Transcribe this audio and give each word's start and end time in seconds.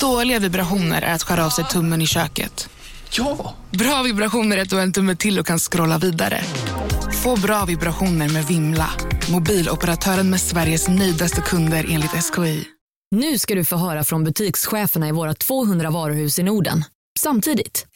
Dåliga 0.00 0.38
vibrationer 0.38 1.02
är 1.02 1.14
att 1.14 1.22
skära 1.22 1.46
av 1.46 1.50
sig 1.50 1.64
tummen 1.64 2.02
i 2.02 2.06
köket. 2.06 2.68
Ja! 3.12 3.54
Bra 3.70 4.02
vibrationer 4.02 4.56
är 4.56 4.62
att 4.62 4.70
du 4.70 4.76
har 4.76 4.82
en 4.82 4.92
tumme 4.92 5.16
till 5.16 5.38
och 5.38 5.46
kan 5.46 5.58
scrolla 5.58 5.98
vidare. 5.98 6.44
Få 7.22 7.36
bra 7.40 7.64
vibrationer 7.64 8.28
med 8.28 8.44
Vimla. 8.46 8.90
Mobiloperatören 9.32 10.30
med 10.30 10.40
Sveriges 10.40 10.88
nöjdaste 10.88 11.40
kunder 11.40 11.86
enligt 11.88 12.10
SKI. 12.10 12.64
Nu 13.16 13.38
ska 13.38 13.54
du 13.54 13.64
få 13.64 13.76
höra 13.76 14.04
från 14.04 14.24
butikscheferna 14.24 15.08
i 15.08 15.12
våra 15.12 15.34
200 15.34 15.90
varuhus 15.90 16.38
i 16.38 16.42
Norden. 16.42 16.84
Samtidigt. 17.18 17.86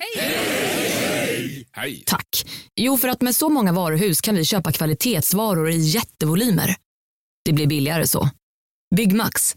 Hej! 1.75 2.05
Tack. 2.07 2.46
Jo, 2.77 2.96
för 2.98 3.09
att 3.09 3.23
med 3.23 3.34
så 3.36 3.48
många 3.48 3.73
varuhus 3.73 4.21
kan 4.21 4.34
vi 4.34 4.45
köpa 4.45 4.73
kvalitetsvaror 4.73 5.71
i 5.71 5.77
jättevolymer. 5.77 6.77
Det 7.45 7.52
blir 7.52 7.66
billigare 7.66 8.07
så. 8.07 8.30
Byggmax. 8.96 9.57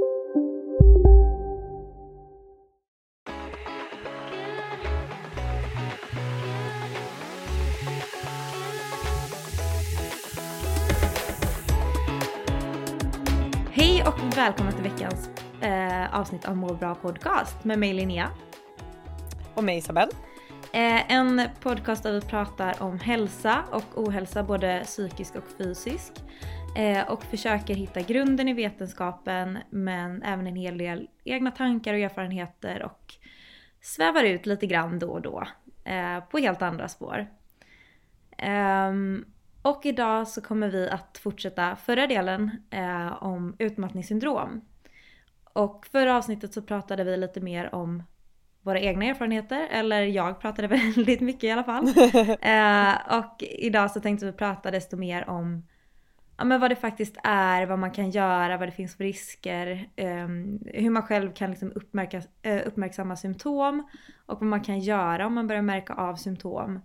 Och 14.31 14.37
välkomna 14.37 14.71
till 14.71 14.83
veckans 14.83 15.29
eh, 15.61 16.19
avsnitt 16.19 16.45
av 16.45 16.57
Må 16.57 16.73
bra 16.73 16.95
podcast 16.95 17.63
med 17.63 17.79
mig 17.79 17.93
Linnea. 17.93 18.29
Och 19.55 19.63
mig 19.63 19.77
Isabelle. 19.77 20.11
Eh, 20.73 21.11
en 21.11 21.41
podcast 21.59 22.03
där 22.03 22.11
vi 22.11 22.21
pratar 22.21 22.83
om 22.83 22.99
hälsa 22.99 23.63
och 23.71 23.97
ohälsa, 23.97 24.43
både 24.43 24.81
psykisk 24.85 25.35
och 25.35 25.43
fysisk. 25.57 26.13
Eh, 26.77 27.11
och 27.11 27.23
försöker 27.23 27.75
hitta 27.75 28.01
grunden 28.01 28.47
i 28.47 28.53
vetenskapen 28.53 29.57
men 29.69 30.23
även 30.23 30.47
en 30.47 30.55
hel 30.55 30.77
del 30.77 31.07
egna 31.23 31.51
tankar 31.51 31.93
och 31.93 31.99
erfarenheter 31.99 32.83
och 32.83 33.13
svävar 33.81 34.23
ut 34.23 34.45
lite 34.45 34.65
grann 34.65 34.99
då 34.99 35.09
och 35.09 35.21
då 35.21 35.47
eh, 35.83 36.19
på 36.19 36.37
helt 36.37 36.61
andra 36.61 36.87
spår. 36.87 37.27
Ehm, 38.37 39.25
och 39.61 39.85
idag 39.85 40.27
så 40.27 40.41
kommer 40.41 40.69
vi 40.69 40.89
att 40.89 41.17
fortsätta 41.17 41.75
förra 41.75 42.07
delen 42.07 42.51
eh, 42.69 43.23
om 43.23 43.55
utmattningssyndrom. 43.59 44.61
Och 45.53 45.87
förra 45.91 46.17
avsnittet 46.17 46.53
så 46.53 46.61
pratade 46.61 47.03
vi 47.03 47.17
lite 47.17 47.41
mer 47.41 47.75
om 47.75 48.03
våra 48.61 48.79
egna 48.79 49.05
erfarenheter, 49.05 49.67
eller 49.71 50.01
jag 50.01 50.39
pratade 50.39 50.67
väldigt 50.95 51.21
mycket 51.21 51.43
i 51.43 51.51
alla 51.51 51.63
fall. 51.63 51.87
eh, 52.41 53.19
och 53.19 53.43
idag 53.43 53.91
så 53.91 53.99
tänkte 53.99 54.25
vi 54.25 54.31
prata 54.31 54.71
desto 54.71 54.97
mer 54.97 55.29
om 55.29 55.63
ja, 56.37 56.45
men 56.45 56.59
vad 56.59 56.71
det 56.71 56.75
faktiskt 56.75 57.17
är, 57.23 57.65
vad 57.65 57.79
man 57.79 57.91
kan 57.91 58.09
göra, 58.09 58.57
vad 58.57 58.67
det 58.67 58.71
finns 58.71 58.95
för 58.95 59.03
risker, 59.03 59.89
eh, 59.95 60.27
hur 60.81 60.89
man 60.89 61.03
själv 61.03 61.33
kan 61.33 61.49
liksom 61.49 61.71
uppmärka, 61.75 62.21
eh, 62.41 62.67
uppmärksamma 62.67 63.15
symptom 63.15 63.87
och 64.25 64.39
vad 64.39 64.49
man 64.49 64.61
kan 64.61 64.79
göra 64.79 65.27
om 65.27 65.33
man 65.33 65.47
börjar 65.47 65.61
märka 65.61 65.93
av 65.93 66.15
symptom. 66.15 66.79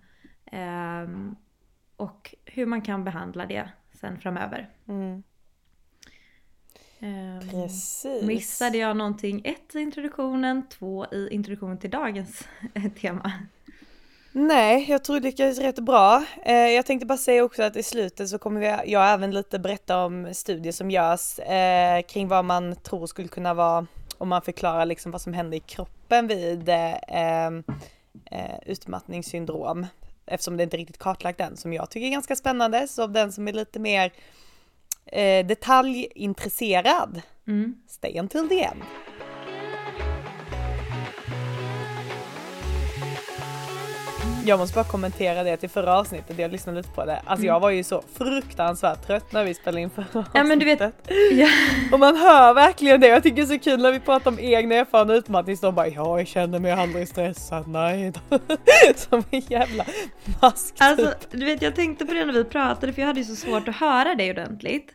Eh, 0.52 1.08
och 1.97 2.34
hur 2.44 2.66
man 2.66 2.83
kan 2.83 3.05
behandla 3.05 3.47
det 3.47 3.69
sen 4.00 4.20
framöver. 4.20 4.70
Mm. 4.89 5.22
Ehm, 7.01 7.48
Precis. 7.51 8.23
Missade 8.23 8.79
jag 8.79 8.96
någonting? 8.96 9.42
Ett 9.45 9.74
i 9.74 9.80
introduktionen, 9.80 10.68
två 10.68 11.07
i 11.12 11.29
introduktionen 11.30 11.79
till 11.79 11.90
dagens 11.90 12.48
tema. 13.01 13.33
Nej, 14.33 14.86
jag 14.89 15.05
tror 15.05 15.17
det 15.17 15.23
lyckades 15.23 15.58
rätt 15.58 15.79
bra. 15.79 16.24
Eh, 16.42 16.55
jag 16.55 16.86
tänkte 16.86 17.07
bara 17.07 17.18
säga 17.18 17.45
också 17.45 17.62
att 17.62 17.77
i 17.77 17.83
slutet 17.83 18.28
så 18.28 18.39
kommer 18.39 18.61
vi, 18.61 18.92
jag 18.92 19.13
även 19.13 19.30
lite 19.30 19.58
berätta 19.58 20.05
om 20.05 20.34
studier 20.34 20.73
som 20.73 20.90
görs 20.90 21.39
eh, 21.39 22.02
kring 22.02 22.28
vad 22.28 22.45
man 22.45 22.77
tror 22.77 23.07
skulle 23.07 23.28
kunna 23.28 23.55
vara 23.55 23.86
om 24.18 24.28
man 24.28 24.42
förklarar 24.42 24.86
liksom 24.86 25.13
vad 25.13 25.20
som 25.20 25.33
händer 25.33 25.57
i 25.57 25.61
kroppen 25.61 26.27
vid 26.27 26.68
eh, 26.68 26.95
eh, 26.95 28.58
utmattningssyndrom. 28.67 29.86
Eftersom 30.27 30.57
det 30.57 30.63
inte 30.63 30.77
riktigt 30.77 30.98
kartlagt 30.98 31.41
än, 31.41 31.57
som 31.57 31.73
jag 31.73 31.91
tycker 31.91 32.07
är 32.07 32.11
ganska 32.11 32.37
spännande. 32.37 32.89
Så 32.89 33.07
den 33.07 33.33
som 33.33 33.48
är 33.48 33.53
lite 33.53 33.79
mer 33.79 34.13
eh, 35.07 35.47
detaljintresserad, 35.47 37.23
Mm. 37.48 37.75
stay 37.89 38.19
until 38.19 38.48
the 38.48 38.63
end. 38.63 38.83
Jag 44.46 44.58
måste 44.58 44.74
bara 44.74 44.84
kommentera 44.84 45.42
det 45.42 45.57
till 45.57 45.68
förra 45.70 45.98
avsnittet, 45.98 46.39
jag 46.39 46.52
lyssnade 46.52 46.79
lite 46.79 46.90
på 46.90 47.05
det. 47.05 47.23
Alltså 47.24 47.46
jag 47.46 47.61
var 47.61 47.70
ju 47.70 47.84
så 47.84 48.02
fruktansvärt 48.18 49.07
trött 49.07 49.33
när 49.33 49.45
vi 49.45 49.55
spelade 49.55 49.80
in 49.80 49.90
förra 49.90 50.05
avsnittet. 50.05 50.30
Ja 50.34 50.45
men 50.45 50.58
du 50.58 50.64
vet, 50.64 50.80
ja, 51.33 51.48
Och 51.92 51.98
man 51.98 52.17
hör 52.17 52.55
verkligen 52.55 53.01
det. 53.01 53.07
Jag 53.07 53.23
tycker 53.23 53.36
det 53.36 53.42
är 53.42 53.58
så 53.58 53.64
kul 53.64 53.83
när 53.83 53.92
vi 53.92 54.01
pratar 54.01 54.30
om 54.30 54.39
egna 54.40 54.74
erfarenheter 54.74 55.14
och 55.14 55.18
utmattning. 55.18 55.57
Så 55.57 55.67
de 55.67 55.74
bara 55.74 55.89
ja, 55.89 56.18
jag 56.18 56.27
känner 56.27 56.58
mig 56.58 56.73
aldrig 56.73 57.08
stressad. 57.08 57.68
Nej. 57.68 58.12
Som 58.96 59.24
en 59.30 59.40
jävla 59.40 59.84
mask 60.42 60.74
typ. 60.74 60.83
alltså 60.83 61.13
du 61.30 61.45
vet 61.45 61.63
jag 61.63 61.74
tänkte 61.74 62.07
på 62.07 62.14
det 62.14 62.24
när 62.24 62.33
vi 62.33 62.45
pratade 62.45 62.92
för 62.92 63.01
jag 63.02 63.07
hade 63.07 63.20
ju 63.20 63.27
så 63.27 63.36
svårt 63.36 63.68
att 63.68 63.77
höra 63.77 64.14
dig 64.14 64.30
ordentligt. 64.30 64.92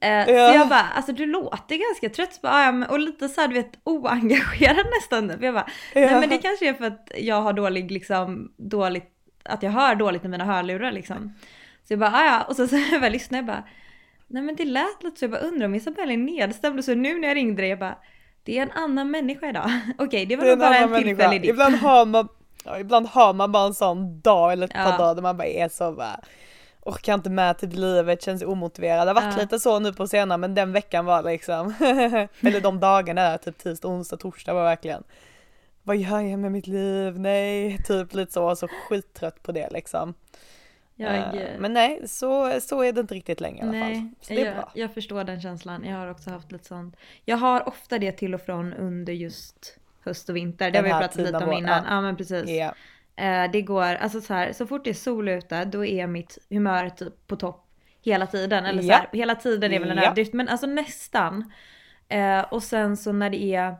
Eh, 0.00 0.10
Ja. 0.10 0.24
Så 0.52 0.58
jag 0.58 0.68
bara, 0.68 0.86
alltså 0.94 1.12
du 1.12 1.26
låter 1.26 1.76
ganska 1.76 2.08
trött. 2.16 2.34
Så 2.34 2.40
bara, 2.42 2.52
"Ah, 2.52 2.62
ja, 2.72 2.86
och 2.88 2.98
lite 2.98 3.28
så 3.28 3.40
här, 3.40 3.48
du 3.48 3.54
vet 3.54 3.78
oengagerad 3.84 4.86
nästan. 5.00 5.32
Jag 5.40 5.54
bara, 5.54 5.66
nej 5.94 6.04
Ja. 6.04 6.20
men 6.20 6.28
det 6.28 6.38
kanske 6.38 6.68
är 6.68 6.74
för 6.74 6.84
att 6.84 7.10
jag 7.16 7.42
har 7.42 7.52
dålig 7.52 7.90
liksom, 7.90 8.52
dåligt, 8.56 9.10
att 9.44 9.62
jag 9.62 9.70
hör 9.70 9.94
dåligt 9.94 10.24
i 10.24 10.28
mina 10.28 10.44
hörlurar 10.44 10.92
liksom. 10.92 11.34
Så 11.84 11.92
jag 11.92 12.00
bara, 12.00 12.10
"Ah, 12.14 12.24
ja 12.24 12.42
och 12.48 12.56
så, 12.56 12.68
så 12.68 12.76
jag 12.92 13.00
bara 13.00 13.10
lyssnade 13.10 13.38
jag 13.38 13.46
bara, 13.46 13.64
nej 14.26 14.42
men 14.42 14.56
det 14.56 14.64
lät 14.64 15.02
lite 15.02 15.18
så 15.18 15.24
jag 15.24 15.30
bara 15.30 15.40
undrar 15.40 15.66
om 15.66 15.74
Isabelle 15.74 16.12
är 16.12 16.16
nedstämd 16.16 16.78
och 16.78 16.84
så 16.84 16.94
nu 16.94 17.18
när 17.18 17.28
jag 17.28 17.34
ringde 17.36 17.62
dig 17.62 17.70
jag 17.70 17.78
bara, 17.78 17.96
det 18.42 18.58
är 18.58 18.62
en 18.62 18.70
annan 18.72 19.10
människa 19.10 19.48
idag. 19.48 19.70
Okej 19.98 20.26
det 20.26 20.36
var 20.36 20.44
Det 20.44 20.50
nog 20.50 20.58
bara 20.58 20.76
en 20.78 21.02
tillfällig 21.02 21.42
dipp. 21.42 21.50
Ibland 21.50 21.74
har 21.74 22.06
man, 22.06 22.28
ja, 22.64 22.78
ibland 22.78 23.06
har 23.06 23.34
man 23.34 23.52
bara 23.52 23.66
en 23.66 23.74
sån 23.74 24.20
dag 24.20 24.52
eller 24.52 24.64
ett 24.66 24.72
Ja. 24.74 24.84
par 24.84 24.98
dagar 24.98 25.14
där 25.14 25.22
man 25.22 25.36
bara 25.36 25.46
är 25.48 25.68
så 25.68 25.92
bara 25.92 26.20
orkar 26.88 27.14
inte 27.14 27.30
med 27.30 27.58
typ 27.58 27.72
livet, 27.74 28.22
känns 28.22 28.42
omotiverad. 28.42 29.06
Det 29.06 29.10
har 29.12 29.22
varit 29.22 29.36
Ja. 29.36 29.42
lite 29.42 29.58
så 29.60 29.78
nu 29.78 29.92
på 29.92 30.06
senare 30.06 30.38
men 30.38 30.54
den 30.54 30.72
veckan 30.72 31.04
var 31.04 31.22
liksom, 31.22 31.74
eller 32.40 32.60
de 32.60 32.80
dagarna 32.80 33.22
där, 33.30 33.38
typ 33.38 33.58
tisdag, 33.58 33.88
onsdag, 33.88 34.16
torsdag 34.16 34.54
var 34.54 34.64
verkligen 34.64 35.02
vad 35.82 35.96
gör 35.96 36.20
jag 36.20 36.38
med 36.38 36.52
mitt 36.52 36.66
liv? 36.66 37.18
Nej, 37.18 37.78
typ 37.86 38.14
lite 38.14 38.32
så, 38.32 38.56
så 38.56 38.68
skittrött 38.68 39.42
på 39.42 39.52
det 39.52 39.70
liksom. 39.70 40.14
Jag, 40.96 41.16
Eh, 41.16 41.58
Men 41.58 41.72
nej, 41.72 42.08
så, 42.08 42.60
så 42.60 42.82
är 42.82 42.92
det 42.92 43.00
inte 43.00 43.14
riktigt 43.14 43.40
längre 43.40 43.58
i 43.66 43.68
alla 43.68 43.80
fall. 43.94 44.08
Så 44.20 44.32
det 44.34 44.40
är 44.40 44.44
jag, 44.46 44.54
bra. 44.54 44.70
jag 44.74 44.94
förstår 44.94 45.24
den 45.24 45.40
känslan. 45.40 45.84
Jag 45.84 45.96
har 45.96 46.10
också 46.10 46.30
haft 46.30 46.52
lite 46.52 46.64
sånt. 46.64 46.96
Jag 47.24 47.36
har 47.36 47.68
ofta 47.68 47.98
det 47.98 48.12
till 48.12 48.34
och 48.34 48.40
från 48.40 48.72
under 48.74 49.12
just 49.12 49.78
höst 50.04 50.28
och 50.28 50.36
vinter. 50.36 50.70
Det 50.70 50.78
har 50.78 50.84
vi 50.84 50.90
pratat 50.90 51.16
lite 51.16 51.36
om 51.36 51.52
innan. 51.52 51.84
ja. 51.84 51.90
Ja, 51.94 52.00
men 52.00 52.16
precis. 52.16 52.50
Ja. 52.50 52.74
Eh, 53.18 53.50
det 53.52 53.62
går, 53.62 53.82
alltså 53.94 54.20
så 54.20 54.34
här, 54.34 54.52
så 54.52 54.66
fort 54.66 54.84
det 54.84 54.90
är 54.90 54.94
sol 54.94 55.28
ute 55.28 55.64
då 55.64 55.84
är 55.84 56.06
mitt 56.06 56.38
humör 56.50 56.88
typ 56.88 57.26
på 57.26 57.36
topp 57.36 57.64
hela 58.02 58.26
tiden. 58.26 58.66
Eller 58.66 58.82
så 58.82 58.88
Ja. 58.88 58.94
här, 58.94 59.08
hela 59.12 59.34
tiden 59.34 59.72
är 59.72 59.80
väl 59.80 59.90
en 59.90 59.96
Ja. 59.96 60.02
överdrift 60.02 60.32
men 60.32 60.48
alltså 60.48 60.66
nästan. 60.66 61.52
Eh, 62.08 62.40
och 62.40 62.62
sen 62.62 62.96
så 62.96 63.12
när 63.12 63.30
det 63.30 63.42
är 63.54 63.74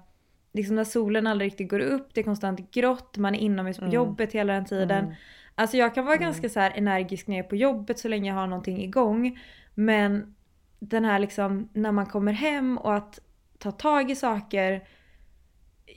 liksom 0.52 0.76
när 0.76 0.84
solen 0.84 1.26
aldrig 1.26 1.46
riktigt 1.50 1.70
går 1.70 1.80
upp, 1.80 2.08
det 2.14 2.20
är 2.20 2.24
konstant 2.24 2.70
grått, 2.70 3.16
man 3.16 3.34
är 3.34 3.38
inomhus 3.38 3.76
på 3.78 3.84
Mm. 3.84 3.94
jobbet 3.94 4.32
hela 4.32 4.52
den 4.52 4.64
tiden. 4.64 5.14
Alltså 5.54 5.76
jag 5.76 5.94
kan 5.94 6.04
vara 6.04 6.16
ganska 6.16 6.48
så 6.48 6.60
energisk 6.60 7.26
när 7.26 7.36
jag 7.36 7.44
är 7.44 7.48
på 7.48 7.56
jobbet 7.56 7.98
så 7.98 8.08
länge 8.08 8.30
jag 8.30 8.34
har 8.36 8.46
någonting 8.46 8.82
igång. 8.82 9.38
Men 9.74 10.34
den 10.78 11.04
här 11.04 11.18
liksom 11.18 11.68
när 11.72 11.92
man 11.92 12.06
kommer 12.06 12.32
hem 12.32 12.78
och 12.78 12.94
att 12.94 13.20
ta 13.58 13.70
tag 13.72 14.10
i 14.10 14.16
saker. 14.16 14.84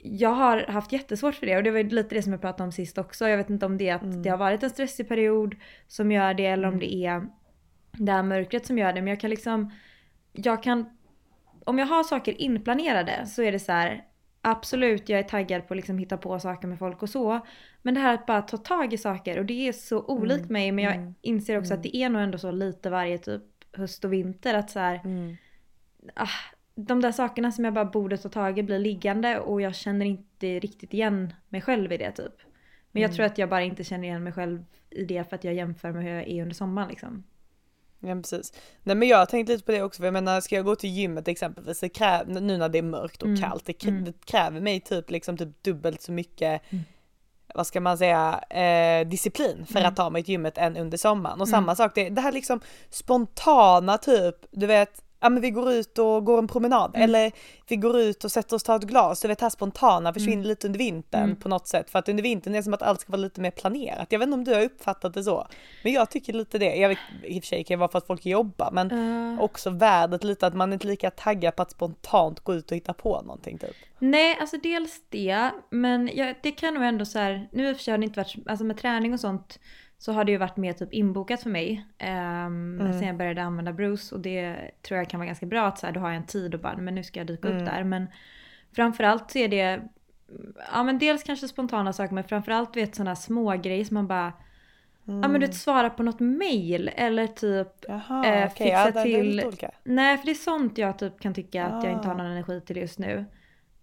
Jag 0.02 0.30
har 0.30 0.66
haft 0.66 0.92
jättesvårt 0.92 1.34
för 1.34 1.46
det 1.46 1.56
och 1.56 1.62
det 1.62 1.70
var 1.70 1.82
lite 1.82 2.14
det 2.14 2.22
som 2.22 2.32
jag 2.32 2.40
pratade 2.40 2.64
om 2.64 2.72
sist 2.72 2.98
också. 2.98 3.28
Jag 3.28 3.36
vet 3.36 3.50
inte 3.50 3.66
om 3.66 3.78
det 3.78 3.88
är 3.88 3.94
att 3.94 4.02
Mm. 4.02 4.22
det 4.22 4.28
har 4.30 4.36
varit 4.38 4.62
en 4.62 4.70
stressig 4.70 5.08
period 5.08 5.54
som 5.86 6.12
gör 6.12 6.34
det 6.34 6.46
eller 6.46 6.68
om 6.68 6.78
det 6.78 6.94
är 6.94 7.26
det 7.92 8.12
här 8.12 8.22
mörkret 8.22 8.66
som 8.66 8.78
gör 8.78 8.92
det. 8.92 9.00
Men 9.02 9.08
jag 9.10 9.20
kan 9.20 9.30
liksom, 9.30 9.70
jag 10.32 10.62
kan, 10.62 10.96
om 11.64 11.78
jag 11.78 11.86
har 11.86 12.02
saker 12.04 12.40
inplanerade 12.40 13.26
så 13.26 13.42
är 13.42 13.52
det 13.52 13.58
så 13.58 13.72
här. 13.72 14.04
Absolut, 14.44 15.08
jag 15.08 15.18
är 15.18 15.22
taggad 15.24 15.68
på 15.68 15.74
att 15.74 15.78
liksom 15.78 15.98
hitta 15.98 16.16
på 16.16 16.38
saker 16.38 16.68
med 16.68 16.78
folk 16.78 17.02
och 17.02 17.10
så. 17.10 17.40
Men 17.82 17.94
det 17.94 18.00
här 18.00 18.14
att 18.14 18.26
bara 18.26 18.42
ta 18.42 18.56
tag 18.56 18.92
i 18.92 18.98
saker 18.98 19.38
och 19.38 19.44
det 19.46 19.68
är 19.68 19.72
så 19.72 20.04
olikt 20.04 20.50
mig 20.50 20.72
men 20.72 20.84
jag 20.84 20.94
mm, 20.94 21.14
inser 21.20 21.58
också 21.58 21.74
att 21.74 21.82
det 21.82 21.96
är 21.96 22.08
nog 22.08 22.22
ändå 22.22 22.38
så 22.38 22.50
lite 22.50 22.90
varje 22.90 23.18
typ 23.18 23.42
höst 23.72 24.04
och 24.04 24.12
vinter 24.12 24.54
att 24.54 24.70
så 24.70 24.78
här, 24.78 25.00
Mm. 25.04 25.36
ah, 26.14 26.26
de 26.86 27.00
där 27.00 27.12
sakerna 27.12 27.52
som 27.52 27.64
jag 27.64 27.74
bara 27.74 27.84
borde 27.84 28.18
ta 28.18 28.28
tag 28.28 28.58
i 28.58 28.62
blir 28.62 28.78
liggande 28.78 29.38
och 29.40 29.60
jag 29.60 29.74
känner 29.74 30.06
inte 30.06 30.58
riktigt 30.58 30.94
igen 30.94 31.34
mig 31.48 31.60
själv 31.60 31.92
i 31.92 31.96
det 31.96 32.10
typ. 32.12 32.34
Men 32.92 33.02
jag 33.02 33.08
Mm. 33.08 33.16
tror 33.16 33.26
att 33.26 33.38
jag 33.38 33.48
bara 33.48 33.62
inte 33.62 33.84
känner 33.84 34.04
igen 34.08 34.22
mig 34.24 34.32
själv 34.32 34.64
i 34.90 35.04
det 35.04 35.28
för 35.28 35.36
att 35.36 35.44
jag 35.44 35.54
jämför 35.54 35.92
med 35.92 36.02
hur 36.04 36.10
jag 36.10 36.28
är 36.28 36.42
under 36.42 36.54
sommaren 36.54 36.88
liksom. 36.88 37.24
Ja 38.00 38.14
precis. 38.14 38.52
Nej 38.82 38.96
men 38.96 39.08
jag 39.08 39.18
har 39.18 39.26
tänkt 39.26 39.48
lite 39.48 39.64
på 39.64 39.72
det 39.72 39.82
också 39.82 39.98
för 40.00 40.04
jag 40.06 40.12
menar 40.12 40.40
ska 40.40 40.56
jag 40.56 40.64
gå 40.64 40.76
till 40.76 40.90
gymmet 40.90 41.28
exempelvis, 41.28 41.80
det 41.80 41.88
kräv, 41.88 42.28
nu 42.28 42.56
när 42.58 42.68
det 42.68 42.78
är 42.78 42.82
mörkt 42.82 43.22
och 43.22 43.28
Mm. 43.28 43.40
kallt, 43.40 43.64
det, 43.66 43.72
krä- 43.72 43.88
Mm. 43.88 44.04
det 44.04 44.24
kräver 44.26 44.60
mig 44.60 44.80
typ 44.80 45.10
liksom 45.10 45.36
typ 45.36 45.62
dubbelt 45.62 46.02
så 46.02 46.12
mycket 46.12 46.62
Mm. 46.72 46.84
vad 47.54 47.66
ska 47.66 47.80
man 47.80 47.98
säga, 47.98 48.38
eh, 48.50 49.08
disciplin 49.08 49.66
för 49.66 49.78
Mm. 49.78 49.88
att 49.88 49.96
ta 49.96 50.10
mig 50.10 50.22
till 50.22 50.32
gymmet 50.32 50.58
än 50.58 50.76
under 50.76 50.98
sommaren. 50.98 51.40
Och 51.40 51.48
Mm. 51.48 51.60
samma 51.60 51.76
sak, 51.76 51.92
det, 51.94 52.08
det 52.08 52.20
här 52.20 52.32
liksom 52.32 52.60
spontana 52.90 53.98
typ, 53.98 54.36
du 54.50 54.66
vet, 54.66 55.04
ja 55.22 55.28
men 55.28 55.42
vi 55.42 55.50
går 55.50 55.72
ut 55.72 55.98
och 55.98 56.24
går 56.24 56.38
en 56.38 56.48
promenad 56.48 56.90
Mm. 56.94 57.02
eller 57.04 57.32
vi 57.68 57.76
går 57.76 57.98
ut 58.00 58.24
och 58.24 58.32
sätter 58.32 58.56
oss 58.56 58.62
och 58.62 58.66
tar 58.66 58.76
ett 58.76 58.82
glas. 58.82 59.20
Du 59.20 59.28
vet 59.28 59.38
det 59.38 59.44
här 59.44 59.50
spontana 59.50 60.12
försvinner 60.12 60.36
Mm. 60.36 60.46
lite 60.48 60.66
under 60.66 60.78
vintern 60.78 61.22
Mm. 61.24 61.36
på 61.36 61.48
något 61.48 61.66
sätt. 61.68 61.90
För 61.90 61.98
att 61.98 62.08
under 62.08 62.22
vintern 62.22 62.54
är 62.54 62.58
det 62.58 62.62
som 62.62 62.74
att 62.74 62.82
allt 62.82 63.00
ska 63.00 63.12
vara 63.12 63.20
lite 63.22 63.40
mer 63.40 63.50
planerat. 63.50 64.06
Jag 64.12 64.18
vet 64.18 64.26
inte 64.26 64.34
om 64.34 64.44
du 64.44 64.54
har 64.54 64.62
uppfattat 64.62 65.14
det 65.14 65.24
så. 65.24 65.46
Men 65.84 65.92
jag 65.92 66.10
tycker 66.10 66.32
lite 66.32 66.58
det. 66.58 66.74
Jag 66.76 66.88
vet, 66.88 66.98
I 67.24 67.38
och 67.38 67.42
för 67.42 67.48
sig 67.48 67.64
kan 67.64 67.74
det 67.74 67.80
vara 67.80 67.90
för 67.90 67.98
att 67.98 68.06
folk 68.06 68.26
jobbar 68.26 68.70
men 68.72 68.90
Eh, 68.92 69.40
också 69.42 69.70
värdet 69.70 70.24
lite 70.24 70.46
att 70.46 70.54
man 70.54 70.68
är 70.68 70.72
inte 70.74 70.86
lika 70.86 71.10
taggad 71.10 71.56
på 71.56 71.62
att 71.62 71.70
spontant 71.70 72.40
gå 72.40 72.54
ut 72.54 72.70
och 72.70 72.76
hitta 72.76 72.92
på 72.92 73.22
någonting 73.22 73.58
typ. 73.58 73.70
Nej, 73.98 74.36
alltså 74.40 74.56
dels 74.56 75.00
det, 75.08 75.50
men 75.70 76.10
jag, 76.14 76.34
det 76.42 76.50
kan 76.52 76.74
nog 76.74 76.82
ändå 76.82 77.04
så 77.04 77.18
här, 77.18 77.48
nu 77.52 77.68
i 77.68 77.72
och 77.72 77.76
för 77.76 77.82
sig 77.84 77.92
har 77.92 77.98
det 77.98 78.04
inte 78.04 78.20
varit, 78.20 78.34
alltså 78.48 78.64
med 78.64 78.78
träning 78.78 79.12
och 79.14 79.20
sånt 79.20 79.58
så 80.02 80.12
har 80.12 80.24
det 80.24 80.32
ju 80.32 80.38
varit 80.38 80.56
mer 80.56 80.72
typ 80.72 80.92
inbokat 80.92 81.42
för 81.42 81.50
mig. 81.50 81.86
Um, 82.00 82.80
Mm. 82.80 82.92
Sen 82.92 83.06
jag 83.06 83.16
började 83.16 83.42
använda 83.42 83.72
Bruce 83.72 84.14
och 84.14 84.20
det 84.20 84.70
tror 84.82 84.98
jag 84.98 85.10
kan 85.10 85.20
vara 85.20 85.26
ganska 85.26 85.46
bra 85.46 85.66
att 85.66 85.78
så 85.78 85.86
här, 85.86 85.92
då 85.92 86.00
har 86.00 86.08
jag 86.08 86.16
en 86.16 86.26
tid 86.26 86.54
och 86.54 86.60
bara, 86.60 86.76
men 86.76 86.94
nu 86.94 87.02
ska 87.04 87.20
jag 87.20 87.26
dyka 87.26 87.48
Mm. 87.48 87.60
upp 87.62 87.68
där. 87.70 87.84
Men 87.84 88.06
framförallt 88.76 89.30
så 89.30 89.38
är 89.38 89.48
det, 89.48 89.82
ja 90.72 90.82
men 90.82 90.98
dels 90.98 91.22
kanske 91.22 91.48
spontana 91.48 91.92
saker 91.92 92.14
men 92.14 92.24
framförallt 92.24 92.76
vet 92.76 92.94
sådana 92.94 93.16
små 93.16 93.50
grejer 93.56 93.84
som 93.84 93.94
man 93.94 94.06
bara, 94.06 94.32
ja 95.04 95.12
men 95.28 95.32
du 95.32 95.38
vet 95.46 95.54
svara 95.56 95.90
på 95.90 96.02
något 96.02 96.20
mail 96.20 96.90
eller 96.96 97.26
typ 97.26 97.68
Jaha, 97.88 98.26
Eh, 98.26 98.48
fixa 98.48 98.64
ja, 98.68 98.90
det 98.90 99.00
är 99.00 99.04
till-. 99.04 99.42
Nej, 99.84 100.18
för 100.18 100.24
det 100.26 100.32
är 100.32 100.34
sånt 100.34 100.78
jag 100.78 100.98
typ 100.98 101.20
kan 101.20 101.34
tycka 101.34 101.66
att 101.66 101.84
jag 101.84 101.92
inte 101.92 102.08
har 102.08 102.14
Ah. 102.14 102.18
någon 102.18 102.26
energi 102.26 102.60
till 102.60 102.76
just 102.76 102.98
nu. 102.98 103.24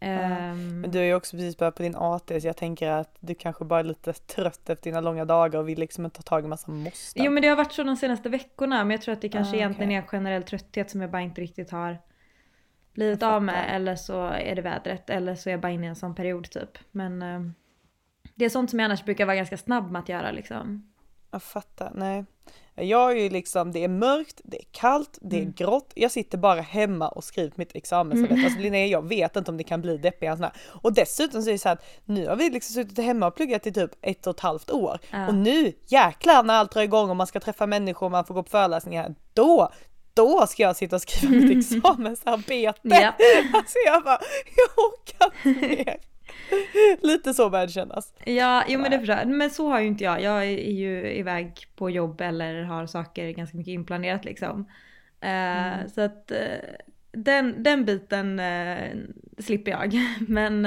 Ehm, 0.01 0.81
Men 0.81 0.91
du 0.91 0.99
är 0.99 1.03
ju 1.03 1.13
också 1.15 1.37
precis 1.37 1.57
börjat 1.57 1.75
på 1.75 1.83
din 1.83 1.95
AT 1.95 2.41
så 2.41 2.47
jag 2.47 2.57
tänker 2.57 2.89
att 2.91 3.15
du 3.19 3.35
kanske 3.35 3.65
bara 3.65 3.79
är 3.79 3.83
lite 3.83 4.13
trött 4.13 4.69
efter 4.69 4.83
dina 4.83 5.01
långa 5.01 5.25
dagar 5.25 5.59
och 5.59 5.69
vill 5.69 5.79
liksom 5.79 6.05
inte 6.05 6.17
ta 6.17 6.23
tag 6.29 6.45
i 6.45 6.47
massa 6.47 6.71
måste. 6.71 7.23
Jo 7.23 7.31
men 7.31 7.41
det 7.41 7.47
har 7.49 7.55
varit 7.55 7.71
så 7.71 7.83
de 7.83 7.95
senaste 7.97 8.29
veckorna 8.29 8.83
men 8.83 8.91
jag 8.91 9.01
tror 9.01 9.13
att 9.13 9.21
det 9.21 9.29
kanske 9.29 9.53
Ah, 9.55 9.57
egentligen 9.59 9.89
okej. 9.89 9.95
är 9.97 10.01
en 10.01 10.07
generell 10.07 10.43
trötthet 10.43 10.89
som 10.91 11.01
jag 11.01 11.11
bara 11.11 11.21
inte 11.21 11.41
riktigt 11.41 11.71
har 11.71 11.97
blivit 12.93 13.23
av 13.23 13.43
med 13.43 13.75
eller 13.75 13.95
så 13.95 14.25
är 14.25 14.55
det 14.55 14.61
vädret 14.61 15.09
eller 15.09 15.35
så 15.35 15.49
är 15.49 15.53
jag 15.53 15.61
bara 15.61 15.71
inne 15.71 15.85
i 15.85 15.89
en 15.89 15.95
sån 15.95 16.15
period 16.15 16.49
typ. 16.51 16.77
Men 16.91 17.21
eh, 17.21 17.39
det 18.35 18.45
är 18.45 18.49
sånt 18.49 18.69
som 18.69 18.79
jag 18.79 18.85
annars 18.85 19.05
brukar 19.05 19.25
vara 19.25 19.35
ganska 19.35 19.57
snabb 19.57 19.91
med 19.91 19.99
att 19.99 20.09
göra 20.09 20.31
liksom. 20.31 20.91
Jag 21.31 21.43
fattar, 21.43 21.91
nej. 21.95 22.25
Jag 22.75 23.11
är 23.11 23.15
ju 23.15 23.29
liksom, 23.29 23.71
det 23.71 23.83
är 23.83 23.87
mörkt, 23.87 24.41
det 24.43 24.57
är 24.57 24.65
kallt, 24.71 25.17
det 25.21 25.35
är 25.35 25.41
Mm. 25.41 25.53
grått. 25.57 25.91
Jag 25.95 26.11
sitter 26.11 26.37
bara 26.37 26.61
hemma 26.61 27.07
och 27.09 27.23
skriver 27.23 27.51
mitt 27.55 27.75
examensarbete. 27.75 28.33
Mm. 28.33 28.45
Alltså 28.45 28.59
Linnea, 28.59 28.85
jag 28.85 29.07
vet 29.07 29.35
inte 29.35 29.51
om 29.51 29.57
det 29.57 29.63
kan 29.63 29.81
bli 29.81 29.97
deppigare 29.97 30.31
än 30.31 30.37
sån 30.37 30.43
här. 30.43 30.53
Och 30.81 30.93
dessutom 30.93 31.41
så 31.41 31.49
är 31.49 31.51
det 31.51 31.59
så 31.59 31.69
att 31.69 31.85
nu 32.05 32.27
har 32.27 32.35
vi 32.35 32.49
liksom 32.49 32.73
suttit 32.73 33.05
hemma 33.05 33.27
och 33.27 33.35
pluggat 33.35 33.67
i 33.67 33.71
typ 33.71 33.91
ett 34.01 34.27
och 34.27 34.35
ett 34.35 34.39
halvt 34.39 34.71
år. 34.71 34.99
Ja. 35.11 35.27
Och 35.27 35.33
nu 35.35 35.73
jäklar 35.87 36.43
när 36.43 36.53
allt 36.53 36.71
drar 36.71 36.81
igång 36.81 37.09
och 37.09 37.15
man 37.15 37.27
ska 37.27 37.39
träffa 37.39 37.67
människor 37.67 38.05
och 38.05 38.11
man 38.11 38.25
får 38.25 38.33
gå 38.33 38.43
på 38.43 38.49
föreläsningar. 38.49 39.15
Då, 39.33 39.71
då 40.13 40.47
ska 40.47 40.63
jag 40.63 40.75
sitta 40.75 40.95
och 40.95 41.01
skriva 41.01 41.33
mitt 41.33 41.57
examensarbete. 41.73 42.79
Ja. 42.83 43.13
Alltså 43.53 43.77
jag 43.85 44.03
bara, 44.03 44.19
jag 44.55 44.85
orkar 44.85 45.49
inte 45.49 45.67
mer. 45.83 45.97
Lite 47.01 47.33
så 47.33 47.49
börjar 47.49 47.65
det 47.65 47.71
kännas. 47.71 48.13
Ja, 48.25 48.63
jo 48.67 48.79
men 48.79 48.91
det 48.91 48.99
förstår 48.99 49.17
jag. 49.17 49.27
Men 49.27 49.49
så 49.49 49.69
har 49.69 49.79
ju 49.79 49.87
inte 49.87 50.03
jag. 50.03 50.21
Jag 50.21 50.43
är 50.45 50.71
ju 50.71 51.13
iväg 51.13 51.53
på 51.75 51.89
jobb 51.89 52.21
eller 52.21 52.63
har 52.63 52.85
saker 52.85 53.29
ganska 53.31 53.57
mycket 53.57 53.71
inplanerat 53.71 54.25
liksom. 54.25 54.65
Mm. 55.21 55.89
Så 55.89 56.01
att 56.01 56.31
eh, 56.31 56.37
den, 57.11 57.63
den 57.63 57.85
biten 57.85 58.39
eh, 58.39 58.89
slipper 59.37 59.71
jag. 59.71 59.93
Men 60.27 60.61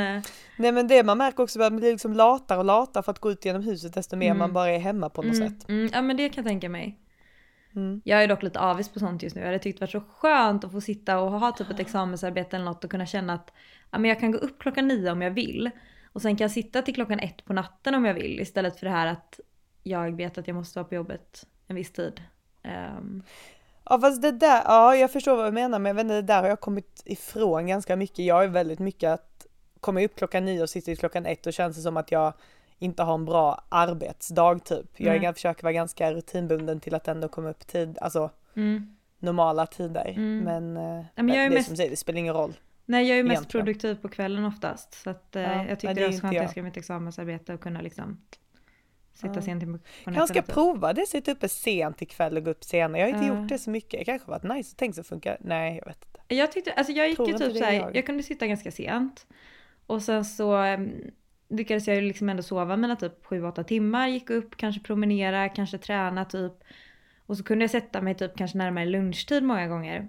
Nej 0.56 0.72
men 0.72 0.88
det 0.88 1.02
man 1.04 1.18
märker 1.18 1.42
också 1.42 1.58
är 1.60 1.64
att 1.66 1.72
man 1.72 1.80
blir 1.80 1.90
liksom 1.92 2.12
latare 2.12 2.58
och 2.58 2.64
latare 2.64 3.02
för 3.02 3.12
att 3.12 3.18
gå 3.18 3.30
ut 3.30 3.44
genom 3.44 3.62
huset 3.62 3.94
desto 3.94 4.16
mer 4.16 4.26
Mm. 4.26 4.38
man 4.38 4.52
bara 4.52 4.70
är 4.70 4.78
hemma 4.78 5.08
på 5.08 5.22
något 5.22 5.34
mm, 5.34 5.48
sätt. 5.48 5.68
mm, 5.68 5.90
ja 5.92 6.02
men 6.02 6.16
det 6.16 6.28
kan 6.28 6.44
jag 6.44 6.50
tänka 6.50 6.68
mig. 6.68 6.98
Mm. 7.76 8.00
Jag 8.04 8.22
är 8.22 8.28
dock 8.28 8.42
lite 8.42 8.60
avis 8.60 8.88
på 8.88 8.98
sånt 8.98 9.22
just 9.22 9.36
nu. 9.36 9.40
Jag 9.42 9.48
hade 9.48 9.58
tyckt 9.58 9.78
det 9.78 9.82
varit 9.82 9.90
så 9.90 10.00
skönt 10.00 10.64
att 10.64 10.72
få 10.72 10.80
sitta 10.80 11.18
och 11.18 11.30
ha 11.40 11.52
typ 11.52 11.70
ett 11.70 11.80
examensarbete 11.86 12.56
eller 12.56 12.64
något 12.64 12.84
och 12.84 12.90
kunna 12.90 13.06
känna 13.06 13.32
att 13.32 13.52
ja, 13.92 13.98
men 13.98 14.08
jag 14.08 14.20
kan 14.20 14.30
gå 14.30 14.38
upp 14.38 14.58
klockan 14.58 14.88
nio 14.88 15.12
om 15.12 15.22
jag 15.22 15.30
vill. 15.30 15.70
Och 16.12 16.22
sen 16.22 16.36
kan 16.36 16.44
jag 16.44 16.50
sitta 16.50 16.82
till 16.82 16.94
klockan 16.94 17.18
ett 17.18 17.44
på 17.44 17.52
natten 17.52 17.94
om 17.94 18.04
jag 18.04 18.14
vill 18.14 18.40
istället 18.40 18.78
för 18.78 18.86
det 18.86 18.92
här 18.92 19.06
att 19.06 19.40
jag 19.82 20.16
vet 20.16 20.38
att 20.38 20.46
jag 20.46 20.54
måste 20.54 20.78
vara 20.78 20.88
på 20.88 20.94
jobbet 20.94 21.46
en 21.66 21.76
viss 21.76 21.92
tid. 21.92 22.22
Ehm, 22.62 23.22
Ja 23.84 24.00
fast 24.00 24.22
det 24.22 24.32
där, 24.32 24.62
ja 24.64 24.96
jag 24.96 25.12
förstår 25.12 25.36
vad 25.36 25.46
du 25.46 25.52
menar 25.52 25.78
men 25.78 25.90
jag 25.90 25.94
vet 25.94 26.02
inte, 26.02 26.14
det 26.14 26.22
där 26.22 26.42
har 26.42 26.48
jag 26.48 26.60
kommit 26.60 27.02
ifrån 27.04 27.66
ganska 27.66 27.96
mycket. 27.96 28.18
Jag 28.18 28.44
är 28.44 28.48
väldigt 28.48 28.78
mycket 28.78 29.10
att 29.10 29.46
komma 29.80 30.02
upp 30.02 30.16
klockan 30.16 30.44
nio 30.44 30.62
och 30.62 30.70
sitta 30.70 30.84
till 30.84 30.98
klockan 30.98 31.26
ett 31.26 31.46
och 31.46 31.52
känns 31.52 31.76
det 31.76 31.82
som 31.82 31.96
att 31.96 32.12
jag 32.12 32.32
inte 32.78 33.02
har 33.02 33.14
en 33.14 33.24
bra 33.24 33.64
arbetsdag 33.68 34.58
typ. 34.64 34.86
Jag 34.96 35.16
är, 35.16 35.22
jag 35.22 35.34
försöker 35.34 35.62
vara 35.62 35.72
ganska 35.72 36.12
rutinbunden 36.12 36.80
till 36.80 36.94
att 36.94 37.08
ändå 37.08 37.28
komma 37.28 37.50
upp 37.50 37.66
tid, 37.66 37.98
alltså 38.00 38.30
mm. 38.54 38.96
normala 39.18 39.66
tider. 39.66 40.12
Mm. 40.16 40.38
Men, 40.38 40.76
eh, 40.76 41.04
men 41.14 41.28
jag 41.28 41.44
är 41.44 41.50
det 41.50 41.54
mest- 41.54 41.66
som 41.66 41.76
säger, 41.76 41.90
det 41.90 41.96
spelar 41.96 42.18
ingen 42.18 42.34
roll. 42.34 42.52
Nej 42.92 43.08
jag 43.08 43.18
är 43.18 43.22
mest 43.22 43.40
Egentligen. 43.40 43.64
produktiv 43.66 43.94
på 43.94 44.08
kvällen 44.08 44.44
oftast. 44.44 44.94
Så 44.94 45.10
att, 45.10 45.36
eh, 45.36 45.42
Ja, 45.42 45.64
jag 45.68 45.80
tyckte 45.80 45.94
det 45.94 46.00
det 46.00 46.06
var 46.06 46.12
skönt 46.12 46.24
att 46.24 46.32
jag. 46.34 46.50
skrev 46.50 46.64
mitt 46.64 46.76
examensarbete 46.76 47.54
och 47.54 47.60
kunna 47.60 47.80
liksom 47.80 48.20
sitta 49.14 49.32
Ja. 49.34 49.42
sent 49.42 49.64
på 49.64 49.70
Jag 49.70 49.78
kanske 50.04 50.12
ska 50.14 50.18
nätterna, 50.34 50.42
typ. 50.42 50.54
prova 50.54 50.92
det, 50.92 51.06
sitta 51.06 51.32
uppe 51.32 51.48
sent 51.48 52.02
ikväll 52.02 52.36
och 52.36 52.44
gå 52.44 52.50
upp 52.50 52.64
senare. 52.64 53.00
Jag 53.00 53.08
har 53.08 53.14
inte 53.14 53.26
Ja. 53.34 53.40
gjort 53.40 53.48
det 53.48 53.58
så 53.58 53.70
mycket. 53.70 53.98
Det 54.00 54.04
kanske 54.04 54.30
varit 54.30 54.42
nice, 54.42 54.74
tänk 54.78 54.94
så 54.94 55.02
funkar 55.02 55.36
Nej 55.40 55.76
jag 55.78 55.86
vet 55.86 56.04
inte. 56.04 56.34
Jag 56.34 56.52
tyckte, 56.52 56.72
alltså 56.72 56.92
jag 56.92 57.08
gick 57.08 57.16
Tror 57.16 57.28
ju 57.28 57.38
typ 57.38 57.56
såhär, 57.56 57.72
jag. 57.72 57.96
jag. 57.96 58.06
kunde 58.06 58.22
sitta 58.22 58.46
ganska 58.46 58.70
sent. 58.70 59.26
Och 59.86 60.02
sen 60.02 60.24
så 60.24 60.56
um, 60.56 60.92
lyckades 61.48 61.86
jag 61.88 61.96
ju 61.96 62.02
liksom 62.02 62.28
ändå 62.28 62.42
sova 62.42 62.76
mina 62.76 62.96
typ 62.96 63.24
7-8 63.26 63.62
timmar, 63.64 64.08
gick 64.08 64.30
upp, 64.30 64.56
kanske 64.56 64.80
promenera, 64.82 65.48
kanske 65.48 65.78
träna 65.78 66.24
typ. 66.24 66.52
Och 67.26 67.36
så 67.38 67.44
kunde 67.44 67.62
jag 67.62 67.70
sätta 67.70 68.00
mig 68.00 68.14
typ 68.14 68.36
kanske 68.36 68.58
närmare 68.58 68.86
lunchtid 68.86 69.42
många 69.42 69.66
gånger. 69.68 70.08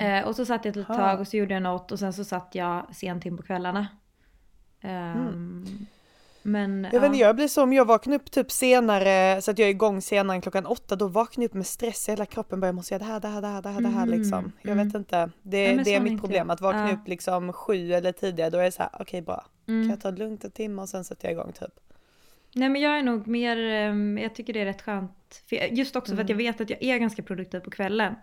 Eh, 0.00 0.24
och 0.28 0.36
så 0.36 0.44
satt 0.46 0.64
jag 0.64 0.70
ett 0.70 0.76
litet 0.76 0.88
Mm. 0.96 1.00
Tag 1.08 1.20
och 1.20 1.28
så 1.28 1.36
gjorde 1.36 1.54
jag 1.54 1.62
något 1.62 1.92
och 1.92 1.98
sen 1.98 2.12
så 2.12 2.24
satt 2.24 2.48
jag 2.52 2.86
sent 2.94 3.26
in 3.26 3.36
på 3.36 3.42
kvällarna. 3.42 3.86
Ehm, 4.80 5.64
Men 6.44 6.88
Jag 6.92 7.00
vet 7.00 7.06
inte, 7.08 7.18
jag 7.18 7.36
blir 7.36 7.48
så 7.48 7.62
om 7.62 7.72
jag 7.72 7.84
vaknar 7.84 8.14
upp 8.16 8.30
typ 8.30 8.50
senare 8.50 9.42
så 9.42 9.50
att 9.50 9.58
jag 9.58 9.66
är 9.66 9.70
igång 9.70 10.02
senare 10.02 10.34
än 10.36 10.40
klockan 10.40 10.66
åtta 10.66 10.96
då 10.96 11.08
vaknar 11.08 11.42
jag 11.42 11.48
upp 11.48 11.54
med 11.54 11.66
stress 11.66 12.08
i 12.08 12.12
hela 12.12 12.26
kroppen 12.26 12.60
bara 12.60 12.66
jag 12.66 12.74
måste 12.74 12.94
göra 12.94 13.04
det 13.04 13.08
här, 13.08 13.20
det 13.20 13.28
här, 13.28 13.40
det 13.42 13.48
här, 13.48 13.62
det 13.62 13.68
här, 13.68 13.80
det 13.80 13.88
här 13.88 14.02
Mm, 14.06 14.18
liksom. 14.18 14.52
Jag 14.62 14.72
mm. 14.72 14.86
vet 14.86 14.94
inte. 14.96 15.30
Det, 15.42 15.64
Ja, 15.68 15.74
men 15.74 15.84
det 15.84 15.94
är 15.94 16.00
mitt 16.00 16.20
problem 16.20 16.46
jag. 16.48 16.54
att 16.54 16.60
vakna 16.60 16.88
Ja. 16.88 16.94
upp 16.94 17.08
liksom 17.08 17.52
sju 17.52 17.92
eller 17.92 18.12
tidigare 18.12 18.50
då 18.50 18.58
är 18.58 18.64
det 18.64 18.72
så 18.72 18.82
här 18.82 18.90
okej 19.00 19.22
bra. 19.22 19.44
Kan 19.66 19.74
mm. 19.74 19.90
jag 19.90 20.00
ta 20.00 20.10
det 20.10 20.18
lugnt 20.18 20.44
en 20.44 20.50
timme 20.50 20.82
och 20.82 20.88
sen 20.88 21.04
sätter 21.04 21.24
jag 21.28 21.32
igång 21.32 21.52
typ. 21.52 21.80
Nej 22.54 22.68
men 22.68 22.80
jag 22.82 22.98
är 22.98 23.02
nog 23.02 23.26
mer, 23.26 23.56
ehm, 23.56 24.18
jag 24.18 24.34
tycker 24.34 24.52
det 24.52 24.60
är 24.60 24.64
rätt 24.64 24.82
skönt. 24.82 25.42
Just 25.70 25.96
också 25.96 26.14
för 26.14 26.22
att 26.22 26.28
jag 26.28 26.40
Mm. 26.40 26.52
vet 26.52 26.60
att 26.60 26.70
jag 26.70 26.82
är 26.82 26.98
ganska 26.98 27.22
produktiv 27.22 27.60
på 27.60 27.70
kvällen. 27.70 28.14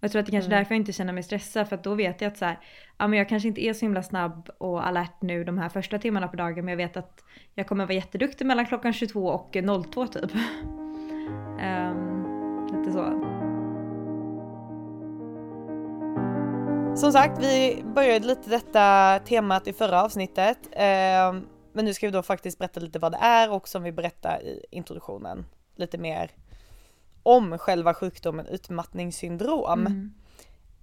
Jag 0.00 0.10
tror 0.10 0.20
att 0.20 0.26
det 0.26 0.32
kanske 0.32 0.48
är 0.48 0.52
Mm. 0.52 0.60
därför 0.60 0.74
jag 0.74 0.80
inte 0.80 0.92
känner 0.92 1.12
mig 1.12 1.22
stressad. 1.22 1.68
För 1.68 1.76
att 1.76 1.84
då 1.84 1.94
vet 1.94 2.20
jag 2.20 2.28
att 2.28 2.36
så 2.38 2.44
här, 2.44 2.58
ja 2.98 3.06
men 3.06 3.18
jag 3.18 3.28
kanske 3.28 3.48
inte 3.48 3.64
är 3.64 3.72
så 3.72 3.80
himla 3.80 4.02
snabb 4.02 4.50
och 4.58 4.86
alert 4.86 5.22
nu 5.22 5.44
de 5.44 5.58
här 5.58 5.68
första 5.68 5.98
timmarna 5.98 6.28
på 6.28 6.36
dagen. 6.36 6.64
Men 6.64 6.72
jag 6.72 6.76
vet 6.76 6.96
att 6.96 7.24
jag 7.54 7.66
kommer 7.66 7.84
vara 7.84 7.94
jätteduktig 7.94 8.46
mellan 8.46 8.66
klockan 8.66 8.92
22 8.92 9.26
och 9.26 9.56
02 9.92 10.06
typ. 10.06 10.30
Ehm, 11.60 12.66
lite 12.72 12.92
så. 12.92 13.32
Som 16.96 17.12
sagt, 17.12 17.42
vi 17.44 17.82
började 17.94 18.26
lite 18.26 18.50
detta 18.50 19.18
temat 19.18 19.68
i 19.68 19.72
förra 19.72 20.02
avsnittet. 20.02 20.58
Eh, 20.72 21.34
men 21.72 21.84
nu 21.84 21.94
ska 21.94 22.06
vi 22.06 22.12
då 22.12 22.22
faktiskt 22.22 22.58
berätta 22.58 22.80
lite 22.80 22.98
vad 22.98 23.12
det 23.12 23.18
är 23.20 23.52
och 23.52 23.68
som 23.68 23.82
vi 23.82 23.92
berättar 23.92 24.42
i 24.42 24.64
introduktionen 24.70 25.46
lite 25.76 25.98
mer 25.98 26.30
om 27.26 27.58
själva 27.58 27.94
sjukdomen 27.94 28.46
utmattningssyndrom. 28.46 29.80
Mm. 29.86 30.12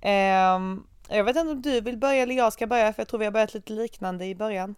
Ehm, 0.02 0.84
jag 1.10 1.24
vet 1.24 1.36
inte 1.36 1.52
om 1.52 1.62
du 1.62 1.82
vill 1.82 1.98
börja 1.98 2.24
eller 2.24 2.36
jag 2.36 2.54
ska 2.54 2.68
börja 2.68 2.94
för 2.94 3.02
jag 3.02 3.08
tror 3.08 3.20
vi 3.20 3.26
har 3.26 3.32
börjat 3.32 3.54
lite 3.54 3.74
liknande 3.74 4.26
i 4.26 4.36
början. 4.36 4.76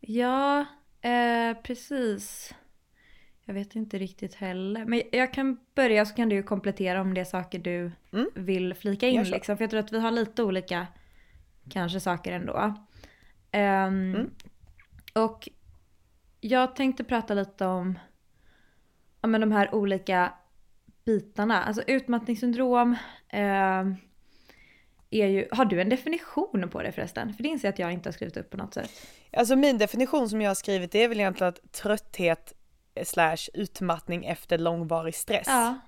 Ja, 0.00 0.60
eh, 1.00 1.54
precis. 1.62 2.54
Jag 3.44 3.54
vet 3.54 3.74
inte 3.74 3.98
riktigt 3.98 4.34
heller. 4.34 4.84
Men 4.84 5.02
jag 5.12 5.32
kan 5.34 5.58
börja 5.74 6.06
så 6.06 6.14
kan 6.14 6.28
du 6.28 6.42
komplettera 6.42 7.00
om 7.00 7.14
det 7.14 7.20
är 7.20 7.24
saker 7.24 7.58
du 7.58 7.92
Mm. 8.12 8.30
vill 8.34 8.74
flika 8.74 9.08
in. 9.08 9.22
Liksom. 9.22 9.56
För 9.56 9.62
jag 9.64 9.70
tror 9.70 9.80
att 9.80 9.92
vi 9.92 10.00
har 10.00 10.10
lite 10.10 10.42
olika 10.42 10.86
kanske 11.70 12.00
saker 12.00 12.32
ändå. 12.32 12.74
Ehm, 13.50 14.14
Mm. 14.14 14.30
Och 15.14 15.48
jag 16.40 16.76
tänkte 16.76 17.04
prata 17.04 17.34
lite 17.34 17.66
om 17.66 17.98
ja, 19.20 19.28
men 19.28 19.40
de 19.40 19.52
här 19.52 19.74
olika 19.74 20.32
bitarna. 21.08 21.62
Alltså 21.62 21.82
utmattningssyndrom. 21.86 22.96
ehm, 23.28 23.96
är 25.10 25.26
ju, 25.26 25.48
har 25.50 25.64
du 25.64 25.80
en 25.80 25.88
definition 25.88 26.68
på 26.70 26.82
det 26.82 26.92
förresten? 26.92 27.34
För 27.34 27.42
det 27.42 27.48
inser 27.48 27.68
jag 27.68 27.72
att 27.72 27.78
jag 27.78 27.92
inte 27.92 28.08
har 28.08 28.12
skrivit 28.12 28.36
upp 28.36 28.50
på 28.50 28.56
något 28.56 28.74
sätt. 28.74 28.90
Alltså 29.32 29.56
min 29.56 29.78
definition 29.78 30.28
som 30.28 30.40
jag 30.40 30.50
har 30.50 30.54
skrivit 30.54 30.92
det 30.92 31.04
är 31.04 31.08
väl 31.08 31.20
egentligen 31.20 31.48
att 31.48 31.72
trötthet 31.72 32.52
slash 33.04 33.36
utmattning 33.54 34.24
efter 34.26 34.58
långvarig 34.58 35.14
stress. 35.14 35.46
Ja. 35.46 35.78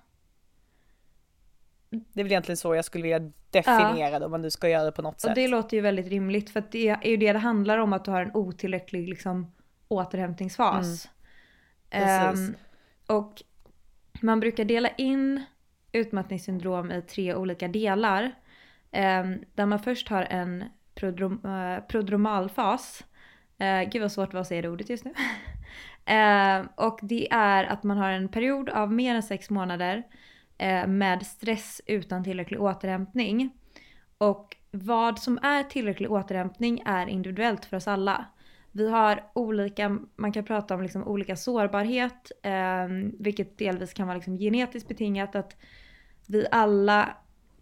Det 1.90 2.20
är 2.20 2.24
väl 2.24 2.32
egentligen 2.32 2.56
så 2.56 2.74
jag 2.74 2.84
skulle 2.84 3.02
vilja 3.02 3.32
definiera 3.50 4.18
det 4.18 4.24
om 4.24 4.30
man 4.30 4.42
nu 4.42 4.50
ska 4.50 4.68
göra 4.68 4.84
det 4.84 4.92
på 4.92 5.02
något 5.02 5.14
Och 5.14 5.20
sätt. 5.20 5.34
det 5.34 5.48
låter 5.48 5.76
ju 5.76 5.80
väldigt 5.80 6.08
rimligt 6.08 6.50
för 6.50 6.64
det 6.70 6.88
är 6.88 7.08
ju 7.10 7.16
det 7.16 7.32
det 7.32 7.38
handlar 7.38 7.78
om 7.78 7.92
att 7.92 8.04
du 8.04 8.10
har 8.10 8.22
en 8.22 8.30
otillräcklig 8.34 9.08
liksom, 9.08 9.52
återhämtningsfas. 9.88 10.84
Precis. 10.86 11.10
Ehm, 11.90 12.54
och 13.06 13.42
man 14.22 14.40
brukar 14.40 14.64
dela 14.64 14.88
in 14.88 15.44
utmattningssyndrom 15.92 16.92
i 16.92 17.02
tre 17.02 17.34
olika 17.34 17.68
delar. 17.68 18.22
Eh, 18.90 19.24
där 19.54 19.66
man 19.66 19.78
först 19.78 20.08
har 20.08 20.22
en 20.22 20.64
prodrom, 20.94 21.44
eh, 21.44 21.84
prodromalfas. 21.84 23.04
Eh, 23.58 23.82
gud 23.82 24.02
vad 24.02 24.12
svårt 24.12 24.30
det 24.30 24.34
var 24.34 24.40
att 24.40 24.46
säga 24.46 24.62
det 24.62 24.68
ordet 24.68 24.90
just 24.90 25.04
nu. 25.04 25.14
eh, 26.14 26.66
och 26.74 26.98
det 27.02 27.32
är 27.32 27.64
att 27.64 27.82
man 27.82 27.96
har 27.96 28.10
en 28.10 28.28
period 28.28 28.68
av 28.68 28.92
mer 28.92 29.14
än 29.14 29.22
sex 29.22 29.50
månader 29.50 30.02
eh, 30.58 30.86
med 30.86 31.26
stress 31.26 31.80
utan 31.86 32.24
tillräcklig 32.24 32.60
återhämtning. 32.60 33.50
Och 34.18 34.56
vad 34.70 35.18
som 35.18 35.38
är 35.42 35.62
tillräcklig 35.62 36.10
återhämtning 36.10 36.82
är 36.86 37.06
individuellt 37.06 37.64
för 37.64 37.76
oss 37.76 37.88
alla. 37.88 38.24
Vi 38.72 38.90
har 38.90 39.24
olika, 39.32 39.98
man 40.16 40.32
kan 40.32 40.44
prata 40.44 40.74
om 40.74 40.82
liksom 40.82 41.08
olika 41.08 41.36
sårbarhet, 41.36 42.32
eh, 42.42 42.86
vilket 43.18 43.58
delvis 43.58 43.92
kan 43.92 44.06
vara 44.06 44.16
liksom 44.16 44.38
genetiskt 44.38 44.88
betingat. 44.88 45.34
Att 45.34 45.56
vi 46.26 46.46
alla 46.50 47.16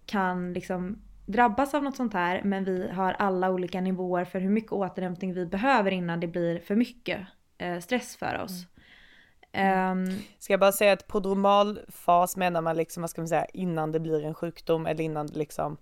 kan 0.06 0.52
liksom 0.52 1.02
drabbas 1.26 1.74
av 1.74 1.82
något 1.82 1.96
sånt 1.96 2.14
här 2.14 2.42
men 2.44 2.64
vi 2.64 2.88
har 2.88 3.12
alla 3.12 3.50
olika 3.50 3.80
nivåer 3.80 4.24
för 4.24 4.40
hur 4.40 4.50
mycket 4.50 4.72
återhämtning 4.72 5.34
vi 5.34 5.46
behöver 5.46 5.90
innan 5.90 6.20
det 6.20 6.26
blir 6.26 6.58
för 6.58 6.76
mycket 6.76 7.20
eh, 7.58 7.78
stress 7.78 8.16
för 8.16 8.40
oss. 8.44 8.66
Ehm, 9.52 10.06
Ska 10.38 10.52
jag 10.52 10.60
bara 10.60 10.72
säga 10.72 10.92
att 10.92 11.08
prodromalfas 11.08 12.36
menar 12.36 12.60
man 12.62 12.76
liksom, 12.76 13.00
vad 13.00 13.10
ska 13.10 13.20
man 13.20 13.28
säga, 13.28 13.44
innan 13.44 13.92
det 13.92 14.00
blir 14.00 14.24
en 14.24 14.34
sjukdom 14.34 14.86
eller 14.86 15.04
innan 15.04 15.26
det 15.26 15.38
liksom, 15.38 15.76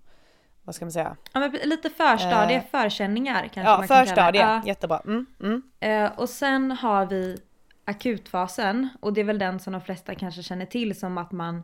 vad 0.67 0.75
ska 0.75 0.85
man 0.85 0.91
säga? 0.91 1.15
ja, 1.33 1.39
men 1.39 1.51
lite 1.51 1.89
förstadie, 1.89 2.57
Eh, 2.57 2.63
förkänningar 2.71 3.41
kanske 3.41 3.61
Ja, 3.61 3.77
man 3.77 3.87
kan 3.87 4.05
kalla 4.05 4.31
det. 4.31 4.37
Ja. 4.39 4.61
jättebra. 4.65 5.01
Mm, 5.05 5.25
mm. 5.39 5.61
Eh, 5.79 6.19
och 6.19 6.29
sen 6.29 6.71
har 6.71 7.05
vi 7.05 7.37
akutfasen 7.85 8.89
och 8.99 9.13
det 9.13 9.21
är 9.21 9.25
väl 9.25 9.39
den 9.39 9.59
som 9.59 9.73
de 9.73 9.81
flesta 9.81 10.15
kanske 10.15 10.43
känner 10.43 10.65
till 10.65 10.99
som 10.99 11.17
att 11.17 11.31
man, 11.31 11.63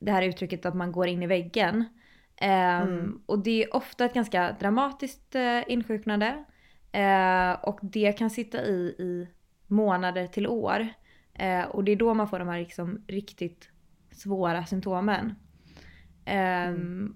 det 0.00 0.12
här 0.12 0.22
uttrycket 0.22 0.66
att 0.66 0.74
man 0.74 0.92
går 0.92 1.06
in 1.06 1.22
i 1.22 1.26
väggen. 1.26 1.84
Ehm, 2.36 3.22
Och 3.26 3.38
det 3.38 3.64
är 3.64 3.76
ofta 3.76 4.04
ett 4.04 4.14
ganska 4.14 4.56
dramatiskt 4.60 5.34
eh, 5.34 5.60
insjuknande. 5.66 6.44
Eh, 6.92 7.52
och 7.52 7.78
det 7.82 8.12
kan 8.12 8.30
sitta 8.30 8.62
i, 8.64 8.94
i 8.98 9.28
månader 9.66 10.26
till 10.26 10.46
år. 10.46 10.88
Eh, 11.34 11.62
och 11.64 11.84
det 11.84 11.92
är 11.92 11.96
då 11.96 12.14
man 12.14 12.28
får 12.28 12.38
de 12.38 12.48
här 12.48 12.58
liksom 12.58 13.04
riktigt 13.08 13.68
svåra 14.12 14.66
symptomen. 14.66 15.34
Ehm, 16.24 17.14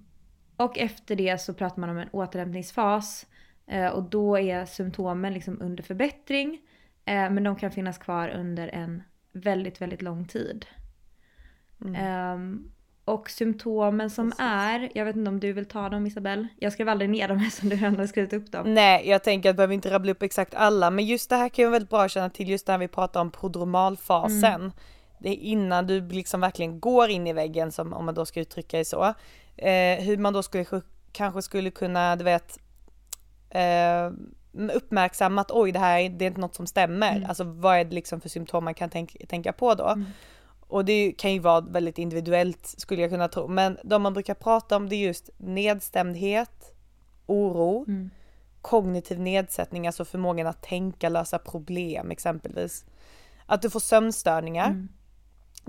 Och 0.59 0.79
efter 0.79 1.17
det 1.17 1.41
så 1.41 1.55
pratar 1.55 1.81
man 1.81 1.91
om 1.91 1.99
en 1.99 2.09
återhämtningsfas. 2.13 3.27
Eh, 3.67 3.89
och 3.89 4.03
då 4.03 4.39
är 4.39 4.65
symptomen 4.65 5.35
liksom 5.35 5.63
under 5.63 5.83
förbättring. 5.83 6.61
Eh, 7.05 7.31
men 7.31 7.45
de 7.45 7.57
kan 7.57 7.71
finnas 7.71 7.99
kvar 7.99 8.29
under 8.29 8.69
en 8.69 9.03
väldigt, 9.33 9.81
väldigt 9.81 10.03
lång 10.03 10.25
tid. 10.25 10.67
Ehm, 11.97 12.71
och 13.05 13.31
symptomen 13.31 14.11
som 14.11 14.33
är, 14.39 14.91
jag 14.95 15.05
vet 15.05 15.17
inte 15.17 15.29
om 15.31 15.41
du 15.41 15.53
vill 15.53 15.67
ta 15.67 15.89
dem 15.89 16.07
Isabelle? 16.07 16.49
Jag 16.59 16.73
skrev 16.73 16.89
aldrig 16.89 17.11
ner 17.11 17.29
dem 17.29 17.39
eftersom 17.47 17.69
du 17.69 17.77
redan 17.77 17.97
har 17.97 18.07
skrivit 18.07 18.33
upp 18.33 18.53
dem. 18.53 18.75
Nej, 18.75 19.09
jag 19.09 19.25
tänker 19.25 19.49
att 19.49 19.51
jag 19.51 19.57
behöver 19.57 19.75
inte 19.75 19.91
rabbla 19.91 20.13
upp 20.13 20.23
exakt 20.23 20.55
alla, 20.55 20.91
men 20.91 21.07
just 21.07 21.31
det 21.31 21.37
här 21.37 21.49
kan 21.49 21.63
jag 21.63 21.71
väldigt 21.71 21.91
bra 21.91 22.09
känna 22.09 22.31
till 22.31 22.49
just 22.49 22.67
när 22.67 22.79
vi 22.79 22.89
pratar 22.89 23.21
om 23.21 23.31
prodromalfasen. 23.31 24.73
Det 25.19 25.29
är 25.29 25.35
innan 25.35 25.87
du 25.87 26.01
liksom 26.01 26.41
verkligen 26.41 26.81
går 26.81 27.09
in 27.09 27.27
i 27.27 27.33
väggen, 27.33 27.73
som, 27.73 27.93
om 27.93 28.05
man 28.05 28.15
då 28.15 28.27
ska 28.27 28.41
uttrycka 28.41 28.79
det 28.79 28.85
så. 28.85 29.15
Eh, 29.59 30.05
hur 30.05 30.17
man 30.17 30.33
då 30.33 30.43
skulle 30.43 30.65
kanske 31.13 31.43
skulle 31.43 31.71
kunna, 31.71 32.17
du 32.17 32.25
vet, 32.25 32.59
eh, 33.51 34.11
uppmärksamma 34.75 35.41
att 35.41 35.51
oj, 35.51 35.73
det 35.73 35.79
här 35.79 35.99
är- 35.99 36.09
det 36.09 36.25
är 36.25 36.27
inte 36.27 36.41
något 36.41 36.55
som 36.55 36.67
stämmer. 36.67 37.21
Alltså 37.29 37.45
vad 37.45 37.77
är 37.79 37.85
det 37.85 37.95
liksom 37.95 38.21
för 38.21 38.29
symptom 38.29 38.65
man 38.65 38.75
kan 38.75 38.91
tänk, 38.91 39.17
tänka 39.29 39.53
på 39.53 39.75
då? 39.75 39.85
Och 40.71 40.85
det 40.85 41.13
kan 41.19 41.33
ju 41.33 41.39
vara 41.39 41.61
väldigt 41.61 41.99
individuellt 41.99 42.67
skulle 42.79 43.03
jag 43.03 43.11
kunna 43.11 43.29
tro. 43.29 43.49
Men 43.49 43.79
de 43.85 44.03
man 44.03 44.13
brukar 44.15 44.35
prata 44.35 44.77
om 44.77 44.89
det 44.89 44.97
är 44.97 45.07
just 45.07 45.31
nedstämdhet, 45.37 46.75
oro, 47.27 47.85
kognitiv 48.63 49.21
nedsättning, 49.21 49.87
alltså 49.87 50.05
förmågan 50.05 50.47
att 50.47 50.63
tänka, 50.63 51.09
lösa 51.09 51.39
problem 51.39 52.11
exempelvis. 52.11 52.85
Att 53.47 53.63
du 53.63 53.71
får 53.71 53.81
sömnstörningar. 53.81 54.89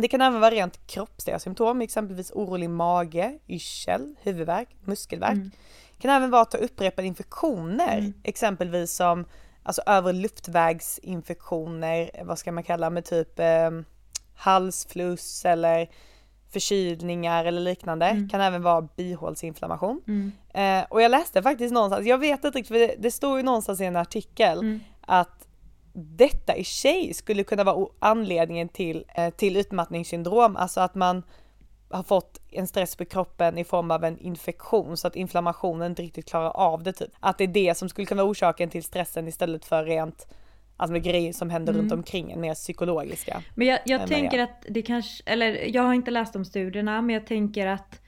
Det 0.01 0.08
kan 0.08 0.22
även 0.22 0.39
vara 0.39 0.51
rent 0.51 0.88
kroppsliga 0.88 1.39
symptom, 1.39 1.82
exempelvis 1.82 2.32
orolig 2.32 2.70
mage, 2.70 3.39
yrsel, 3.48 4.15
huvudvärk, 4.22 4.70
muskelvärk. 4.86 5.36
Det 5.96 6.01
kan 6.01 6.12
även 6.12 6.29
vara 6.29 6.41
att 6.41 6.53
har 6.53 6.60
upprepade 6.60 7.08
infektioner, 7.08 8.13
exempelvis 8.24 8.94
som 8.96 9.25
alltså 9.63 9.82
övre 9.86 10.13
luftvägsinfektioner, 10.13 12.10
vad 12.24 12.39
ska 12.39 12.51
man 12.51 12.63
kalla 12.63 12.89
med 12.89 13.06
typ 13.06 13.39
eh, 13.39 13.72
halsfluss 14.36 15.46
eller 15.46 15.89
förkylningar 16.51 17.46
eller 17.46 17.62
liknande. 17.62 18.27
Kan 18.32 18.41
även 18.41 18.62
vara 18.62 18.82
bihålsinflammation. 18.82 20.01
Eh, 20.53 20.84
och 20.89 21.01
jag 21.01 21.12
läste 21.12 21.44
faktiskt 21.44 21.74
någonstans, 21.74 22.08
jag 22.08 22.18
vet 22.18 22.44
inte 22.44 22.58
riktigt 22.58 22.68
för 22.68 22.75
det, 22.88 22.96
det 23.00 23.12
står 23.12 23.38
ju 23.38 23.44
någonstans 23.44 23.82
i 23.82 23.86
en 23.86 23.96
artikel 23.96 24.79
att 25.01 25.38
detta 25.93 26.55
i 26.55 26.63
sig 26.63 27.13
skulle 27.13 27.43
kunna 27.43 27.63
vara 27.63 27.88
anledningen 28.00 28.69
till, 28.69 29.05
eh, 29.15 29.29
till 29.29 29.58
utmattningssyndrom, 29.58 30.55
alltså 30.55 30.81
att 30.81 30.96
man 30.96 31.24
har 31.89 32.03
fått 32.03 32.41
en 32.51 32.67
stress 32.67 32.96
på 32.96 33.05
kroppen 33.05 33.58
i 33.58 33.63
form 33.63 33.91
av 33.91 34.03
en 34.03 34.17
infektion 34.17 34.98
så 34.98 35.08
att 35.08 35.15
inflammationen 35.15 35.91
inte 35.91 36.01
riktigt 36.01 36.29
klarar 36.29 36.50
av 36.50 36.84
det 36.84 36.93
typ. 36.93 37.12
Att 37.19 37.38
det 37.38 37.43
är 37.43 37.48
det 37.48 37.77
som 37.77 37.89
skulle 37.89 38.05
kunna 38.05 38.24
vara 38.24 38.31
orsaken 38.31 38.69
till 38.69 38.84
stressen 38.84 39.27
istället 39.27 39.65
för 39.65 39.84
rent 39.84 40.27
Alltså 40.77 40.91
med 40.91 41.03
grejer 41.03 41.34
som 41.34 41.50
händer 41.50 41.74
runt 41.74 41.91
omkring 41.91 42.31
en, 42.31 42.41
mer 42.41 42.53
psykologiska. 42.53 43.41
Men 43.55 43.67
jag, 43.67 43.79
jag 43.86 44.01
Eh, 44.01 44.08
tänker 44.08 44.39
att 44.39 44.65
det 44.69 44.81
kanske, 44.81 45.24
eller 45.25 45.75
jag 45.75 45.84
har 45.84 45.93
inte 45.93 46.12
läst 46.12 46.36
om 46.36 46.46
studierna 46.46 47.01
men 47.01 47.13
jag 47.13 47.27
tänker 47.27 47.67
att 47.67 48.01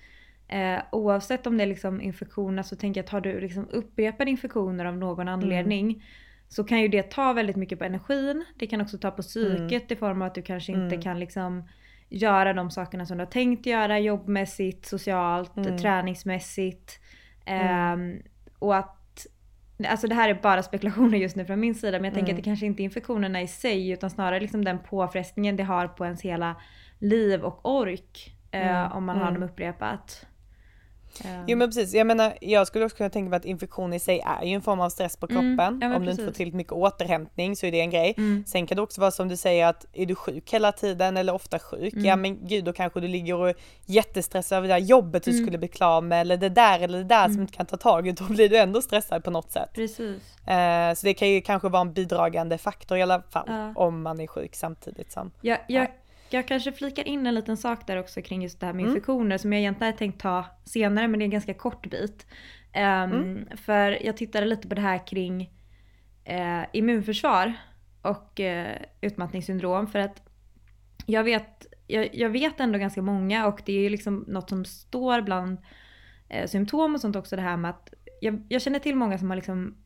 eh, 0.47 0.79
oavsett 0.91 1.47
om 1.47 1.57
det 1.57 1.63
är 1.63 1.67
liksom 1.67 2.01
infektioner 2.01 2.63
så 2.63 2.75
tänker 2.75 2.99
jag 2.99 3.05
att 3.05 3.11
har 3.11 3.21
du 3.21 3.39
liksom 3.39 3.67
upprepade 3.71 4.31
infektioner 4.31 4.85
av 4.85 4.97
någon 4.97 5.27
anledning 5.27 6.03
så 6.51 6.63
kan 6.63 6.81
ju 6.81 6.87
det 6.87 7.03
ta 7.03 7.33
väldigt 7.33 7.55
mycket 7.55 7.79
på 7.79 7.85
energin. 7.85 8.45
Det 8.55 8.67
kan 8.67 8.81
också 8.81 8.97
ta 8.97 9.11
på 9.11 9.21
psyket 9.21 9.91
i 9.91 9.95
form 9.95 10.21
av 10.21 10.27
att 10.27 10.35
du 10.35 10.41
kanske 10.41 10.71
inte 10.71 10.97
kan 10.97 11.19
liksom 11.19 11.63
göra 12.09 12.53
de 12.53 12.71
sakerna 12.71 13.05
som 13.05 13.17
du 13.17 13.23
har 13.23 13.31
tänkt 13.31 13.65
göra 13.65 13.99
jobbmässigt, 13.99 14.85
socialt, 14.85 15.53
träningsmässigt. 15.81 16.99
Ehm, 17.45 18.21
och 18.59 18.75
att 18.75 18.97
Alltså 19.87 20.07
det 20.07 20.15
här 20.15 20.29
är 20.29 20.33
bara 20.33 20.63
spekulationer 20.63 21.17
just 21.17 21.35
nu 21.35 21.45
från 21.45 21.59
min 21.59 21.75
sida 21.75 21.97
men 21.97 22.05
jag 22.05 22.13
tänker 22.13 22.33
att 22.33 22.37
det 22.37 22.43
kanske 22.43 22.65
inte 22.65 22.81
är 22.81 22.83
infektionerna 22.83 23.41
i 23.41 23.47
sig 23.47 23.89
utan 23.89 24.09
snarare 24.09 24.39
liksom 24.39 24.65
den 24.65 24.79
påfrestningen 24.79 25.55
det 25.55 25.63
har 25.63 25.87
på 25.87 26.05
ens 26.05 26.21
hela 26.21 26.55
liv 26.99 27.41
och 27.41 27.65
ork. 27.65 28.37
Eh, 28.51 28.97
om 28.97 29.05
man 29.05 29.17
har 29.17 29.31
dem 29.31 29.43
upprepat. 29.43 30.25
Eh, 31.25 31.43
Jo 31.47 31.57
men 31.57 31.69
precis, 31.69 31.93
jag 31.93 32.07
menar 32.07 32.33
jag 32.41 32.67
skulle 32.67 32.85
också 32.85 32.97
kunna 32.97 33.09
tänka 33.09 33.29
mig 33.29 33.37
att 33.37 33.45
infektion 33.45 33.93
i 33.93 33.99
sig 33.99 34.19
är 34.25 34.45
ju 34.45 34.53
en 34.53 34.61
form 34.61 34.79
av 34.79 34.89
stress 34.89 35.17
på 35.17 35.27
kroppen. 35.27 35.57
ja, 35.57 35.67
men 35.87 35.93
Om 35.93 36.05
du 36.05 36.11
inte 36.11 36.23
får 36.25 36.31
tillräckligt 36.31 36.55
mycket 36.55 36.73
återhämtning 36.73 37.55
så 37.55 37.65
är 37.65 37.71
det 37.71 37.79
en 37.81 37.89
grej. 37.89 38.15
Sen 38.47 38.67
kan 38.67 38.75
det 38.75 38.81
också 38.81 39.01
vara 39.01 39.11
som 39.11 39.27
du 39.27 39.37
säger 39.37 39.65
att 39.67 39.85
är 39.93 40.05
du 40.05 40.15
sjuk 40.15 40.53
hela 40.53 40.71
tiden 40.71 41.17
eller 41.17 41.33
ofta 41.33 41.59
sjuk, 41.59 41.93
ja 41.97 42.15
men 42.15 42.47
gud 42.47 42.63
då 42.65 42.73
kanske 42.73 42.99
du 42.99 43.07
ligger 43.07 43.35
och 43.35 43.49
är 43.49 43.55
jättestressad 43.85 44.57
över 44.57 44.67
det 44.67 44.73
där 44.73 44.79
jobbet 44.79 45.23
du 45.23 45.33
skulle 45.33 45.57
bli 45.57 45.67
klar 45.67 46.01
med 46.01 46.21
eller 46.21 46.37
det 46.37 46.49
där 46.49 46.79
eller 46.79 46.97
det 46.97 47.03
där 47.03 47.25
som 47.25 47.35
du 47.35 47.41
inte 47.41 47.53
kan 47.53 47.65
ta 47.65 47.77
tag 47.77 48.07
i, 48.07 48.11
då 48.11 48.23
blir 48.23 48.49
du 48.49 48.57
ändå 48.57 48.81
stressad 48.81 49.23
på 49.23 49.31
något 49.31 49.51
sätt. 49.51 49.69
Precis. 49.73 50.47
Eh, 50.47 50.93
så 50.93 51.05
det 51.05 51.13
kan 51.13 51.29
ju 51.29 51.41
kanske 51.41 51.69
vara 51.69 51.81
en 51.81 51.93
bidragande 51.93 52.57
faktor 52.57 52.97
i 52.97 53.01
alla 53.01 53.21
fall 53.29 53.45
Ja. 53.47 53.73
om 53.75 54.01
man 54.01 54.19
är 54.19 54.27
sjuk 54.27 54.55
samtidigt 54.55 55.11
som. 55.11 55.31
Jag, 55.41 55.57
jag, 55.67 55.87
jag 56.33 56.47
kanske 56.47 56.71
flikar 56.71 57.07
in 57.07 57.27
en 57.27 57.35
liten 57.35 57.57
sak 57.57 57.87
där 57.87 57.97
också 57.97 58.21
kring 58.21 58.43
just 58.43 58.59
det 58.59 58.65
här 58.65 58.73
med 58.73 58.85
infektioner 58.89 59.37
som 59.37 59.53
jag 59.53 59.59
egentligen 59.59 59.87
hade 59.87 59.97
tänkt 59.97 60.21
ta 60.21 60.45
senare 60.65 61.07
men 61.07 61.19
det 61.19 61.23
är 61.23 61.25
en 61.25 61.31
ganska 61.31 61.53
kort 61.53 61.89
bit. 61.89 62.27
Ehm, 62.73 63.45
För 63.55 64.05
jag 64.05 64.17
tittade 64.17 64.45
lite 64.45 64.67
på 64.67 64.75
det 64.75 64.81
här 64.81 65.07
kring 65.07 65.51
eh, 66.23 66.61
immunförsvar 66.73 67.53
och 68.01 68.39
eh, 68.39 68.77
utmattningssyndrom 69.01 69.87
för 69.87 69.99
att 69.99 70.23
jag 71.05 71.23
vet, 71.23 71.67
jag, 71.87 72.15
jag 72.15 72.29
vet 72.29 72.59
ändå 72.59 72.79
ganska 72.79 73.01
många 73.01 73.47
och 73.47 73.61
det 73.65 73.73
är 73.73 73.81
ju 73.81 73.89
liksom 73.89 74.25
något 74.27 74.49
som 74.49 74.65
står 74.65 75.21
bland 75.21 75.57
eh, 76.29 76.47
symptom 76.47 76.95
och 76.95 77.01
sånt 77.01 77.15
också 77.15 77.35
det 77.35 77.41
här 77.41 77.57
med 77.57 77.69
att 77.69 77.93
jag, 78.21 78.45
jag 78.49 78.61
känner 78.61 78.79
till 78.79 78.95
många 78.95 79.17
som 79.17 79.29
har 79.29 79.35
liksom 79.35 79.77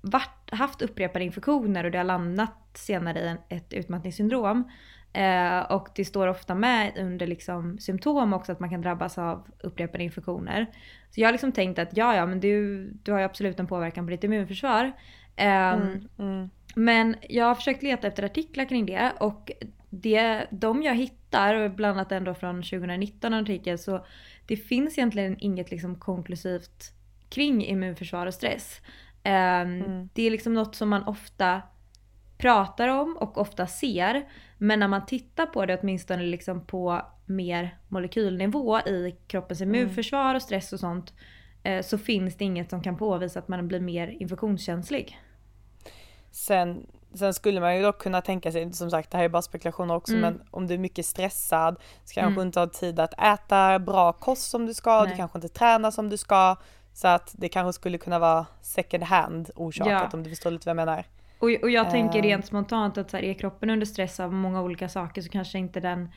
varit, 0.00 0.50
haft 0.52 0.82
upprepade 0.82 1.24
infektioner 1.24 1.84
och 1.84 1.90
det 1.90 1.98
har 1.98 2.04
landat 2.04 2.70
senare 2.74 3.20
i 3.20 3.28
en, 3.28 3.38
ett 3.48 3.72
utmattningssyndrom. 3.72 4.70
Eh, 5.14 5.60
och 5.60 5.88
det 5.94 6.04
står 6.04 6.26
ofta 6.26 6.54
med 6.54 6.92
under 6.98 7.26
liksom 7.26 7.78
symptom 7.78 8.32
också 8.32 8.52
att 8.52 8.60
man 8.60 8.70
kan 8.70 8.80
drabbas 8.80 9.18
av 9.18 9.46
upprepade 9.62 10.04
infektioner. 10.04 10.66
Så 11.10 11.20
jag 11.20 11.28
har 11.28 11.32
liksom 11.32 11.52
tänkt 11.52 11.78
att 11.78 11.96
ja, 11.96 12.16
ja, 12.16 12.26
men 12.26 12.40
du, 12.40 12.84
du 13.02 13.12
har 13.12 13.18
ju 13.18 13.24
absolut 13.24 13.60
en 13.60 13.66
påverkan 13.66 14.06
på 14.06 14.10
ditt 14.10 14.24
immunförsvar. 14.24 14.92
Eh, 15.36 15.72
mm, 15.72 16.08
mm. 16.18 16.50
Men 16.74 17.16
jag 17.28 17.44
har 17.44 17.54
försökt 17.54 17.82
leta 17.82 18.06
efter 18.06 18.22
artiklar 18.22 18.64
kring 18.64 18.86
det 18.86 19.12
och 19.20 19.52
det, 19.90 20.46
de 20.50 20.82
jag 20.82 20.94
hittar, 20.94 21.68
bland 21.68 21.98
annat 21.98 22.12
ändå 22.12 22.34
från 22.34 22.62
2019 22.62 23.32
en 23.32 23.42
artikel, 23.42 23.78
så 23.78 24.06
det 24.46 24.56
finns 24.56 24.98
egentligen 24.98 25.36
inget 25.40 25.70
liksom 25.70 25.94
konklusivt 25.94 26.92
kring 27.28 27.64
immunförsvar 27.64 28.26
och 28.26 28.34
stress. 28.34 28.80
Um, 29.24 29.32
mm. 29.32 30.08
Det 30.12 30.22
är 30.22 30.30
liksom 30.30 30.54
något 30.54 30.74
som 30.74 30.88
man 30.88 31.04
ofta 31.04 31.62
pratar 32.38 32.88
om 32.88 33.16
och 33.16 33.38
ofta 33.38 33.66
ser. 33.66 34.28
Men 34.64 34.80
när 34.80 34.88
man 34.88 35.06
tittar 35.06 35.46
på 35.46 35.66
det 35.66 35.80
åtminstone 35.80 36.22
liksom 36.22 36.66
på 36.66 37.02
mer 37.26 37.78
molekylnivå 37.88 38.78
i 38.78 39.16
kroppens 39.26 39.60
mm. 39.60 39.74
immunförsvar 39.74 40.34
och 40.34 40.42
stress 40.42 40.72
och 40.72 40.80
sånt. 40.80 41.12
Eh, 41.62 41.82
så 41.82 41.98
finns 41.98 42.36
det 42.36 42.44
inget 42.44 42.70
som 42.70 42.82
kan 42.82 42.96
påvisa 42.96 43.38
att 43.38 43.48
man 43.48 43.68
blir 43.68 43.80
mer 43.80 44.08
infektionskänslig. 44.08 45.20
Sen, 46.30 46.86
sen 47.14 47.34
skulle 47.34 47.60
man 47.60 47.76
ju 47.76 47.82
dock 47.82 48.02
kunna 48.02 48.20
tänka 48.20 48.52
sig, 48.52 48.72
som 48.72 48.90
sagt 48.90 49.10
det 49.10 49.16
här 49.16 49.24
är 49.24 49.28
bara 49.28 49.42
spekulationer 49.42 49.94
också, 49.94 50.12
mm. 50.12 50.22
men 50.22 50.48
om 50.50 50.66
du 50.66 50.74
är 50.74 50.78
mycket 50.78 51.06
stressad 51.06 51.76
så 52.04 52.14
kanske 52.14 52.40
mm. 52.40 52.46
inte 52.46 52.60
har 52.60 52.66
tid 52.66 53.00
att 53.00 53.22
äta 53.22 53.78
bra 53.78 54.12
kost 54.12 54.50
som 54.50 54.66
du 54.66 54.74
ska, 54.74 55.00
Nej. 55.00 55.10
du 55.10 55.16
kanske 55.16 55.38
inte 55.38 55.48
tränar 55.48 55.90
som 55.90 56.10
du 56.10 56.16
ska. 56.16 56.56
Så 56.92 57.08
att 57.08 57.34
det 57.38 57.48
kanske 57.48 57.72
skulle 57.72 57.98
kunna 57.98 58.18
vara 58.18 58.46
second 58.60 59.02
hand 59.02 59.50
orsakat 59.56 59.92
ja. 59.92 60.08
om 60.12 60.22
du 60.22 60.30
förstår 60.30 60.50
lite 60.50 60.66
vad 60.66 60.70
jag 60.70 60.86
menar. 60.86 61.04
Och, 61.44 61.62
och 61.62 61.70
jag 61.70 61.90
tänker 61.90 62.18
uh. 62.18 62.22
rent 62.22 62.46
spontant 62.46 62.98
att 62.98 63.10
så 63.10 63.16
här, 63.16 63.24
är 63.24 63.34
kroppen 63.34 63.70
under 63.70 63.86
stress 63.86 64.20
av 64.20 64.32
många 64.32 64.62
olika 64.62 64.88
saker 64.88 65.22
så 65.22 65.28
kanske 65.28 65.58
inte 65.58 65.80
den 65.80 66.08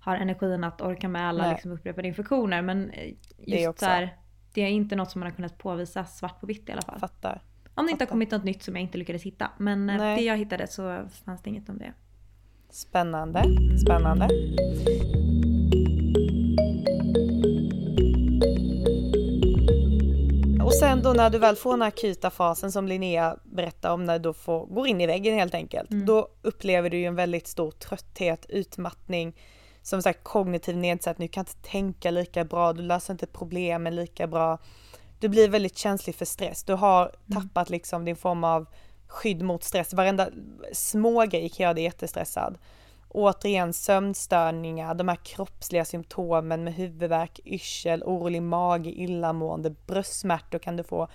har 0.00 0.16
energin 0.16 0.64
att 0.64 0.80
orka 0.80 1.08
med 1.08 1.28
alla 1.28 1.50
liksom, 1.52 1.72
upprepade 1.72 2.08
infektioner. 2.08 2.62
Men 2.62 2.90
eh, 2.90 3.14
just 3.38 3.80
det, 3.80 3.86
här, 3.86 4.16
det 4.54 4.62
är 4.62 4.68
inte 4.68 4.96
något 4.96 5.10
som 5.10 5.20
man 5.20 5.30
har 5.30 5.36
kunnat 5.36 5.58
påvisa 5.58 6.04
svart 6.04 6.40
på 6.40 6.46
vitt 6.46 6.68
i 6.68 6.72
alla 6.72 6.82
fall. 6.82 6.98
Fattar. 6.98 7.42
Om 7.74 7.86
det 7.86 7.92
inte 7.92 8.04
har 8.04 8.08
kommit 8.08 8.30
något 8.30 8.44
nytt 8.44 8.62
som 8.62 8.74
jag 8.74 8.82
inte 8.82 8.98
lyckades 8.98 9.22
hitta. 9.22 9.50
Men 9.58 9.90
eh, 9.90 9.96
Nej. 9.96 10.16
det 10.16 10.22
jag 10.22 10.36
hittade 10.36 10.66
så 10.66 11.08
fanns 11.24 11.42
det 11.42 11.50
inget 11.50 11.68
om 11.68 11.78
det. 11.78 11.92
Spännande, 12.70 13.44
spännande. 13.86 14.28
Sen 20.96 21.02
då 21.02 21.12
när 21.12 21.30
du 21.30 21.38
väl 21.38 21.56
får 21.56 21.70
den 21.70 21.82
akuta 21.82 22.30
fasen 22.30 22.72
som 22.72 22.88
Linnea 22.88 23.36
berättar 23.44 23.92
om 23.92 24.04
när 24.04 24.18
du 24.18 24.32
får, 24.32 24.66
går 24.66 24.86
in 24.86 25.00
i 25.00 25.06
väggen 25.06 25.34
helt 25.34 25.54
enkelt. 25.54 25.90
Mm. 25.90 26.06
Då 26.06 26.28
upplever 26.42 26.90
du 26.90 26.96
ju 26.96 27.04
en 27.04 27.14
väldigt 27.14 27.46
stor 27.46 27.70
trötthet, 27.70 28.46
utmattning, 28.48 29.36
som 29.82 30.02
sagt 30.02 30.24
kognitiv 30.24 30.76
nedsättning, 30.76 31.28
du 31.28 31.32
kan 31.32 31.40
inte 31.40 31.70
tänka 31.70 32.10
lika 32.10 32.44
bra, 32.44 32.72
du 32.72 32.82
löser 32.82 33.14
inte 33.14 33.26
problemen 33.26 33.96
lika 33.96 34.26
bra 34.26 34.58
du 35.18 35.28
blir 35.28 35.48
väldigt 35.48 35.78
känslig 35.78 36.14
för 36.14 36.24
stress. 36.24 36.64
Du 36.64 36.72
har 36.72 37.02
mm. 37.02 37.42
tappat 37.42 37.70
liksom 37.70 38.04
din 38.04 38.16
form 38.16 38.44
av 38.44 38.66
skydd 39.06 39.42
mot 39.42 39.64
stress. 39.64 39.94
Varenda 39.94 40.28
små 40.72 41.26
grej 41.26 41.48
kan 41.48 41.64
göra 41.64 41.74
dig 41.74 41.84
jättestressad. 41.84 42.58
Återigen 43.16 43.72
sömnstörningar, 43.72 44.94
de 44.94 45.08
här 45.08 45.16
kroppsliga 45.16 45.84
symptomen 45.84 46.64
med 46.64 46.74
huvudvärk, 46.74 47.40
yrsel, 47.44 48.02
orolig 48.02 48.42
mage, 48.42 48.90
illamående, 48.90 49.70
bröstsmärtor 49.86 50.58
kan 50.58 50.76
du 50.76 50.82
få 50.82 51.08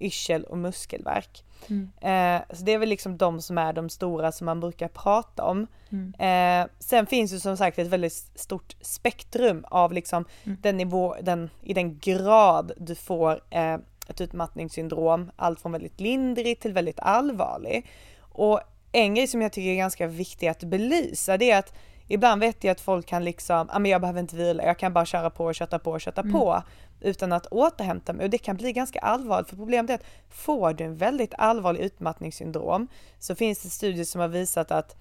yrsel 0.00 0.44
och 0.44 0.58
muskelvärk. 0.58 1.44
Mm. 1.66 1.90
Eh, 2.00 2.56
så 2.56 2.64
det 2.64 2.72
är 2.72 2.78
väl 2.78 2.88
liksom 2.88 3.16
de 3.16 3.42
som 3.42 3.58
är 3.58 3.72
de 3.72 3.88
stora 3.88 4.32
som 4.32 4.44
man 4.44 4.60
brukar 4.60 4.88
prata 4.88 5.44
om. 5.44 5.66
Mm. 5.90 6.14
Eh, 6.18 6.70
sen 6.78 7.06
finns 7.06 7.32
ju 7.32 7.40
som 7.40 7.56
sagt 7.56 7.78
ett 7.78 7.86
väldigt 7.86 8.30
stort 8.34 8.76
spektrum 8.80 9.64
av 9.68 9.92
liksom 9.92 10.24
mm. 10.44 10.58
den 10.62 10.76
nivå, 10.76 11.16
den, 11.22 11.50
i 11.62 11.74
den 11.74 11.98
grad 11.98 12.72
du 12.76 12.94
får 12.94 13.40
eh, 13.50 13.74
ett 14.08 14.20
utmattningssyndrom, 14.20 15.30
allt 15.36 15.60
från 15.60 15.72
väldigt 15.72 16.00
lindrig 16.00 16.60
till 16.60 16.72
väldigt 16.72 17.00
allvarlig. 17.00 17.86
Och 18.20 18.60
en 18.92 19.14
grej 19.14 19.26
som 19.26 19.42
jag 19.42 19.52
tycker 19.52 19.70
är 19.70 19.76
ganska 19.76 20.06
viktig 20.06 20.48
att 20.48 20.64
belysa 20.64 21.36
det 21.36 21.50
är 21.50 21.58
att 21.58 21.74
ibland 22.08 22.40
vet 22.40 22.64
jag 22.64 22.72
att 22.72 22.80
folk 22.80 23.06
kan 23.06 23.24
liksom, 23.24 23.56
ja 23.56 23.76
ah, 23.76 23.78
men 23.78 23.90
jag 23.90 24.00
behöver 24.00 24.20
inte 24.20 24.36
vila, 24.36 24.64
jag 24.64 24.78
kan 24.78 24.92
bara 24.92 25.06
köra 25.06 25.30
på 25.30 25.44
och 25.44 25.54
kötta 25.54 25.78
på 25.78 25.90
och 25.90 26.00
kötta 26.00 26.20
mm. 26.20 26.32
på 26.32 26.62
utan 27.00 27.32
att 27.32 27.46
återhämta 27.46 28.12
mig 28.12 28.24
och 28.24 28.30
det 28.30 28.38
kan 28.38 28.56
bli 28.56 28.72
ganska 28.72 28.98
allvarligt 28.98 29.48
för 29.48 29.56
problemet 29.56 29.90
är 29.90 29.94
att 29.94 30.04
får 30.28 30.72
du 30.72 30.84
en 30.84 30.96
väldigt 30.96 31.34
allvarlig 31.38 31.80
utmattningssyndrom 31.80 32.88
så 33.18 33.34
finns 33.34 33.62
det 33.62 33.70
studier 33.70 34.04
som 34.04 34.20
har 34.20 34.28
visat 34.28 34.70
att 34.70 34.96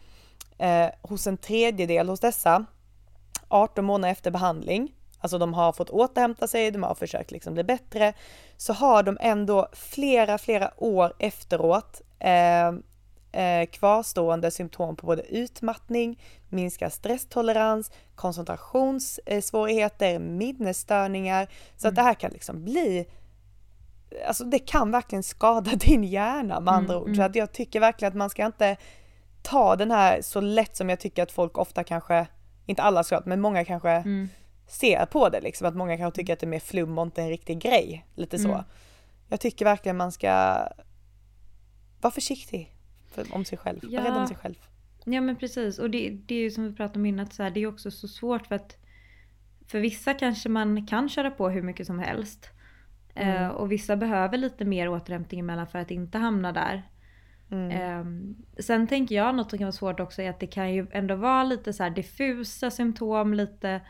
eh, 0.57 0.87
hos 1.01 1.27
en 1.27 1.37
tredjedel 1.37 2.09
hos 2.09 2.19
dessa 2.19 2.65
18 3.47 3.85
månader 3.85 4.11
efter 4.11 4.31
behandling 4.31 4.91
alltså 5.19 5.37
de 5.37 5.53
har 5.53 5.73
fått 5.73 5.89
återhämta 5.89 6.47
sig, 6.47 6.71
de 6.71 6.83
har 6.83 6.95
försökt 6.95 7.31
liksom 7.31 7.53
bli 7.53 7.63
bättre, 7.63 8.13
så 8.57 8.73
har 8.73 9.03
de 9.03 9.17
ändå 9.21 9.67
flera, 9.73 10.37
flera 10.37 10.71
år 10.77 11.13
efteråt 11.19 12.01
eh, 12.19 12.71
eh, 13.37 13.65
kvarstående 13.65 14.51
symptom 14.51 14.95
på 14.95 15.07
både 15.07 15.21
utmattning, 15.21 16.19
minskad 16.49 16.93
stresstolerans, 16.93 17.91
koncentrationssvårigheter, 18.15 20.19
minnesstörningar. 20.19 21.47
Så 21.77 21.87
att 21.87 21.95
det 21.95 22.01
här 22.01 22.13
kan 22.13 22.31
liksom 22.31 22.63
bli 22.63 23.05
Alltså 24.27 24.43
det 24.43 24.59
kan 24.59 24.91
verkligen 24.91 25.23
skada 25.23 25.71
din 25.75 26.03
hjärna 26.03 26.59
med 26.59 26.73
andra 26.73 26.93
mm, 26.93 27.03
ord. 27.03 27.09
Så 27.09 27.21
mm. 27.21 27.25
att 27.25 27.35
jag 27.35 27.51
tycker 27.51 27.79
verkligen 27.79 28.11
att 28.11 28.17
man 28.17 28.29
ska 28.29 28.45
inte 28.45 28.77
ta 29.41 29.75
den 29.75 29.91
här 29.91 30.21
så 30.21 30.41
lätt 30.41 30.75
som 30.75 30.89
jag 30.89 30.99
tycker 30.99 31.23
att 31.23 31.31
folk 31.31 31.57
ofta 31.57 31.83
kanske, 31.83 32.27
inte 32.65 32.81
alla 32.81 33.03
såklart, 33.03 33.25
men 33.25 33.41
många 33.41 33.65
kanske 33.65 33.89
mm. 33.89 34.29
ser 34.67 35.05
på 35.05 35.29
det 35.29 35.41
liksom. 35.41 35.67
Att 35.67 35.75
många 35.75 35.97
kanske 35.97 36.21
tycker 36.21 36.33
att 36.33 36.39
det 36.39 36.45
är 36.45 36.47
mer 36.47 36.59
flum 36.59 36.97
och 36.97 37.05
inte 37.05 37.21
en 37.21 37.29
riktig 37.29 37.59
grej. 37.59 38.05
Lite 38.15 38.39
så. 38.39 38.47
Mm. 38.47 38.63
Jag 39.27 39.39
tycker 39.39 39.65
verkligen 39.65 39.97
man 39.97 40.11
ska 40.11 40.57
vara 42.01 42.11
försiktig 42.11 42.76
för, 43.11 43.35
om 43.35 43.45
sig 43.45 43.57
själv. 43.57 43.79
Ja. 43.83 44.05
Rädd 44.05 44.17
om 44.17 44.27
sig 44.27 44.37
själv. 44.37 44.55
Ja 45.05 45.21
men 45.21 45.35
precis 45.35 45.79
och 45.79 45.89
det, 45.89 46.09
det 46.25 46.35
är 46.35 46.39
ju 46.39 46.51
som 46.51 46.63
vi 46.63 46.73
pratade 46.73 46.99
om 46.99 47.05
innan, 47.05 47.27
så 47.27 47.43
här, 47.43 47.49
det 47.49 47.59
är 47.59 47.67
också 47.67 47.91
så 47.91 48.07
svårt 48.07 48.47
för 48.47 48.55
att 48.55 48.77
för 49.67 49.79
vissa 49.79 50.13
kanske 50.13 50.49
man 50.49 50.85
kan 50.85 51.09
köra 51.09 51.31
på 51.31 51.49
hur 51.49 51.61
mycket 51.61 51.87
som 51.87 51.99
helst. 51.99 52.49
Mm. 53.15 53.43
Eh, 53.43 53.49
och 53.49 53.71
vissa 53.71 53.95
behöver 53.95 54.37
lite 54.37 54.65
mer 54.65 54.89
återhämtning 54.89 55.39
emellan 55.39 55.67
för 55.67 55.79
att 55.79 55.91
inte 55.91 56.17
hamna 56.17 56.51
där. 56.51 56.83
Mm. 57.51 57.71
Eh, 57.71 58.05
sen 58.63 58.87
tänker 58.87 59.15
jag 59.15 59.35
något 59.35 59.49
som 59.49 59.59
kan 59.59 59.65
vara 59.65 59.71
svårt 59.71 59.99
också 59.99 60.21
är 60.21 60.29
att 60.29 60.39
det 60.39 60.47
kan 60.47 60.73
ju 60.73 60.87
ändå 60.91 61.15
vara 61.15 61.43
lite 61.43 61.73
så 61.73 61.89
diffusa 61.89 62.71
symptom, 62.71 63.33
lite 63.33 63.81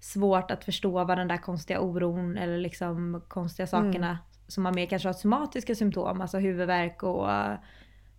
svårt 0.00 0.50
att 0.50 0.64
förstå 0.64 1.04
vad 1.04 1.18
den 1.18 1.28
där 1.28 1.36
konstiga 1.36 1.80
oron 1.80 2.36
eller 2.36 2.58
liksom 2.58 3.22
konstiga 3.28 3.66
sakerna 3.66 4.08
mm. 4.08 4.18
som 4.48 4.62
man 4.62 4.74
mer 4.74 4.86
kanske 4.86 5.08
har 5.08 5.12
somatiska 5.12 5.74
symptom, 5.74 6.20
alltså 6.20 6.38
huvudvärk 6.38 7.02
och 7.02 7.28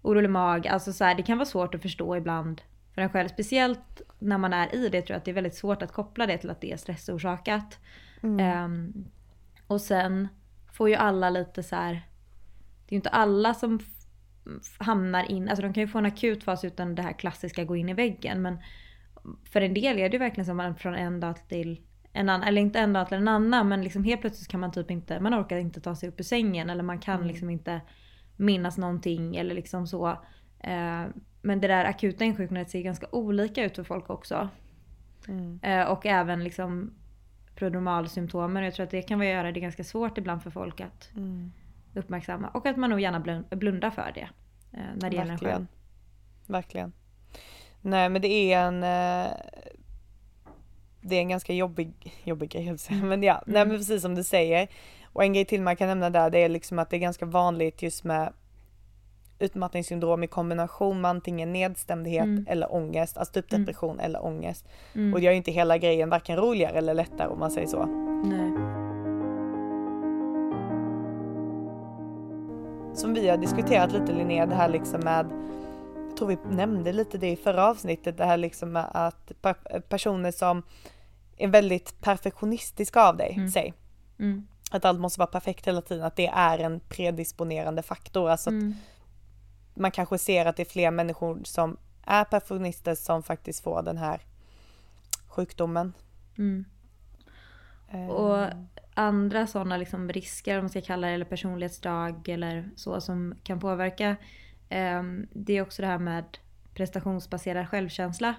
orolig 0.05 0.29
mag. 0.29 0.67
Alltså 0.67 0.93
så 0.93 1.03
här, 1.03 1.15
det 1.15 1.23
kan 1.23 1.37
vara 1.37 1.45
svårt 1.45 1.75
att 1.75 1.81
förstå 1.81 2.15
ibland 2.15 2.61
för 2.93 3.01
en 3.01 3.09
själv. 3.09 3.27
Speciellt 3.27 4.01
när 4.19 4.37
man 4.37 4.53
är 4.53 4.75
i 4.75 4.89
det 4.89 5.01
tror 5.01 5.13
jag 5.13 5.17
att 5.17 5.25
det 5.25 5.31
är 5.31 5.35
väldigt 5.35 5.55
svårt 5.55 5.81
att 5.81 5.91
koppla 5.91 6.27
det 6.27 6.37
till 6.37 6.49
att 6.49 6.61
det 6.61 6.71
är 6.71 6.77
stressorsakat. 6.77 7.79
Mm. 8.23 8.63
Um, 8.63 9.05
och 9.67 9.81
sen 9.81 10.27
får 10.73 10.89
ju 10.89 10.95
alla 10.95 11.29
lite 11.29 11.63
så 11.63 11.75
här, 11.75 11.93
det 11.93 12.89
är 12.89 12.91
ju 12.91 12.95
inte 12.95 13.09
alla 13.09 13.53
som 13.53 13.79
hamnar 14.77 15.31
in, 15.31 15.49
alltså 15.49 15.61
de 15.61 15.73
kan 15.73 15.81
ju 15.81 15.87
få 15.87 15.97
en 15.97 16.05
akut 16.05 16.43
fas 16.43 16.63
utan 16.63 16.95
det 16.95 17.01
här 17.01 17.13
klassiska 17.13 17.63
gå 17.63 17.75
in 17.75 17.89
i 17.89 17.93
väggen. 17.93 18.41
Men 18.41 18.57
för 19.43 19.61
en 19.61 19.73
del 19.73 19.99
är 19.99 20.09
det 20.09 20.13
ju 20.13 20.19
verkligen 20.19 20.45
som 20.45 20.57
man 20.57 20.75
från 20.75 20.95
en 20.95 21.19
dag 21.19 21.35
till 21.47 21.81
en 22.13 22.29
annan, 22.29 22.47
eller 22.47 22.61
inte 22.61 22.79
en 22.79 22.93
dag 22.93 23.07
till 23.07 23.17
en 23.17 23.27
annan 23.27 23.67
men 23.67 23.83
liksom 23.83 24.03
helt 24.03 24.21
plötsligt 24.21 24.47
kan 24.47 24.59
man 24.59 24.71
typ 24.71 24.91
inte, 24.91 25.19
man 25.19 25.41
orkar 25.41 25.57
inte 25.57 25.81
ta 25.81 25.95
sig 25.95 26.09
upp 26.09 26.19
ur 26.19 26.23
sängen 26.23 26.69
eller 26.69 26.83
man 26.83 26.99
kan 26.99 27.15
mm. 27.15 27.27
liksom 27.27 27.49
inte 27.49 27.81
minnas 28.37 28.77
någonting 28.77 29.35
eller 29.35 29.55
liksom 29.55 29.87
så. 29.87 30.07
Eh, 30.59 31.03
men 31.41 31.61
det 31.61 31.67
där 31.67 31.85
akuta 31.85 32.25
insjuknandet 32.25 32.69
ser 32.69 32.81
ganska 32.81 33.07
olika 33.11 33.63
ut 33.63 33.75
för 33.75 33.83
folk 33.83 34.09
också. 34.09 34.49
Mm. 35.27 35.59
Eh, 35.63 35.91
och 35.91 36.05
även 36.05 36.43
liksom 36.43 36.93
prodromalsymptomen. 37.55 38.63
Jag 38.63 38.73
tror 38.73 38.83
att 38.83 38.91
det 38.91 39.01
kan 39.01 39.19
vara 39.19 39.29
göra 39.29 39.51
det 39.51 39.59
ganska 39.59 39.83
svårt 39.83 40.17
ibland 40.17 40.43
för 40.43 40.49
folk 40.49 40.81
att 40.81 41.11
mm. 41.15 41.51
uppmärksamma. 41.93 42.47
Och 42.47 42.65
att 42.65 42.77
man 42.77 42.89
nog 42.89 42.99
gärna 42.99 43.43
blundar 43.49 43.89
för 43.91 44.11
det. 44.15 44.29
Eh, 44.71 44.95
när 44.95 45.09
det 45.09 45.15
gäller 45.15 45.31
en 45.31 45.37
själv. 45.37 45.67
Verkligen. 46.47 46.93
Nej 47.81 48.09
men 48.09 48.21
det 48.21 48.53
är 48.53 48.67
en 48.67 48.83
det 51.07 51.15
är 51.15 51.19
en 51.19 51.29
ganska 51.29 51.53
jobbig, 51.53 52.13
jobbig 52.23 52.49
grej 52.49 52.77
men 52.89 53.23
ja, 53.23 53.33
mm. 53.33 53.43
nej 53.53 53.65
men 53.65 53.77
precis 53.77 54.01
som 54.01 54.15
du 54.15 54.23
säger. 54.23 54.67
Och 55.15 55.23
en 55.23 55.33
grej 55.33 55.45
till 55.45 55.61
man 55.61 55.75
kan 55.75 55.87
nämna 55.87 56.09
där 56.09 56.29
det 56.29 56.39
är 56.39 56.49
liksom 56.49 56.79
att 56.79 56.89
det 56.89 56.97
är 56.97 56.99
ganska 56.99 57.25
vanligt 57.25 57.81
just 57.81 58.03
med 58.03 58.33
utmattningssyndrom 59.39 60.23
i 60.23 60.27
kombination 60.27 61.01
med 61.01 61.09
antingen 61.09 61.53
nedstämdhet 61.53 62.23
mm. 62.23 62.45
eller 62.49 62.73
ångest, 62.73 63.17
alltså 63.17 63.33
typ 63.33 63.53
mm. 63.53 63.65
depression 63.65 63.93
mm. 63.93 64.05
eller 64.05 64.25
ångest. 64.25 64.67
Mm. 64.95 65.13
Och 65.13 65.19
det 65.19 65.25
gör 65.25 65.31
ju 65.31 65.37
inte 65.37 65.51
hela 65.51 65.77
grejen 65.77 66.09
varken 66.09 66.37
roligare 66.37 66.77
eller 66.77 66.93
lättare 66.93 67.27
om 67.27 67.39
man 67.39 67.51
säger 67.51 67.67
så. 67.67 67.85
Nej. 68.25 68.51
som 72.97 73.13
vi 73.13 73.29
har 73.29 73.37
diskuterat 73.37 73.91
lite 73.91 74.13
Linnea, 74.13 74.45
det 74.45 74.55
här 74.55 74.69
liksom 74.69 74.99
med 74.99 75.25
jag 76.07 76.17
tror 76.17 76.27
vi 76.27 76.55
nämnde 76.55 76.93
lite 76.93 77.17
det 77.17 77.29
i 77.29 77.35
förra 77.35 77.67
avsnittet, 77.67 78.17
det 78.17 78.25
här 78.25 78.37
liksom 78.37 78.71
med 78.71 78.85
att 78.93 79.31
personer 79.89 80.31
som 80.31 80.63
är 81.37 81.47
väldigt 81.47 82.01
perfektionistiska 82.01 83.01
av 83.01 83.17
dig, 83.17 83.33
mm. 83.37 83.49
säg. 83.49 83.73
Att 84.75 84.85
allt 84.85 84.99
måste 84.99 85.19
vara 85.19 85.31
perfekt 85.31 85.67
hela 85.67 85.81
tiden, 85.81 86.05
att 86.05 86.15
det 86.15 86.27
är 86.27 86.59
en 86.59 86.79
predisponerande 86.79 87.81
faktor. 87.81 88.29
Alltså 88.29 88.49
mm. 88.49 88.75
att 89.71 89.79
man 89.79 89.91
kanske 89.91 90.17
ser 90.17 90.45
att 90.45 90.55
det 90.57 90.63
är 90.63 90.71
fler 90.71 90.91
människor 90.91 91.41
som 91.43 91.77
är 92.05 92.23
perfektionister 92.23 92.95
som 92.95 93.23
faktiskt 93.23 93.63
får 93.63 93.81
den 93.81 93.97
här 93.97 94.21
sjukdomen. 95.27 95.93
Mm. 96.37 96.65
Eh. 97.89 98.07
Och 98.07 98.49
andra 98.93 99.47
sådana 99.47 99.77
liksom 99.77 100.09
risker, 100.09 100.57
om 100.57 100.63
man 100.63 100.69
ska 100.69 100.81
kalla 100.81 101.07
det, 101.07 101.13
eller 101.13 101.25
personlighetsdrag 101.25 102.29
eller 102.29 102.69
så 102.75 103.01
som 103.01 103.35
kan 103.43 103.59
påverka. 103.59 104.15
Eh, 104.69 105.03
det 105.33 105.57
är 105.57 105.61
också 105.61 105.81
det 105.81 105.87
här 105.87 105.99
med 105.99 106.37
prestationsbaserad 106.73 107.69
självkänsla. 107.69 108.35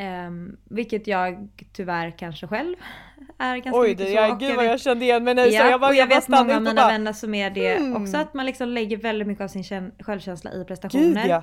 Um, 0.00 0.56
vilket 0.64 1.06
jag 1.06 1.48
tyvärr 1.72 2.18
kanske 2.18 2.46
själv 2.46 2.76
är 3.38 3.56
ganska 3.56 3.80
Oj, 3.80 3.88
mycket 3.88 4.06
så. 4.08 4.24
Oj, 4.24 4.36
gud 4.40 4.56
vad 4.56 4.64
jag 4.64 4.80
kände 4.80 5.04
igen 5.04 5.24
mig 5.24 5.34
nu 5.34 5.46
ja, 5.46 5.70
jag 5.70 5.80
bara, 5.80 5.90
och 5.90 5.94
jag, 5.94 6.10
jag 6.10 6.16
vet 6.16 6.28
många 6.28 6.56
av 6.56 6.62
mina 6.62 6.74
bara, 6.74 6.88
vänner 6.88 7.12
som 7.12 7.34
är 7.34 7.50
det 7.50 7.76
mm. 7.76 8.02
också 8.02 8.16
att 8.16 8.34
man 8.34 8.46
liksom 8.46 8.68
lägger 8.68 8.96
väldigt 8.96 9.28
mycket 9.28 9.44
av 9.44 9.48
sin 9.48 9.92
självkänsla 9.98 10.52
i 10.52 10.64
prestationer. 10.64 11.22
Gud, 11.22 11.30
ja. 11.30 11.42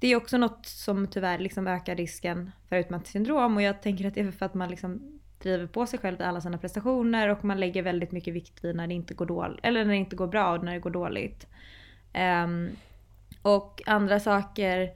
Det 0.00 0.08
är 0.08 0.16
också 0.16 0.38
något 0.38 0.66
som 0.66 1.06
tyvärr 1.06 1.38
liksom 1.38 1.66
ökar 1.66 1.96
risken 1.96 2.50
för 2.68 2.76
utmattningssyndrom 2.76 3.56
och 3.56 3.62
jag 3.62 3.82
tänker 3.82 4.08
att 4.08 4.14
det 4.14 4.20
är 4.20 4.30
för 4.30 4.46
att 4.46 4.54
man 4.54 4.68
liksom 4.68 5.20
driver 5.42 5.66
på 5.66 5.86
sig 5.86 5.98
själv 5.98 6.20
i 6.20 6.24
alla 6.24 6.40
sina 6.40 6.58
prestationer 6.58 7.28
och 7.28 7.44
man 7.44 7.60
lägger 7.60 7.82
väldigt 7.82 8.12
mycket 8.12 8.34
vikt 8.34 8.64
vid 8.64 8.76
när 8.76 8.86
det 8.86 8.94
inte 8.94 9.14
går 9.14 9.26
dåligt, 9.26 9.60
eller 9.62 9.84
när 9.84 9.90
det 9.90 9.96
inte 9.96 10.16
går 10.16 10.26
bra 10.26 10.52
och 10.52 10.64
när 10.64 10.72
det 10.72 10.80
går 10.80 10.90
dåligt. 10.90 11.46
Um, 12.44 12.70
och 13.42 13.82
andra 13.86 14.20
saker 14.20 14.90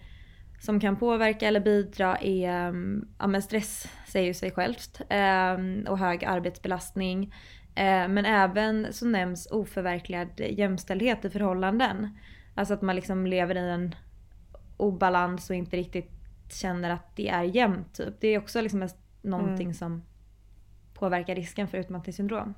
som 0.60 0.80
kan 0.80 0.96
påverka 0.96 1.48
eller 1.48 1.60
bidra 1.60 2.16
är 2.16 2.68
um, 2.68 3.08
ja, 3.18 3.40
stress, 3.40 3.86
säger 4.06 4.26
ju 4.26 4.34
sig 4.34 4.50
självt, 4.50 5.00
um, 5.00 5.86
och 5.88 5.98
hög 5.98 6.24
arbetsbelastning. 6.24 7.22
Uh, 7.68 8.08
men 8.08 8.24
även 8.24 8.92
så 8.92 9.06
nämns 9.06 9.46
oförverkligad 9.50 10.28
jämställdhet 10.40 11.24
i 11.24 11.30
förhållanden. 11.30 12.18
Alltså 12.54 12.74
att 12.74 12.82
man 12.82 12.96
liksom 12.96 13.26
lever 13.26 13.54
i 13.54 13.70
en 13.70 13.94
obalans 14.76 15.50
och 15.50 15.56
inte 15.56 15.76
riktigt 15.76 16.10
känner 16.52 16.90
att 16.90 17.16
det 17.16 17.28
är 17.28 17.42
jämnt. 17.42 17.94
Typ. 17.94 18.14
Det 18.20 18.28
är 18.28 18.38
också 18.38 18.60
liksom 18.60 18.88
någonting 19.22 19.66
mm. 19.66 19.74
som 19.74 20.02
påverkar 20.94 21.34
risken 21.34 21.68
för 21.68 21.78
utmattningssyndrom. 21.78 22.54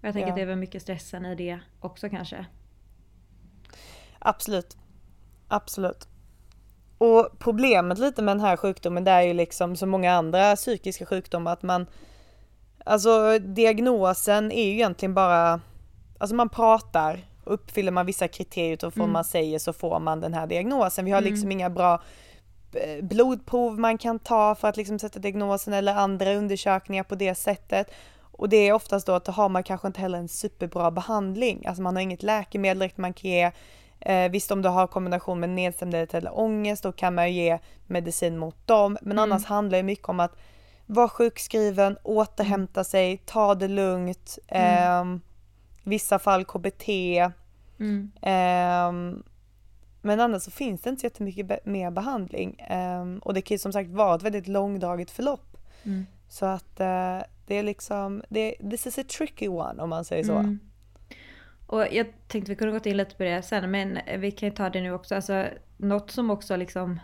Och 0.00 0.04
jag 0.04 0.12
tänker 0.12 0.28
ja. 0.28 0.32
att 0.32 0.36
det 0.36 0.42
är 0.42 0.46
väl 0.46 0.56
mycket 0.56 0.82
stressen 0.82 1.26
i 1.26 1.34
det 1.34 1.60
också 1.80 2.08
kanske. 2.08 2.46
Absolut. 4.18 4.76
Absolut. 5.48 6.08
Och 7.00 7.28
problemet 7.38 7.98
lite 7.98 8.22
med 8.22 8.36
den 8.36 8.44
här 8.44 8.56
sjukdomen 8.56 9.04
det 9.04 9.10
är 9.10 9.22
ju 9.22 9.32
liksom 9.32 9.76
som 9.76 9.90
många 9.90 10.12
andra 10.12 10.56
psykiska 10.56 11.06
sjukdomar 11.06 11.52
att 11.52 11.62
man 11.62 11.86
Alltså 12.84 13.38
diagnosen 13.38 14.52
är 14.52 14.64
ju 14.64 14.72
egentligen 14.72 15.14
bara 15.14 15.60
Alltså 16.18 16.34
man 16.34 16.48
pratar 16.48 17.20
Uppfyller 17.44 17.92
man 17.92 18.06
vissa 18.06 18.28
kriterier 18.28 18.72
utifrån 18.72 19.02
mm. 19.02 19.12
man 19.12 19.24
säger 19.24 19.58
så 19.58 19.72
får 19.72 20.00
man 20.00 20.20
den 20.20 20.34
här 20.34 20.46
diagnosen. 20.46 21.04
Vi 21.04 21.10
har 21.10 21.18
mm. 21.18 21.32
liksom 21.32 21.52
inga 21.52 21.70
bra 21.70 22.02
eh, 22.74 23.04
blodprov 23.04 23.78
man 23.78 23.98
kan 23.98 24.18
ta 24.18 24.54
för 24.54 24.68
att 24.68 24.76
liksom 24.76 24.98
sätta 24.98 25.18
diagnosen 25.18 25.74
eller 25.74 25.94
andra 25.94 26.34
undersökningar 26.34 27.02
på 27.02 27.14
det 27.14 27.34
sättet. 27.34 27.90
Och 28.20 28.48
det 28.48 28.56
är 28.56 28.72
oftast 28.72 29.06
då 29.06 29.12
att 29.12 29.24
då 29.24 29.32
har 29.32 29.48
man 29.48 29.62
kanske 29.62 29.86
inte 29.86 30.00
heller 30.00 30.18
en 30.18 30.28
superbra 30.28 30.90
behandling. 30.90 31.66
Alltså 31.66 31.82
man 31.82 31.96
har 31.96 32.02
inget 32.02 32.22
läkemedel 32.22 32.78
direkt 32.78 32.98
man 32.98 33.12
kan 33.12 33.30
ge 33.30 33.50
Eh, 34.00 34.30
visst 34.30 34.50
om 34.50 34.62
du 34.62 34.68
har 34.68 34.86
kombination 34.86 35.40
med 35.40 35.50
nedstämdhet 35.50 36.14
eller 36.14 36.38
ångest 36.38 36.82
då 36.82 36.92
kan 36.92 37.14
man 37.14 37.32
ju 37.32 37.42
ge 37.42 37.58
medicin 37.86 38.38
mot 38.38 38.66
dem. 38.66 38.98
Men 39.02 39.12
mm. 39.12 39.22
annars 39.22 39.44
handlar 39.44 39.78
det 39.78 39.82
mycket 39.82 40.08
om 40.08 40.20
att 40.20 40.36
vara 40.86 41.08
sjukskriven, 41.08 41.96
återhämta 42.02 42.84
sig, 42.84 43.22
ta 43.24 43.54
det 43.54 43.68
lugnt. 43.68 44.38
Mm. 44.48 45.12
Eh, 45.12 45.20
vissa 45.82 46.18
fall 46.18 46.44
KBT. 46.44 46.88
Mm. 47.78 48.12
Eh, 48.22 49.22
men 50.02 50.20
annars 50.20 50.42
så 50.42 50.50
finns 50.50 50.82
det 50.82 50.90
inte 50.90 51.00
så 51.00 51.06
jättemycket 51.06 51.66
mer 51.66 51.90
behandling. 51.90 52.60
Eh, 52.60 53.04
och 53.22 53.34
det 53.34 53.42
kan 53.42 53.54
ju 53.54 53.58
som 53.58 53.72
sagt 53.72 53.90
vara 53.90 54.14
ett 54.14 54.22
väldigt 54.22 54.48
långdraget 54.48 55.10
förlopp. 55.10 55.56
Mm. 55.82 56.06
Så 56.28 56.46
att 56.46 56.80
eh, 56.80 57.18
det 57.46 57.54
är 57.54 57.62
liksom, 57.62 58.22
det, 58.28 58.54
this 58.70 58.86
is 58.86 58.98
a 58.98 59.04
tricky 59.18 59.48
one 59.48 59.82
om 59.82 59.90
man 59.90 60.04
säger 60.04 60.24
så. 60.24 60.56
Och 61.70 61.86
jag 61.90 62.06
tänkte 62.28 62.52
vi 62.52 62.56
kunde 62.56 62.72
gått 62.72 62.86
in 62.86 62.96
lite 62.96 63.16
på 63.16 63.22
det 63.22 63.42
sen 63.42 63.70
men 63.70 63.98
vi 64.18 64.30
kan 64.30 64.48
ju 64.48 64.54
ta 64.54 64.70
det 64.70 64.80
nu 64.80 64.92
också. 64.92 65.14
Alltså 65.14 65.46
något 65.76 66.10
som 66.10 66.30
också 66.30 66.56
liksom 66.56 67.00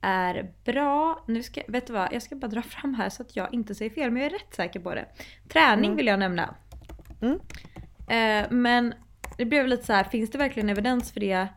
är 0.00 0.52
bra. 0.64 1.24
Nu 1.26 1.42
ska, 1.42 1.62
vet 1.68 1.86
du 1.86 1.92
vad? 1.92 2.12
Jag 2.12 2.22
ska 2.22 2.36
bara 2.36 2.48
dra 2.48 2.62
fram 2.62 2.94
här 2.94 3.08
så 3.08 3.22
att 3.22 3.36
jag 3.36 3.54
inte 3.54 3.74
säger 3.74 3.90
fel 3.90 4.10
men 4.10 4.22
jag 4.22 4.32
är 4.32 4.38
rätt 4.38 4.54
säker 4.54 4.80
på 4.80 4.94
det. 4.94 5.06
Träning 5.48 5.84
mm. 5.84 5.96
vill 5.96 6.06
jag 6.06 6.18
nämna. 6.18 6.54
Mm. 7.22 7.38
Eh, 8.08 8.50
men 8.50 8.94
det 9.36 9.44
blev 9.44 9.66
lite 9.68 9.86
så 9.86 9.92
här, 9.92 10.04
finns 10.04 10.30
det 10.30 10.38
verkligen 10.38 10.70
evidens 10.70 11.12
för 11.12 11.20
det 11.20 11.48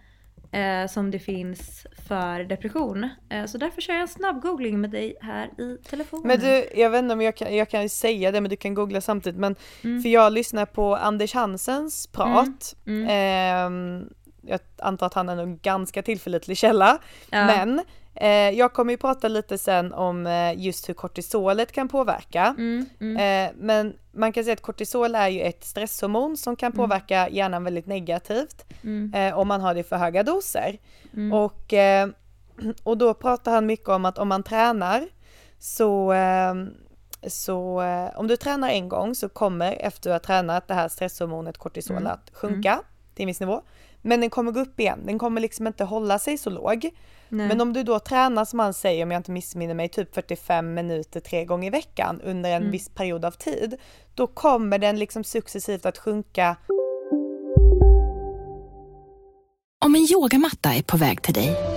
eh, 0.58 0.88
som 0.88 1.12
det 1.12 1.20
finns 1.20 1.88
för 2.08 2.44
depression. 2.44 3.10
Eh, 3.30 3.46
så 3.46 3.58
därför 3.58 3.82
kör 3.82 3.94
jag 3.94 4.02
en 4.02 4.08
snabb 4.08 4.42
googling 4.42 4.82
med 4.82 4.90
dig 4.90 5.16
här 5.22 5.62
i 5.62 5.78
telefonen. 5.90 6.28
Men 6.28 6.40
du, 6.40 6.70
jag 6.76 6.90
vet 6.90 7.00
inte 7.00 7.14
om 7.14 7.22
jag 7.22 7.36
kan, 7.36 7.56
jag 7.56 7.70
kan 7.70 7.90
säga 7.90 8.32
det 8.32 8.42
men 8.42 8.50
du 8.50 8.56
kan 8.56 8.74
googla 8.74 9.02
samtidigt 9.02 9.40
men 9.40 9.56
mm. 9.84 10.02
för 10.02 10.10
jag 10.10 10.34
lyssnar 10.34 10.66
på 10.66 10.96
Anders 10.96 11.34
Hansens 11.34 12.08
prat. 12.08 12.76
Mm. 12.86 13.10
Mm. 13.10 14.04
Eh, 14.04 14.08
jag 14.48 14.60
antar 14.78 15.06
att 15.06 15.14
han 15.14 15.30
är 15.30 15.38
en 15.38 15.58
ganska 15.58 16.04
tillförlitlig 16.04 16.58
källa. 16.58 16.98
Ja. 17.30 17.46
Men 17.46 17.82
Eh, 18.20 18.50
jag 18.50 18.74
kommer 18.74 18.94
ju 18.94 18.98
prata 18.98 19.28
lite 19.28 19.58
sen 19.58 19.94
om 19.94 20.28
eh, 20.28 20.60
just 20.60 20.90
hur 20.90 20.94
kortisolet 20.94 21.72
kan 21.72 21.88
påverka. 21.88 22.56
Mm, 22.58 22.86
mm. 23.00 23.18
Eh, 23.18 23.56
men 23.58 23.94
man 24.12 24.34
kan 24.34 24.44
säga 24.44 24.54
att 24.54 24.62
kortisol 24.62 25.16
är 25.16 25.28
ju 25.28 25.42
ett 25.42 25.64
stresshormon 25.64 26.38
som 26.38 26.56
kan 26.56 26.72
mm. 26.72 26.78
påverka 26.78 27.20
mm. 27.20 27.36
hjärnan 27.36 27.64
väldigt 27.64 27.88
negativt 27.88 28.66
mm. 28.84 29.14
eh, 29.14 29.40
om 29.40 29.48
man 29.48 29.62
har 29.62 29.74
det 29.74 29.80
i 29.80 29.84
för 29.84 29.96
höga 29.96 30.24
doser. 30.24 30.78
Mm. 31.14 31.34
Och, 31.34 31.74
eh, 31.74 32.10
och 32.84 32.98
då 32.98 33.14
pratar 33.14 33.52
han 33.52 33.66
mycket 33.66 33.90
om 33.90 34.06
att 34.06 34.18
om 34.18 34.28
man 34.28 34.44
tränar 34.44 35.08
så 35.60 36.14
eh, 36.14 36.54
så 37.28 37.84
om 38.16 38.28
du 38.28 38.36
tränar 38.36 38.70
en 38.70 38.90
gång 38.90 39.16
så 39.16 39.30
kommer 39.30 39.72
efter 39.72 39.88
att 39.88 40.04
du 40.04 40.12
har 40.12 40.20
tränat 40.20 40.68
det 40.68 40.74
här 40.74 40.88
stresshormonet 40.88 41.58
kortisol 41.58 42.08
att 42.08 42.30
sjunka 42.34 42.82
till 43.16 43.24
en 43.24 43.28
viss 43.28 43.40
nivå. 43.40 43.62
Men 44.02 44.22
den 44.22 44.30
kommer 44.30 44.52
gå 44.52 44.60
upp 44.60 44.80
igen, 44.80 45.00
den 45.06 45.20
kommer 45.20 45.42
liksom 45.42 45.68
inte 45.68 45.84
hålla 45.84 46.20
sig 46.20 46.38
så 46.38 46.50
låg. 46.50 46.90
Nej. 47.30 47.48
Men 47.48 47.62
om 47.62 47.74
du 47.74 47.84
då 47.84 48.00
tränar 48.00 48.46
som 48.46 48.60
han 48.60 48.74
säger, 48.74 49.04
om 49.04 49.12
jag 49.12 49.20
inte 49.20 49.32
missminner 49.32 49.74
mig, 49.74 49.90
typ 49.90 50.16
45 50.16 50.74
minuter 50.74 51.20
tre 51.20 51.46
gånger 51.46 51.68
i 51.68 51.70
veckan 51.70 52.22
under 52.22 52.50
en 52.50 52.62
mm. 52.62 52.72
viss 52.72 52.90
period 52.90 53.26
av 53.26 53.32
tid, 53.32 53.78
då 54.16 54.28
kommer 54.28 54.78
den 54.78 55.00
liksom 55.00 55.24
successivt 55.24 55.86
att 55.86 55.98
sjunka. 55.98 56.58
Om 59.86 59.96
en 59.96 60.08
yogamatta 60.12 60.74
är 60.74 60.84
på 60.84 60.98
väg 60.98 61.22
till 61.22 61.34
dig, 61.34 61.77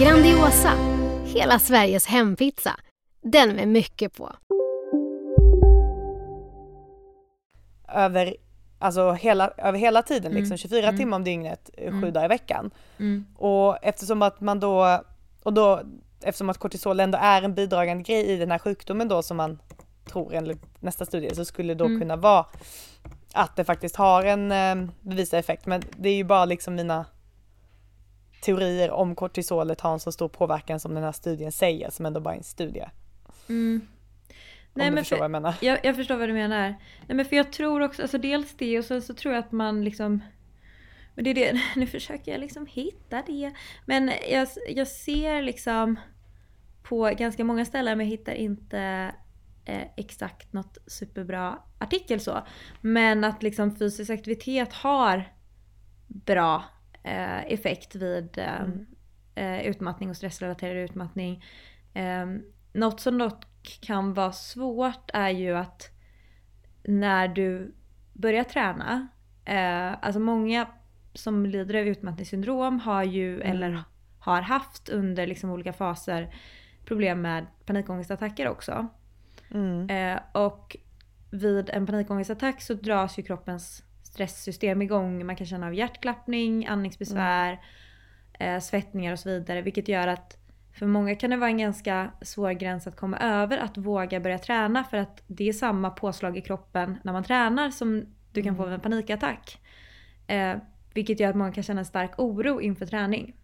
Grandiosa, 0.00 0.72
hela 1.24 1.58
Sveriges 1.58 2.06
hempizza. 2.06 2.76
Den 3.22 3.56
med 3.56 3.68
mycket 3.68 4.16
på. 4.16 4.32
Över 7.94 8.34
alltså 8.78 9.12
hela, 9.12 9.50
över 9.56 9.78
hela 9.78 10.02
tiden 10.02 10.32
liksom, 10.32 10.46
Mm. 10.52 10.58
24 10.58 10.82
Mm. 10.88 10.96
timmar 10.98 11.16
om 11.16 11.24
dygnet, 11.24 11.70
eh, 11.76 11.90
sju 11.90 11.96
Mm. 11.98 12.12
dagar 12.12 12.24
i 12.24 12.28
veckan. 12.28 12.70
Mm. 12.98 13.26
Och 13.36 13.78
eftersom 13.84 14.22
att 14.22 14.40
man 14.40 14.60
då, 14.60 15.02
och 15.42 15.52
då, 15.52 15.80
eftersom 16.22 16.48
att 16.50 16.58
kortisol 16.58 17.00
ändå 17.00 17.18
är 17.22 17.42
en 17.42 17.54
bidragande 17.54 18.02
grej 18.02 18.24
i 18.26 18.36
den 18.36 18.50
här 18.50 18.58
sjukdomen 18.58 19.08
då 19.08 19.22
som 19.22 19.36
man 19.36 19.58
tror 20.12 20.34
enligt 20.34 20.82
nästa 20.82 21.04
studie 21.06 21.34
så 21.34 21.44
skulle 21.44 21.74
det 21.74 21.78
då 21.78 21.84
Mm. 21.84 22.00
kunna 22.00 22.16
vara 22.16 22.46
att 23.34 23.56
det 23.56 23.64
faktiskt 23.64 23.96
har 23.96 24.24
en 24.24 24.52
eh, 24.52 24.88
bevisad 25.00 25.40
effekt. 25.40 25.66
Men 25.66 25.82
det 25.96 26.08
är 26.08 26.14
ju 26.14 26.24
bara 26.24 26.44
liksom 26.44 26.74
mina 26.74 27.06
teorier 28.40 28.90
om 28.90 29.14
kortisolet 29.14 29.80
har 29.80 29.92
en 29.92 30.00
så 30.00 30.12
stor 30.12 30.28
påverkan 30.28 30.80
som 30.80 30.94
den 30.94 31.04
här 31.04 31.12
studien 31.12 31.52
säger 31.52 31.90
som 31.90 32.06
ändå 32.06 32.20
bara 32.20 32.34
är 32.34 32.38
en 32.38 32.44
studie. 32.44 32.84
Mm. 33.48 33.80
Om 34.74 34.90
du 34.90 34.96
förstår 34.96 35.16
vad 35.16 35.24
jag 35.24 35.30
menar. 35.30 35.54
Jag, 35.60 35.78
jag 35.82 35.96
förstår 35.96 36.16
vad 36.16 36.28
du 36.28 36.32
menar. 36.32 36.68
Nej 37.06 37.16
men 37.16 37.24
för 37.24 37.36
jag 37.36 37.52
tror 37.52 37.80
också, 37.80 38.02
alltså 38.02 38.18
dels 38.18 38.54
det 38.56 38.78
och 38.78 38.84
sen 38.84 39.02
så 39.02 39.14
tror 39.14 39.34
jag 39.34 39.44
att 39.44 39.52
man 39.52 39.84
liksom 39.84 40.20
men 41.18 41.24
det 41.24 41.30
är 41.30 41.34
det, 41.34 41.60
nu 41.76 41.86
försöker 41.86 42.32
jag 42.32 42.40
liksom 42.40 42.66
hitta 42.66 43.22
det. 43.26 43.52
Men 43.86 44.12
jag, 44.30 44.48
jag 44.68 44.88
ser 44.88 45.42
liksom 45.42 45.96
på 46.82 47.14
ganska 47.18 47.44
många 47.44 47.64
ställen 47.64 47.98
men 47.98 48.06
jag 48.06 48.10
hittar 48.10 48.32
inte 48.32 49.12
eh, 49.64 49.86
exakt 49.96 50.52
något 50.52 50.78
superbra 50.86 51.58
artikel 51.78 52.20
så. 52.20 52.46
Men 52.80 53.24
att 53.24 53.42
liksom 53.42 53.76
fysisk 53.76 54.10
aktivitet 54.10 54.72
har 54.72 55.32
bra 56.06 56.64
effekt 57.52 57.94
vid 57.94 58.38
eh, 58.38 58.60
Mm. 58.60 58.86
eh, 59.34 59.66
utmattning 59.66 60.10
och 60.10 60.16
stressrelaterad 60.16 60.76
utmattning. 60.76 61.44
Eh, 61.94 62.26
något 62.72 63.00
som 63.00 63.18
dock 63.18 63.44
kan 63.80 64.14
vara 64.14 64.32
svårt 64.32 65.10
är 65.14 65.28
ju 65.28 65.56
att 65.56 65.88
när 66.84 67.28
du 67.28 67.74
börjar 68.12 68.44
träna, 68.44 69.08
eh, 69.44 69.92
alltså 70.04 70.20
många 70.20 70.66
som 71.14 71.46
lider 71.46 71.74
av 71.80 71.86
utmattningssyndrom 71.86 72.80
har 72.80 73.04
ju 73.04 73.40
eller 73.40 73.82
har 74.18 74.42
haft 74.42 74.88
under 74.88 75.26
liksom 75.26 75.50
olika 75.50 75.72
faser 75.72 76.34
problem 76.84 77.20
med 77.22 77.46
panikångestattacker 77.66 78.48
också. 78.48 78.86
Mm. 79.50 79.90
Eh, 79.90 80.20
och 80.32 80.76
vid 81.30 81.70
en 81.70 81.86
panikångestattack 81.86 82.62
så 82.62 82.74
dras 82.74 83.18
ju 83.18 83.22
kroppens 83.22 83.82
stresssystem 84.18 84.82
igång. 84.82 85.26
Man 85.26 85.36
kan 85.36 85.46
känna 85.46 85.66
av 85.66 85.74
hjärtklappning, 85.74 86.66
andningsbesvär, 86.66 87.60
eh, 88.38 88.60
svettningar 88.60 89.12
och 89.12 89.18
så 89.18 89.28
vidare. 89.28 89.62
Vilket 89.62 89.88
gör 89.88 90.06
att 90.08 90.36
för 90.78 90.86
många 90.86 91.14
kan 91.14 91.30
det 91.30 91.36
vara 91.36 91.50
en 91.50 91.58
ganska 91.58 92.12
svår 92.22 92.52
gräns 92.52 92.86
att 92.86 92.96
komma 92.96 93.18
över 93.18 93.58
att 93.58 93.76
våga 93.76 94.20
börja 94.20 94.38
träna. 94.38 94.84
För 94.84 94.96
att 94.96 95.22
det 95.26 95.48
är 95.48 95.52
samma 95.52 95.90
påslag 95.90 96.38
i 96.38 96.40
kroppen 96.40 96.98
när 97.02 97.12
man 97.12 97.24
tränar 97.24 97.70
som 97.70 98.06
du 98.32 98.42
kan 98.42 98.56
få 98.56 98.64
vid 98.64 98.74
en 98.74 98.80
panikattack. 98.80 99.60
Eh, 100.26 100.56
vilket 100.94 101.20
gör 101.20 101.30
att 101.30 101.36
många 101.36 101.52
kan 101.52 101.62
känna 101.62 101.80
en 101.80 101.84
stark 101.84 102.18
oro 102.18 102.60
inför 102.60 102.86
träning. 102.86 103.36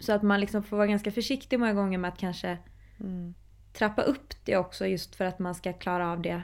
Så 0.00 0.12
att 0.12 0.22
man 0.22 0.40
liksom 0.40 0.62
får 0.62 0.76
vara 0.76 0.86
ganska 0.86 1.10
försiktig 1.10 1.60
många 1.60 1.74
gånger 1.74 1.98
med 1.98 2.08
att 2.08 2.18
kanske 2.18 2.58
Mm. 3.00 3.34
trappa 3.72 4.02
upp 4.02 4.34
det 4.44 4.56
också 4.56 4.86
just 4.86 5.14
för 5.14 5.24
att 5.24 5.38
man 5.38 5.54
ska 5.54 5.72
klara 5.72 6.12
av 6.12 6.22
det. 6.22 6.42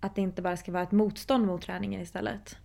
Att 0.00 0.14
det 0.14 0.20
inte 0.22 0.42
bara 0.42 0.56
ska 0.56 0.72
vara 0.72 0.82
ett 0.82 0.92
motstånd 0.92 1.46
mot 1.46 1.62
träningen 1.62 2.00
istället. 2.00 2.56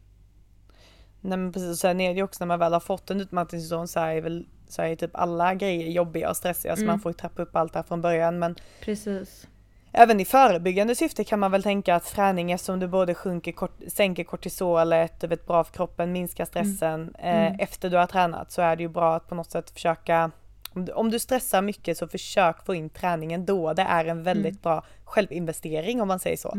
Nej 1.21 1.37
men 1.37 1.51
precis, 1.53 1.69
och 1.69 1.77
sen 1.77 2.01
är 2.01 2.09
det 2.09 2.15
ju 2.17 2.23
också 2.23 2.43
när 2.43 2.47
man 2.47 2.59
väl 2.59 2.73
har 2.73 2.79
fått 2.79 3.11
en 3.11 3.21
utmattningszon 3.21 3.87
så 3.87 3.99
är 3.99 4.21
väl 4.21 4.45
så 4.67 4.81
är 4.81 4.95
typ 4.95 5.11
alla 5.15 5.53
grejer 5.53 5.87
jobbiga 5.91 6.29
och 6.29 6.37
stressiga 6.37 6.75
så 6.75 6.81
Mm. 6.81 6.91
man 6.91 6.99
får 6.99 7.09
ju 7.09 7.13
trappa 7.13 7.41
upp 7.41 7.55
allt 7.55 7.73
där 7.73 7.83
från 7.83 8.01
början 8.01 8.39
men 8.39 8.55
Precis. 8.81 9.47
Även 9.91 10.19
i 10.19 10.25
förebyggande 10.25 10.95
syfte 10.95 11.23
kan 11.23 11.39
man 11.39 11.51
väl 11.51 11.63
tänka 11.63 11.95
att 11.95 12.05
träning 12.05 12.51
eftersom 12.51 12.79
du 12.79 12.87
både 12.87 13.15
sjunker, 13.15 13.51
kort, 13.51 13.79
sänker 13.87 14.23
kortisolet, 14.23 15.21
du 15.21 15.27
vet 15.27 15.47
bra 15.47 15.63
för 15.63 15.73
kroppen, 15.73 16.11
minskar 16.11 16.45
stressen 16.45 17.15
Mm. 17.19 17.53
eh, 17.53 17.59
efter 17.59 17.89
du 17.89 17.97
har 17.97 18.07
tränat 18.07 18.51
så 18.51 18.61
är 18.61 18.75
det 18.75 18.83
ju 18.83 18.89
bra 18.89 19.15
att 19.15 19.27
på 19.27 19.35
något 19.35 19.51
sätt 19.51 19.69
försöka 19.69 20.31
om 20.73 20.85
du, 20.85 20.91
om 20.91 21.11
du 21.11 21.19
stressar 21.19 21.61
mycket 21.61 21.97
så 21.97 22.07
försök 22.07 22.65
få 22.65 22.75
in 22.75 22.89
träningen 22.89 23.45
då. 23.45 23.73
Det 23.73 23.81
är 23.81 24.05
en 24.05 24.23
väldigt 24.23 24.45
Mm. 24.45 24.61
bra 24.61 24.83
självinvestering 25.03 26.01
om 26.01 26.07
man 26.07 26.19
säger 26.19 26.37
så. 26.37 26.57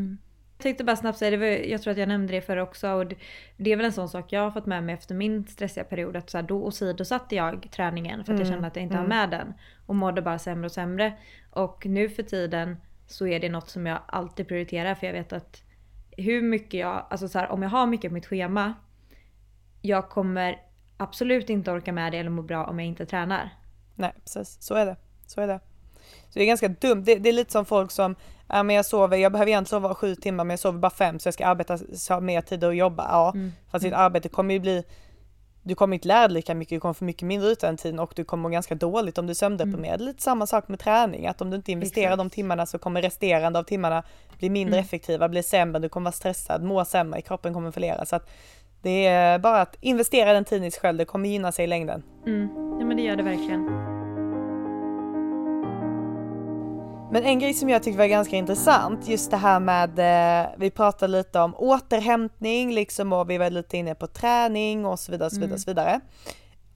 Jag 0.57 0.63
tänkte 0.63 0.85
bara 0.85 0.97
snabbt 0.97 1.19
säga, 1.19 1.31
det 1.31 1.37
var, 1.37 1.47
jag 1.47 1.83
tror 1.83 1.93
att 1.93 1.99
jag 1.99 2.09
nämnde 2.09 2.33
det 2.33 2.41
förra 2.41 2.63
också 2.63 2.91
och 2.91 3.07
det, 3.07 3.17
det 3.57 3.73
är 3.73 3.77
väl 3.77 3.87
en 3.87 3.93
sån 3.93 4.09
sak 4.09 4.33
jag 4.33 4.41
har 4.41 4.51
fått 4.51 4.67
med 4.67 4.85
mig 4.85 4.95
efter 4.95 5.15
min 5.15 5.47
stressiga 5.47 5.85
period 5.85 6.17
att 6.17 6.31
så 6.31 6.39
här, 6.39 6.43
då 6.43 6.63
åsidosatte 6.63 7.35
jag 7.37 7.69
träningen 7.71 8.25
för 8.25 8.33
att 8.33 8.39
jag 8.39 8.47
Mm, 8.47 8.55
kände 8.55 8.69
att 8.69 8.77
jag 8.77 8.83
inte 8.83 8.97
mm. 8.97 9.11
har 9.11 9.17
med 9.19 9.31
den. 9.31 9.55
Och 9.87 9.95
mådde 9.95 10.23
bara 10.23 10.39
sämre 10.39 10.67
och 10.67 10.73
sämre. 10.73 11.13
Och 11.51 11.87
nu 11.87 12.09
för 12.09 12.23
tiden 12.23 12.77
så 13.07 13.27
är 13.27 13.41
det 13.41 13.49
något 13.49 13.71
som 13.71 13.87
jag 13.87 13.99
alltid 14.07 14.49
prioriterar 14.49 14.95
för 14.95 15.07
jag 15.07 15.15
vet 15.15 15.33
att 15.33 15.63
hur 16.17 16.43
mycket 16.43 16.81
jag, 16.81 17.07
alltså 17.11 17.29
så 17.29 17.39
här, 17.39 17.51
om 17.51 17.63
jag 17.63 17.71
har 17.71 17.87
mycket 17.87 18.11
på 18.11 18.15
mitt 18.15 18.27
schema 18.27 18.75
jag 19.87 20.09
kommer 20.09 20.63
absolut 20.97 21.51
inte 21.51 21.71
orka 21.71 21.93
med 21.93 22.13
det 22.13 22.19
eller 22.19 22.31
må 22.31 22.43
bra 22.43 22.65
om 22.65 22.79
jag 22.79 22.89
inte 22.89 23.07
tränar. 23.07 23.51
Nej 23.95 24.13
precis, 24.25 24.57
så 24.61 24.75
är 24.75 24.87
det. 24.87 24.97
Så 25.27 25.41
är 25.41 25.47
det. 25.47 25.61
Så 26.29 26.39
det 26.39 26.45
är 26.45 26.47
ganska 26.47 26.69
dumt. 26.69 27.03
Det, 27.05 27.15
det 27.17 27.29
är 27.29 27.33
lite 27.33 27.53
som 27.53 27.65
folk 27.65 27.91
som, 27.91 28.17
ja 28.49 28.63
men 28.63 28.77
jag 28.77 28.87
sover, 28.87 29.17
jag 29.17 29.33
behöver 29.33 29.51
egentligen 29.51 29.83
sova 29.83 29.95
sju 29.95 30.15
timmar 30.15 30.45
men 30.45 30.51
jag 30.51 30.59
sover 30.61 30.79
bara 30.79 30.91
fem 30.91 31.19
så 31.19 31.27
jag 31.27 31.35
ska 31.35 31.47
arbeta, 31.47 31.79
så 31.79 32.15
ha 32.15 32.21
mer 32.21 32.41
tid 32.41 32.65
att 32.65 32.77
jobba. 32.77 33.09
Ja, 33.11 33.31
Mm. 33.35 33.53
fast 33.71 33.83
ditt 33.83 33.93
Mm. 33.93 34.05
arbete 34.05 34.29
kommer 34.29 34.55
ju 34.55 34.61
bli, 34.61 34.85
du 35.63 35.75
kommer 35.75 35.95
inte 35.95 36.09
lära 36.09 36.29
dig 36.29 36.35
lika 36.35 36.55
mycket, 36.55 36.77
du 36.77 36.81
kommer 36.81 36.93
få 36.95 37.05
mycket 37.05 37.23
mindre 37.23 37.49
ut 37.51 37.61
den 37.61 37.77
tiden 37.77 37.99
och 37.99 38.13
du 38.17 38.25
kommer 38.25 38.43
må 38.43 38.49
ganska 38.49 38.75
dåligt 38.75 39.19
om 39.19 39.27
du 39.27 39.31
är 39.31 39.35
sömndeprimerad. 39.35 40.01
Lite 40.01 40.23
samma 40.23 40.47
sak 40.47 40.69
med 40.69 40.79
träning, 40.79 41.27
att 41.27 41.41
om 41.41 41.51
du 41.51 41.57
inte 41.57 41.73
investerar 41.73 42.07
Exakt. 42.07 42.19
de 42.19 42.31
timmarna 42.31 42.67
så 42.67 42.79
kommer 42.79 43.03
resterande 43.03 43.59
av 43.59 43.63
timmarna 43.63 44.03
bli 44.39 44.51
mindre 44.51 44.75
Mm. 44.77 44.85
effektiva, 44.85 45.29
bli 45.29 45.43
sämre, 45.43 45.79
du 45.79 45.89
kommer 45.89 46.05
vara 46.05 46.13
stressad, 46.13 46.63
må 46.63 46.85
sämre, 46.85 47.21
kroppen 47.21 47.55
kommer 47.55 47.71
förlera. 47.71 48.05
Så 48.07 48.17
att 48.17 48.31
det 48.83 49.07
är 49.07 49.39
bara 49.39 49.61
att 49.61 49.77
investera 49.81 50.33
den 50.33 50.45
tiden 50.45 50.65
i 50.65 50.71
sig 50.71 50.81
själv, 50.81 50.99
det 50.99 51.05
kommer 51.05 51.29
gynna 51.29 51.53
sig 51.53 51.65
i 51.65 51.69
längden. 51.69 52.03
Mm. 52.27 52.49
Ja 52.81 52.87
men 52.87 52.97
det 52.97 53.03
gör 53.03 53.17
det 53.17 53.23
verkligen. 53.23 53.71
Men 57.11 57.25
en 57.25 57.39
grej 57.39 57.55
som 57.55 57.69
jag 57.69 57.83
tyckte 57.83 57.99
var 57.99 58.07
ganska 58.07 58.37
intressant, 58.37 59.09
just 59.09 59.31
det 59.31 59.37
här 59.37 59.61
med, 59.61 59.99
eh, 59.99 60.51
vi 60.59 60.71
pratade 60.71 61.13
lite 61.13 61.41
om 61.41 61.55
återhämtning 61.55 62.75
liksom 62.75 63.13
och 63.13 63.31
vi 63.31 63.39
var 63.39 63.51
lite 63.51 63.77
inne 63.77 63.95
på 63.95 64.07
träning 64.07 64.87
och 64.87 64.99
så 65.01 65.13
vidare 65.13 65.31
så 65.31 65.37
vidare. 65.37 65.49
Mm. 65.49 65.59
Så 65.59 65.71
vidare. 65.71 66.01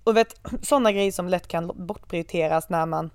Och 0.05 0.17
vet, 0.17 0.41
sådana 0.63 0.93
grejer 0.93 1.13
som 1.13 1.29
lätt 1.29 1.49
kan 1.49 1.87
bortprioriteras 1.87 2.69
när 2.69 2.87
man, 2.87 3.11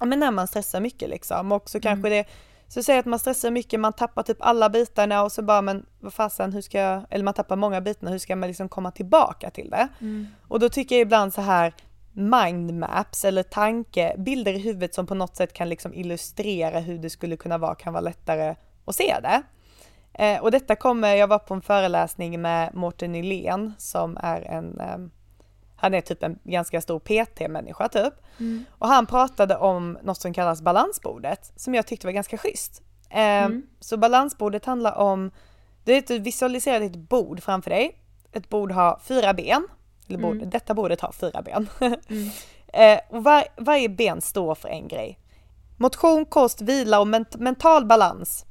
ja 0.00 0.06
men 0.06 0.18
när 0.18 0.30
man 0.30 0.46
stressar 0.46 0.80
mycket 0.80 1.08
liksom. 1.08 1.52
Och 1.52 1.70
så 1.70 1.80
kanske 1.80 2.08
det, 2.08 2.24
så 2.68 2.82
säg 2.82 2.98
att 2.98 3.06
man 3.06 3.18
stressar 3.18 3.50
mycket, 3.50 3.80
man 3.80 3.92
tappar 3.92 4.22
typ 4.22 4.38
alla 4.40 4.70
bitarna 4.70 5.22
och 5.22 5.32
så 5.32 5.42
bara 5.42 5.62
men 5.62 5.86
vad 6.00 6.14
fasen 6.14 6.52
hur 6.52 6.60
ska 6.60 6.78
jag, 6.78 7.06
eller 7.10 7.24
man 7.24 7.34
tappar 7.34 7.56
många 7.56 7.80
bitar, 7.80 8.10
hur 8.10 8.18
ska 8.18 8.36
man 8.36 8.48
liksom 8.48 8.68
komma 8.68 8.90
tillbaka 8.90 9.50
till 9.50 9.70
det? 9.70 9.88
Mm. 10.00 10.26
Och 10.48 10.60
då 10.60 10.68
tycker 10.68 10.94
jag 10.94 11.02
ibland 11.02 11.34
så 11.34 11.40
här 11.40 11.74
mindmaps 12.16 13.24
eller 13.24 13.42
tankebilder 13.42 14.52
i 14.52 14.58
huvudet 14.58 14.94
som 14.94 15.06
på 15.06 15.14
något 15.14 15.36
sätt 15.36 15.52
kan 15.52 15.68
liksom 15.68 15.94
illustrera 15.94 16.78
hur 16.80 16.98
det 16.98 17.10
skulle 17.10 17.36
kunna 17.36 17.58
vara 17.58 17.74
kan 17.74 17.92
vara 17.92 18.00
lättare 18.00 18.54
att 18.84 18.94
se 18.94 19.16
det. 19.22 19.42
Eh, 20.24 20.42
och 20.42 20.50
detta 20.50 20.76
kommer, 20.76 21.14
jag 21.14 21.26
var 21.26 21.38
på 21.38 21.54
en 21.54 21.62
föreläsning 21.62 22.40
med 22.40 22.74
Mårten 22.74 23.12
Nylén 23.12 23.72
som 23.78 24.16
är 24.20 24.40
en, 24.40 24.80
eh, 24.80 24.98
han 25.76 25.94
är 25.94 26.00
typ 26.00 26.22
en 26.22 26.38
ganska 26.44 26.80
stor 26.80 26.98
PT-människa 26.98 27.88
typ. 27.88 28.14
Mm. 28.40 28.64
Och 28.70 28.88
han 28.88 29.06
pratade 29.06 29.56
om 29.56 29.98
något 30.02 30.20
som 30.20 30.32
kallas 30.34 30.62
balansbordet 30.62 31.52
som 31.56 31.74
jag 31.74 31.86
tyckte 31.86 32.06
var 32.06 32.12
ganska 32.12 32.38
schysst. 32.38 32.82
Eh, 33.10 33.44
Mm. 33.44 33.66
Så 33.80 33.96
balansbordet 33.96 34.64
handlar 34.64 34.94
om, 34.94 35.30
det 35.84 35.92
är 35.92 35.98
ett 35.98 36.10
visualisera 36.10 36.84
ett 36.84 36.96
bord 36.96 37.42
framför 37.42 37.70
dig. 37.70 37.98
Ett 38.32 38.48
bord 38.48 38.72
har 38.72 39.00
fyra 39.02 39.34
ben. 39.34 39.68
Eller 40.08 40.18
bord, 40.18 40.36
Mm. 40.36 40.50
Detta 40.50 40.74
bordet 40.74 41.00
har 41.00 41.12
fyra 41.12 41.42
ben. 41.42 41.68
Mm. 42.08 42.30
eh, 42.72 43.00
och 43.10 43.24
var, 43.24 43.44
varje 43.56 43.88
ben 43.88 44.20
står 44.20 44.54
för 44.54 44.68
en 44.68 44.88
grej. 44.88 45.18
Motion, 45.76 46.24
kost, 46.24 46.60
vila 46.60 47.00
och 47.00 47.06
ment- 47.06 47.38
mental 47.38 47.86
balans. 47.86 48.44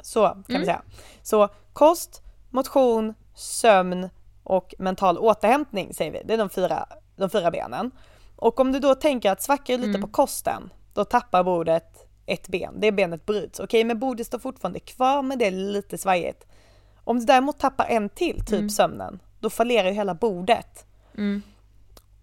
Så 0.00 0.28
kan 0.28 0.44
vi 0.48 0.54
Mm. 0.54 0.66
säga. 0.66 0.82
Så 1.22 1.48
kost, 1.72 2.22
motion, 2.50 3.14
sömn 3.34 4.08
och 4.42 4.74
mental 4.78 5.18
återhämtning 5.18 5.94
säger 5.94 6.10
vi. 6.12 6.22
Det 6.24 6.34
är 6.34 6.38
de 6.38 6.48
fyra, 6.50 6.86
de 7.16 7.30
fyra 7.30 7.50
benen. 7.50 7.90
Och 8.36 8.60
om 8.60 8.72
du 8.72 8.78
då 8.80 8.94
tänker 8.94 9.30
att 9.30 9.42
svackar 9.42 9.76
lite 9.78 9.88
Mm. 9.88 10.00
på 10.00 10.08
kosten, 10.08 10.72
då 10.94 11.04
tappar 11.04 11.44
bordet 11.44 12.06
ett 12.26 12.48
ben. 12.48 12.74
Det 12.80 12.92
benet 12.92 13.26
bryts. 13.26 13.60
Okej, 13.60 13.84
men 13.84 13.98
bordet 13.98 14.26
står 14.26 14.38
fortfarande 14.38 14.80
kvar 14.80 15.22
men 15.22 15.38
det 15.38 15.46
är 15.46 15.50
lite 15.50 15.98
svajigt. 15.98 16.46
Om 17.04 17.18
du 17.18 17.24
däremot 17.24 17.58
tappar 17.58 17.86
en 17.86 18.08
till, 18.08 18.40
typ 18.40 18.52
Mm. 18.58 18.70
sömnen, 18.70 19.20
då 19.40 19.50
fallerar 19.50 19.88
ju 19.88 19.94
hela 19.94 20.14
bordet. 20.14 20.86
Mm. 21.16 21.42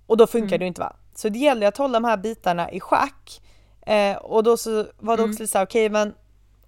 Och 0.08 0.18
då 0.18 0.28
funkar 0.28 0.48
Mm. 0.48 0.60
det 0.60 0.64
ju 0.64 0.68
inte 0.68 0.82
va? 0.82 0.96
Så 1.16 1.30
det 1.30 1.40
gäller 1.40 1.68
att 1.68 1.78
hålla 1.78 1.94
de 2.00 2.04
här 2.08 2.18
bitarna 2.18 2.72
i 2.72 2.80
schack. 2.80 3.42
Eh, 3.86 4.18
och 4.18 4.44
då 4.44 4.58
så 4.58 4.86
var 5.00 5.18
det 5.18 5.24
Mm. 5.24 5.32
också 5.32 5.44
lite 5.44 5.52
såhär, 5.52 5.66
okej 5.66 5.90
men 5.90 6.14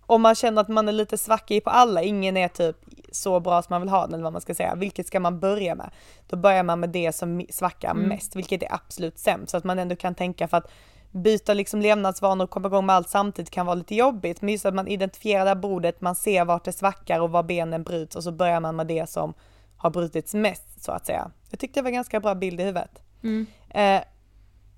om 0.06 0.22
man 0.22 0.36
känner 0.36 0.62
att 0.62 0.68
man 0.68 0.88
är 0.88 0.92
lite 0.92 1.18
svackig 1.18 1.64
på 1.64 1.70
alla, 1.70 2.02
ingen 2.02 2.38
är 2.38 2.48
typ 2.48 2.78
så 3.12 3.40
bra 3.40 3.62
som 3.62 3.74
man 3.74 3.82
vill 3.82 3.90
ha 3.90 4.02
den 4.06 4.14
eller 4.14 4.24
vad 4.24 4.34
man 4.34 4.42
ska 4.42 4.56
säga, 4.56 4.76
vilket 4.76 5.08
ska 5.08 5.20
man 5.20 5.40
börja 5.40 5.76
med? 5.76 5.90
Då 6.30 6.38
börjar 6.38 6.64
man 6.64 6.80
med 6.80 6.90
det 6.90 7.12
som 7.16 7.46
svackar 7.50 7.92
Mm. 7.92 8.08
mest, 8.10 8.36
vilket 8.36 8.64
är 8.64 8.74
absolut 8.74 9.20
sämst, 9.20 9.52
så 9.52 9.58
att 9.58 9.64
man 9.64 9.80
ändå 9.80 9.96
kan 9.96 10.16
tänka 10.16 10.48
för 10.48 10.58
att 10.58 10.72
byta 11.14 11.54
liksom 11.54 11.82
levnadsvanor 11.82 12.44
och 12.44 12.50
komma 12.50 12.68
igång 12.68 12.86
med 12.86 12.96
allt 12.96 13.10
samtidigt 13.10 13.50
kan 13.52 13.66
vara 13.66 13.76
lite 13.76 13.96
jobbigt. 13.96 14.42
Men 14.42 14.50
just 14.52 14.66
att 14.66 14.74
man 14.74 14.88
identifierar 14.88 15.44
det 15.44 15.50
här 15.50 15.56
bordet, 15.56 16.02
man 16.02 16.16
ser 16.16 16.46
vart 16.46 16.64
det 16.66 16.72
svackar 16.72 17.20
och 17.20 17.30
var 17.32 17.44
benen 17.44 17.84
bryts 17.84 18.16
och 18.16 18.24
så 18.24 18.32
börjar 18.32 18.60
man 18.60 18.76
med 18.76 18.88
det 18.88 19.10
som 19.10 19.34
har 19.78 19.90
brutits 19.90 20.34
mest 20.34 20.84
så 20.84 20.92
att 20.92 21.06
säga. 21.06 21.32
Jag 21.50 21.60
tyckte 21.60 21.80
det 21.80 21.84
var 21.84 21.90
en 21.90 21.94
ganska 21.96 22.20
bra 22.20 22.36
bild 22.36 22.60
i 22.62 22.64
huvudet. 22.64 23.02
Mm. 23.24 23.46
Eh, 23.70 24.02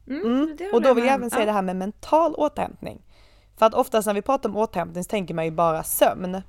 Mm, 0.07 0.23
Mm. 0.25 0.57
Och 0.73 0.81
då 0.81 0.93
vill 0.93 1.05
jag 1.05 1.13
även 1.13 1.29
säga 1.29 1.41
Ja. 1.41 1.45
det 1.45 1.51
här 1.51 1.61
med 1.61 1.75
mental 1.75 2.35
återhämtning. 2.35 3.01
För 3.57 3.65
att 3.65 3.73
oftast 3.73 4.05
när 4.07 4.13
vi 4.13 4.21
pratar 4.21 4.49
om 4.49 4.57
återhämtning 4.57 5.03
så 5.03 5.07
tänker 5.07 5.33
man 5.33 5.45
ju 5.45 5.51
bara 5.51 5.83
sömn. 5.83 6.41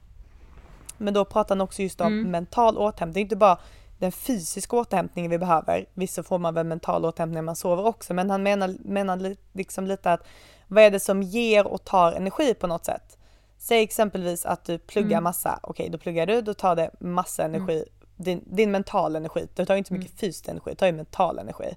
Men 0.98 1.14
då 1.14 1.24
pratar 1.24 1.54
han 1.54 1.60
också 1.60 1.82
just 1.82 2.00
om 2.00 2.06
Mm. 2.06 2.30
mental 2.30 2.78
återhämtning. 2.78 3.12
Det 3.14 3.20
är 3.20 3.22
inte 3.22 3.36
bara 3.36 3.58
den 3.98 4.12
fysiska 4.12 4.76
återhämtningen 4.76 5.30
vi 5.30 5.38
behöver. 5.38 5.86
Vissa 5.94 6.22
får 6.22 6.38
man 6.38 6.54
väl 6.54 6.66
mental 6.66 7.04
återhämtning 7.04 7.34
när 7.34 7.42
man 7.42 7.56
sover 7.56 7.86
också. 7.86 8.14
Men 8.14 8.30
han 8.30 8.42
menar, 8.42 8.76
menar 8.84 9.16
li- 9.16 9.36
liksom 9.52 9.86
lite 9.86 10.12
att 10.12 10.26
vad 10.68 10.84
är 10.84 10.90
det 10.90 11.00
som 11.00 11.22
ger 11.22 11.66
och 11.66 11.84
tar 11.84 12.12
energi 12.12 12.54
på 12.54 12.66
något 12.66 12.84
sätt? 12.84 13.18
Säg 13.58 13.82
exempelvis 13.82 14.46
att 14.46 14.64
du 14.64 14.78
pluggar 14.78 15.10
Mm. 15.10 15.24
massa. 15.24 15.58
Okej, 15.62 15.88
då 15.88 15.98
pluggar 15.98 16.26
du, 16.26 16.40
då 16.42 16.54
tar 16.54 16.76
det 16.76 16.90
massa 17.00 17.44
energi. 17.44 17.84
Din, 18.16 18.42
din 18.46 18.70
mental 18.70 19.16
energi. 19.16 19.48
Det 19.54 19.66
tar 19.66 19.76
inte 19.76 19.88
så 19.88 19.94
mycket 19.94 20.20
fysisk 20.20 20.48
energi, 20.48 20.70
det 20.70 20.76
tar 20.76 20.86
ju 20.86 20.92
mental 20.92 21.38
energi. 21.38 21.76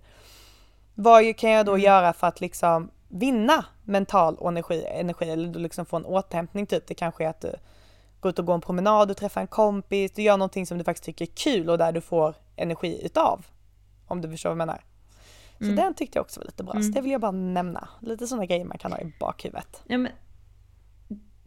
Vad 0.95 1.37
kan 1.37 1.49
jag 1.49 1.65
då 1.65 1.77
göra 1.77 2.13
för 2.13 2.27
att 2.27 2.41
liksom 2.41 2.91
vinna 3.07 3.65
mental 3.83 4.37
energi, 4.47 4.85
energi 4.87 5.29
eller 5.29 5.59
liksom 5.59 5.85
få 5.85 5.97
en 5.97 6.05
återhämtning 6.05 6.65
typ? 6.65 6.87
Det 6.87 6.93
kanske 6.93 7.23
är 7.25 7.29
att 7.29 7.41
du 7.41 7.55
går 8.21 8.29
ut 8.29 8.39
och 8.39 8.45
går 8.45 8.53
en 8.53 8.61
promenad, 8.61 9.07
du 9.07 9.13
träffar 9.13 9.41
en 9.41 9.47
kompis, 9.47 10.11
du 10.11 10.21
gör 10.21 10.37
någonting 10.37 10.65
som 10.65 10.77
du 10.77 10.83
faktiskt 10.83 11.03
tycker 11.05 11.25
är 11.25 11.29
kul 11.35 11.69
och 11.69 11.77
där 11.77 11.91
du 11.91 12.01
får 12.01 12.35
energi 12.55 13.05
utav. 13.05 13.45
Om 14.07 14.21
du 14.21 14.29
förstår 14.29 14.49
vad 14.49 14.53
jag 14.59 14.67
menar. 14.67 14.81
Så 15.57 15.63
Mm. 15.65 15.75
den 15.75 15.93
tyckte 15.93 16.17
jag 16.17 16.23
också 16.23 16.39
var 16.39 16.45
lite 16.45 16.63
bra, 16.63 16.73
så 16.73 16.79
Mm. 16.79 16.91
det 16.91 17.01
vill 17.01 17.11
jag 17.11 17.21
bara 17.21 17.31
nämna. 17.31 17.89
Lite 18.01 18.27
sådana 18.27 18.45
grejer 18.45 18.65
man 18.65 18.77
kan 18.77 18.91
ha 18.91 18.99
i 18.99 19.13
bakhuvudet. 19.19 19.81
Ja, 19.87 19.97
men 19.97 20.11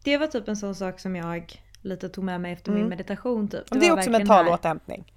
det 0.04 0.18
var 0.18 0.26
typ 0.26 0.48
en 0.48 0.56
sån 0.56 0.74
sak 0.74 1.00
som 1.00 1.16
jag 1.16 1.62
lite 1.82 2.08
tog 2.08 2.24
med 2.24 2.40
mig 2.40 2.52
efter 2.52 2.70
min 2.70 2.78
Mm. 2.80 2.90
meditation 2.90 3.48
typ. 3.48 3.70
Och 3.70 3.76
det 3.78 3.87
är 3.88 3.92
också 3.92 4.11
mental 4.11 4.44
här- 4.44 4.52
återhämtning. 4.52 5.12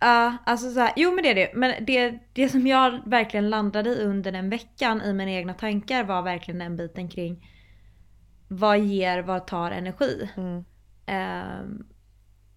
Ja, 0.00 0.36
alltså 0.46 0.70
så 0.72 0.80
här, 0.80 0.92
jo 0.96 1.10
men 1.14 1.22
det 1.24 1.30
är 1.30 1.34
det. 1.34 1.50
Men 1.54 1.84
det, 1.84 2.18
det 2.32 2.48
som 2.48 2.66
jag 2.66 3.00
verkligen 3.06 3.50
landade 3.50 3.90
i 3.90 4.04
under 4.04 4.32
den 4.32 4.50
veckan 4.50 5.00
i 5.02 5.12
mina 5.12 5.30
egna 5.30 5.54
tankar 5.54 6.04
var 6.04 6.22
verkligen 6.22 6.58
den 6.58 6.76
biten 6.76 7.08
kring 7.08 7.50
vad 8.56 8.78
ger, 8.78 9.22
vad 9.22 9.46
tar 9.46 9.70
energi? 9.70 10.30
Mm. 10.36 10.64
Ehm, 11.06 11.86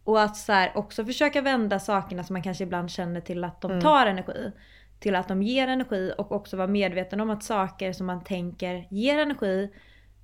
och 0.03 0.21
att 0.21 0.37
så 0.37 0.51
här, 0.53 0.71
också 0.77 1.05
försöka 1.05 1.41
vända 1.41 1.79
sakerna 1.79 2.23
som 2.23 2.33
man 2.33 2.43
kanske 2.43 2.63
ibland 2.63 2.91
känner 2.91 3.21
till 3.21 3.43
att 3.43 3.61
de 3.61 3.71
Mm. 3.71 3.83
tar 3.83 4.05
energi. 4.05 4.51
Till 4.99 5.15
att 5.15 5.27
de 5.27 5.43
ger 5.43 5.67
energi 5.67 6.13
och 6.17 6.31
också 6.31 6.57
vara 6.57 6.67
medveten 6.67 7.21
om 7.21 7.29
att 7.29 7.43
saker 7.43 7.93
som 7.93 8.07
man 8.07 8.23
tänker 8.23 8.87
ger 8.89 9.19
energi 9.19 9.71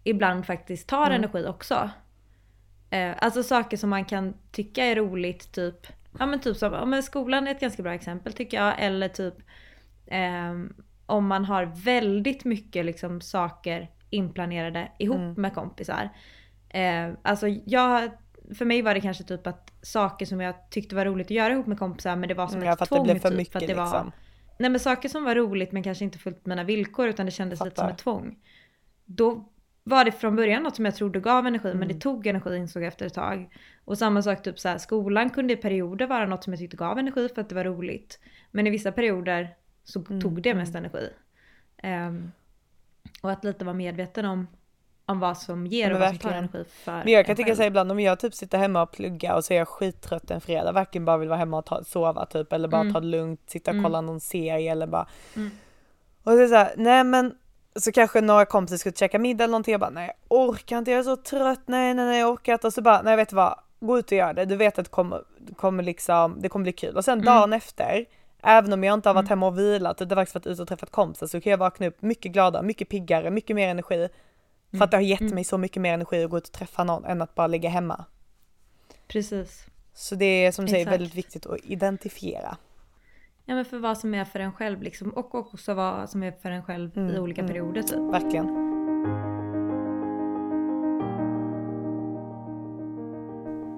ibland 0.04 0.46
faktiskt 0.46 0.90
tar 0.90 1.06
Mm. 1.06 1.16
energi 1.16 1.46
också. 1.48 1.90
Eh, 2.90 3.14
alltså 3.20 3.44
saker 3.44 3.78
som 3.78 3.90
man 3.90 4.06
kan 4.06 4.34
tycka 4.52 4.84
är 4.86 4.96
roligt, 4.96 5.52
typ, 5.52 5.88
ja 6.20 6.26
men 6.26 6.40
typ 6.40 6.58
som, 6.58 6.74
ja, 6.74 6.86
men 6.86 7.04
skolan 7.04 7.48
är 7.48 7.52
ett 7.52 7.60
ganska 7.60 7.84
bra 7.84 7.94
exempel 7.94 8.34
tycker 8.34 8.58
jag. 8.58 8.74
Eller 8.80 9.08
typ 9.08 9.36
ehm, 10.08 10.74
om 11.06 11.28
man 11.28 11.46
har 11.46 11.66
väldigt 11.66 12.46
mycket 12.46 12.86
liksom 12.86 13.22
saker 13.22 13.90
inplanerade 14.14 14.92
ihop 15.00 15.18
Mm. 15.18 15.34
med 15.34 15.54
kompisar. 15.54 16.10
Eh, 16.70 17.10
alltså 17.22 17.48
jag, 17.48 18.10
för 18.58 18.66
mig 18.66 18.82
var 18.82 18.94
det 18.94 19.02
kanske 19.02 19.24
typ 19.24 19.48
att 19.48 19.72
saker 19.82 20.26
som 20.26 20.42
jag 20.42 20.56
tyckte 20.70 20.96
var 20.96 21.06
roligt 21.06 21.28
att 21.28 21.32
göra 21.32 21.54
ihop 21.54 21.68
med 21.68 21.80
kompisar 21.80 22.16
men 22.16 22.28
det 22.30 22.34
var 22.36 22.48
som 22.48 22.56
Mm, 22.56 22.68
ja, 22.68 22.74
ett 22.74 22.78
för 22.78 22.84
att 22.96 23.04
det 23.06 23.12
blev 23.12 23.20
för 23.22 23.30
typ, 23.30 23.38
mycket, 23.38 23.52
för 23.54 23.60
att 23.60 23.68
det 23.68 23.74
var, 23.74 23.84
liksom. 23.86 24.12
Nej 24.60 24.70
men 24.70 24.80
saker 24.80 25.10
som 25.10 25.24
var 25.24 25.36
roligt 25.36 25.72
men 25.72 25.84
kanske 25.84 26.04
inte 26.04 26.18
fullt 26.18 26.46
mina 26.46 26.64
villkor 26.64 27.08
utan 27.08 27.26
det 27.26 27.32
kändes 27.32 27.64
lite 27.64 27.76
som 27.76 27.90
ett 27.90 27.98
tvång. 27.98 28.36
Då 29.06 29.50
var 29.84 30.06
det 30.06 30.12
från 30.12 30.36
början 30.36 30.64
något 30.64 30.76
som 30.76 30.86
jag 30.86 30.96
trodde 30.96 31.20
gav 31.20 31.48
energi 31.48 31.68
men 31.68 31.76
Mm. 31.76 31.88
det 31.88 31.94
tog 32.00 32.28
energi 32.28 32.58
insåg 32.58 32.84
jag 32.84 32.88
efter 32.88 33.06
ett 33.06 33.14
tag. 33.14 33.50
Och 33.86 33.98
samma 33.98 34.22
sak 34.22 34.44
typ 34.44 34.60
så 34.60 34.70
här, 34.70 34.78
skolan 34.78 35.30
kunde 35.30 35.54
i 35.54 35.58
perioder 35.58 36.08
vara 36.08 36.26
något 36.26 36.44
som 36.44 36.54
jag 36.54 36.60
tyckte 36.60 36.78
gav 36.78 37.00
energi 37.00 37.30
för 37.36 37.42
att 37.42 37.50
det 37.50 37.56
var 37.56 37.64
roligt. 37.64 38.20
Men 38.52 38.68
i 38.68 38.70
vissa 38.70 38.92
perioder 38.92 39.50
så 39.84 40.00
Mm, 40.10 40.22
tog 40.22 40.42
det 40.42 40.54
mest 40.54 40.76
energi. 40.76 41.10
Ehm, 41.78 42.32
och 43.22 43.32
att 43.32 43.44
lite 43.44 43.66
vara 43.66 43.74
medveten 43.76 44.26
om, 44.26 44.48
om 45.06 45.20
vad 45.20 45.38
som 45.38 45.68
ger 45.68 45.90
Ja, 45.90 45.94
och 45.96 46.00
vad 46.00 46.10
som 46.10 46.18
tar 46.18 46.32
energi 46.32 46.64
för 46.84 46.92
Men 47.04 47.14
jag 47.14 47.26
kan 47.26 47.36
tycka 47.36 47.56
så 47.56 47.64
ibland 47.64 47.92
om 47.92 48.00
jag 48.00 48.20
typ 48.20 48.34
sitter 48.34 48.58
hemma 48.58 48.82
och 48.82 48.92
pluggar 48.92 49.36
och 49.36 49.46
så 49.46 49.54
är 49.54 49.58
jag 49.58 49.68
skittrött 49.68 50.32
en 50.32 50.42
fredag, 50.42 50.72
verkligen 50.72 51.06
bara 51.06 51.18
vill 51.18 51.30
vara 51.30 51.40
hemma 51.40 51.58
och 51.58 51.66
ta, 51.66 51.84
sova 51.84 52.26
typ 52.26 52.54
eller 52.54 52.68
bara 52.68 52.82
Mm. 52.82 52.94
ta 52.94 53.00
det 53.00 53.08
lugnt, 53.08 53.42
sitta 53.50 53.72
och 53.72 53.76
Mm. 53.76 53.84
kolla 53.84 54.02
någon 54.02 54.20
serie 54.20 54.72
eller 54.72 54.88
bara 54.88 55.08
Mm. 55.36 55.50
och 56.24 56.32
det 56.32 56.44
är 56.44 56.48
så 56.48 56.56
här, 56.56 56.74
nej 56.78 57.04
men 57.04 57.36
så 57.76 57.92
kanske 57.92 58.22
några 58.22 58.46
kompisar 58.46 58.78
ska 58.78 58.92
käka 58.92 59.20
middag 59.20 59.44
eller 59.44 59.52
någonting, 59.52 59.72
jag 59.72 59.82
bara 59.82 59.90
nej 59.90 60.08
jag 60.30 60.40
orkar 60.40 60.78
inte, 60.78 60.92
jag 60.92 61.00
är 61.00 61.04
så 61.04 61.16
trött, 61.18 61.62
nej 61.66 61.94
nej 61.94 62.06
nej 62.06 62.20
jag 62.20 62.30
orkar 62.32 62.54
inte 62.54 62.68
och 62.68 62.74
så 62.74 62.82
bara 62.82 63.02
nej 63.02 63.16
vet 63.16 63.30
du 63.30 63.36
vad, 63.36 63.60
gå 63.80 64.00
ut 64.00 64.06
och 64.06 64.18
gör 64.18 64.34
det, 64.34 64.46
du 64.46 64.56
vet 64.56 64.80
att 64.80 64.86
det 64.86 64.92
kommer, 64.92 65.22
det 65.38 65.54
kommer 65.54 65.84
liksom, 65.84 66.36
det 66.40 66.50
kommer 66.50 66.64
bli 66.64 66.72
kul 66.74 66.96
och 66.98 67.06
sen 67.06 67.14
Mm. 67.20 67.26
dagen 67.26 67.54
efter 67.54 68.06
Även 68.44 68.74
om 68.74 68.84
jag 68.84 68.94
inte 68.94 69.10
har 69.10 69.14
varit 69.14 69.30
hemma 69.30 69.48
och 69.48 69.58
vilat 69.60 70.02
utan 70.02 70.16
faktiskt 70.16 70.36
varit 70.36 70.48
ute 70.48 70.62
och 70.62 70.68
träffat 70.68 70.90
kompisar 70.92 71.28
så 71.28 71.42
kan 71.42 71.52
jag 71.52 71.58
vakna 71.58 71.88
upp 71.88 72.02
mycket 72.02 72.32
gladare, 72.32 72.64
mycket 72.64 72.90
piggare, 72.90 73.32
mycket 73.32 73.56
mer 73.56 73.68
energi. 73.68 74.10
För 74.78 74.84
att 74.84 74.92
det 74.92 74.98
har 74.98 75.02
gett 75.02 75.22
Mm. 75.22 75.36
mig 75.36 75.44
så 75.44 75.58
mycket 75.58 75.82
mer 75.82 75.94
energi 75.94 76.24
att 76.24 76.30
gå 76.30 76.38
ut 76.38 76.48
och 76.48 76.52
träffa 76.54 76.84
någon 76.84 77.06
än 77.06 77.22
att 77.22 77.36
bara 77.36 77.48
ligga 77.48 77.70
hemma. 77.70 78.06
Precis. 79.08 79.66
Så 79.94 80.16
det 80.16 80.26
är 80.46 80.52
som 80.52 80.66
du 80.66 80.72
säger 80.72 80.90
väldigt 80.90 81.16
viktigt 81.16 81.46
att 81.46 81.58
identifiera. 81.64 82.58
Ja 83.46 83.56
men 83.56 83.66
för 83.66 83.78
vad 83.80 83.98
som 83.98 84.14
är 84.14 84.26
för 84.26 84.40
en 84.40 84.54
själv 84.54 84.82
liksom. 84.82 85.10
Och 85.10 85.36
också 85.36 85.74
vad 85.74 86.10
som 86.10 86.24
är 86.24 86.32
för 86.32 86.52
en 86.52 86.64
själv 86.64 86.98
i 86.98 87.00
Mm, 87.00 87.24
olika 87.24 87.42
mm. 87.42 87.52
perioder 87.54 87.82
typ. 87.84 88.00
Verkligen. 88.00 88.46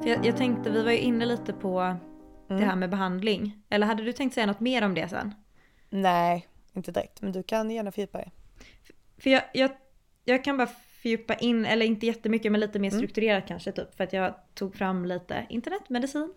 För 0.02 0.10
jag, 0.10 0.26
jag 0.26 0.38
tänkte, 0.38 0.70
vi 0.70 0.84
var 0.84 0.92
ju 0.92 0.98
inne 1.00 1.26
lite 1.26 1.54
på 1.54 1.96
Mm. 2.50 2.62
det 2.62 2.68
här 2.68 2.76
med 2.76 2.90
behandling. 2.90 3.62
Eller 3.70 3.88
hade 3.88 4.04
du 4.04 4.14
tänkt 4.14 4.34
säga 4.34 4.46
något 4.46 4.60
mer 4.60 4.84
om 4.84 4.94
det 4.94 5.10
sen? 5.10 5.34
Nej, 5.90 6.48
inte 6.74 6.92
direkt. 6.92 7.22
Men 7.22 7.32
du 7.32 7.44
kan 7.44 7.72
gärna 7.72 7.92
fördjupa 7.92 8.18
dig. 8.18 8.32
För 9.18 9.30
jag, 9.30 9.44
jag, 9.54 9.72
jag 10.26 10.44
kan 10.44 10.58
bara 10.58 10.68
fördjupa 10.68 11.36
in, 11.36 11.66
eller 11.66 11.86
inte 11.86 12.06
jättemycket 12.06 12.52
men 12.52 12.62
lite 12.62 12.80
mer 12.80 12.90
Mm. 12.92 13.00
strukturerat 13.00 13.48
kanske 13.48 13.72
typ. 13.72 13.96
För 13.96 14.04
att 14.04 14.14
jag 14.14 14.36
tog 14.54 14.76
fram 14.76 15.06
lite 15.06 15.46
internetmedicin. 15.50 16.34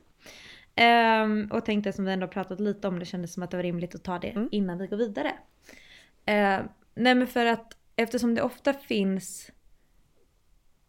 Ehm, 0.75 1.49
och 1.53 1.65
tänkte 1.65 1.93
som 1.93 2.05
vi 2.05 2.13
ändå 2.13 2.29
pratat 2.29 2.61
lite 2.61 2.89
om 2.89 2.99
det 2.99 3.05
kändes 3.05 3.33
som 3.33 3.43
att 3.43 3.51
det 3.51 3.57
var 3.57 3.65
rimligt 3.65 3.95
att 3.95 4.05
ta 4.05 4.19
det 4.19 4.29
Mm. 4.31 4.49
innan 4.53 4.79
vi 4.79 4.87
går 4.87 4.97
vidare. 4.97 5.33
Ehm, 6.27 6.69
nej 6.95 7.15
men 7.15 7.27
för 7.27 7.47
att 7.47 7.77
eftersom 7.97 8.35
det 8.35 8.43
ofta 8.43 8.73
finns 8.75 9.51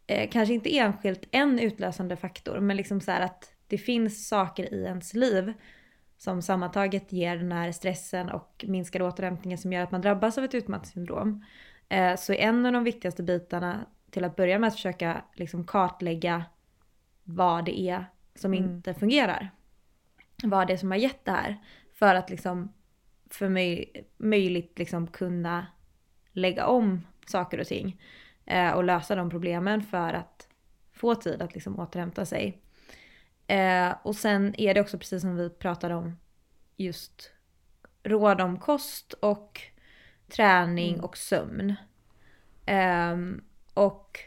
eh, 0.08 0.30
kanske 0.30 0.54
inte 0.54 0.78
enskilt 0.78 1.28
en 1.32 1.60
utlösande 1.60 2.16
faktor 2.16 2.60
men 2.60 2.78
liksom 2.78 3.02
så 3.02 3.12
att 3.12 3.54
det 3.70 3.78
finns 3.78 4.28
saker 4.28 4.74
i 4.74 4.84
ens 4.84 5.14
liv 5.14 5.54
som 6.18 6.42
sammantaget 6.42 7.12
ger 7.12 7.38
den 7.38 7.52
här 7.52 7.72
stressen 7.72 8.30
och 8.30 8.66
minskade 8.68 9.06
återhämtningen 9.06 9.58
som 9.58 9.74
gör 9.74 9.84
att 9.84 9.92
man 9.92 10.02
drabbas 10.02 10.38
av 10.38 10.44
ett 10.44 10.54
utmattningssyndrom. 10.56 11.46
Eh, 11.90 12.16
så 12.16 12.34
en 12.34 12.66
av 12.66 12.74
de 12.74 12.84
viktigaste 12.84 13.24
bitarna 13.24 13.86
till 14.12 14.24
att 14.24 14.36
börja 14.36 14.60
med 14.60 14.68
att 14.68 14.74
försöka 14.76 15.24
liksom 15.34 15.68
kartlägga 15.68 16.46
vad 17.24 17.66
det 17.66 17.80
är 17.80 18.06
som 18.36 18.54
Mm. 18.54 18.66
inte 18.70 18.94
fungerar. 18.94 19.50
Vad 20.44 20.68
det 20.68 20.74
är 20.74 20.78
som 20.78 20.92
har 20.92 20.98
gett 20.98 21.26
det 21.26 21.32
här. 21.32 21.58
För 21.94 22.16
att 22.16 22.30
liksom 22.30 22.74
för 23.30 23.50
mig, 23.50 23.94
möjligt 24.18 24.80
liksom 24.80 25.08
kunna 25.08 25.68
lägga 26.32 26.66
om 26.66 27.08
saker 27.28 27.60
och 27.60 27.68
ting. 27.68 28.02
Eh, 28.46 28.72
och 28.72 28.84
lösa 28.84 29.16
de 29.16 29.30
problemen 29.30 29.84
för 29.84 30.14
att 30.14 30.48
få 30.94 31.16
tid 31.16 31.42
att 31.42 31.54
liksom 31.54 31.80
återhämta 31.80 32.26
sig. 32.26 32.62
Eh, 33.50 33.96
och 34.04 34.16
sen 34.16 34.56
är 34.62 34.74
det 34.74 34.82
också 34.82 34.98
precis 34.98 35.22
som 35.22 35.36
vi 35.36 35.50
pratade 35.50 35.96
om 35.96 36.18
just 36.78 37.32
råd 38.04 38.42
om 38.42 38.60
kost 38.60 39.14
och 39.14 39.62
träning 40.36 40.94
Mm. 40.94 41.06
och 41.06 41.18
sömn. 41.18 41.76
Ehm, 42.66 43.42
och 43.74 44.20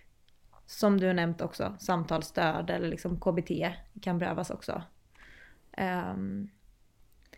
som 0.67 1.01
du 1.01 1.07
har 1.07 1.15
nämnt 1.15 1.41
också, 1.41 1.77
samtalsstöd 1.79 2.71
eller 2.71 2.89
liksom 2.89 3.21
KBT 3.21 3.51
kan 4.03 4.19
behövas 4.19 4.51
också. 4.51 4.83
Um, 5.79 6.51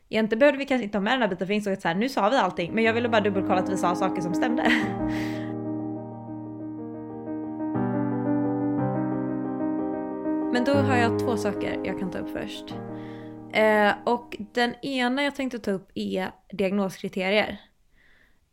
egentligen 0.09 0.39
behövde 0.39 0.59
vi 0.59 0.67
kanske 0.67 0.85
inte 0.85 0.99
ha 0.99 1.03
med 1.03 1.13
den 1.13 1.21
här 1.23 1.29
biten 1.29 1.47
för 1.47 1.53
jag 1.53 1.57
insåg 1.57 1.73
att 1.73 1.83
så 1.83 1.89
här, 1.89 1.95
nu 1.95 2.09
sa 2.09 2.29
vi 2.29 2.37
allting 2.37 2.75
men 2.75 2.85
jag 2.85 2.93
ville 2.95 3.09
bara 3.09 3.21
dubbelkolla 3.21 3.61
att 3.61 3.69
vi 3.69 3.77
sa 3.77 3.95
saker 3.95 4.23
som 4.23 4.35
stämde. 4.35 4.63
Men 10.55 10.65
då 10.65 10.73
har 10.73 10.97
jag 10.97 11.19
två 11.19 11.37
saker 11.37 11.81
jag 11.85 11.99
kan 11.99 12.11
ta 12.11 12.19
upp 12.19 12.31
först. 12.31 12.75
Eh, 13.53 13.93
och 14.05 14.37
den 14.53 14.75
ena 14.83 15.23
jag 15.23 15.35
tänkte 15.35 15.59
ta 15.59 15.71
upp 15.71 15.91
är 15.95 16.31
diagnoskriterier. 16.53 17.61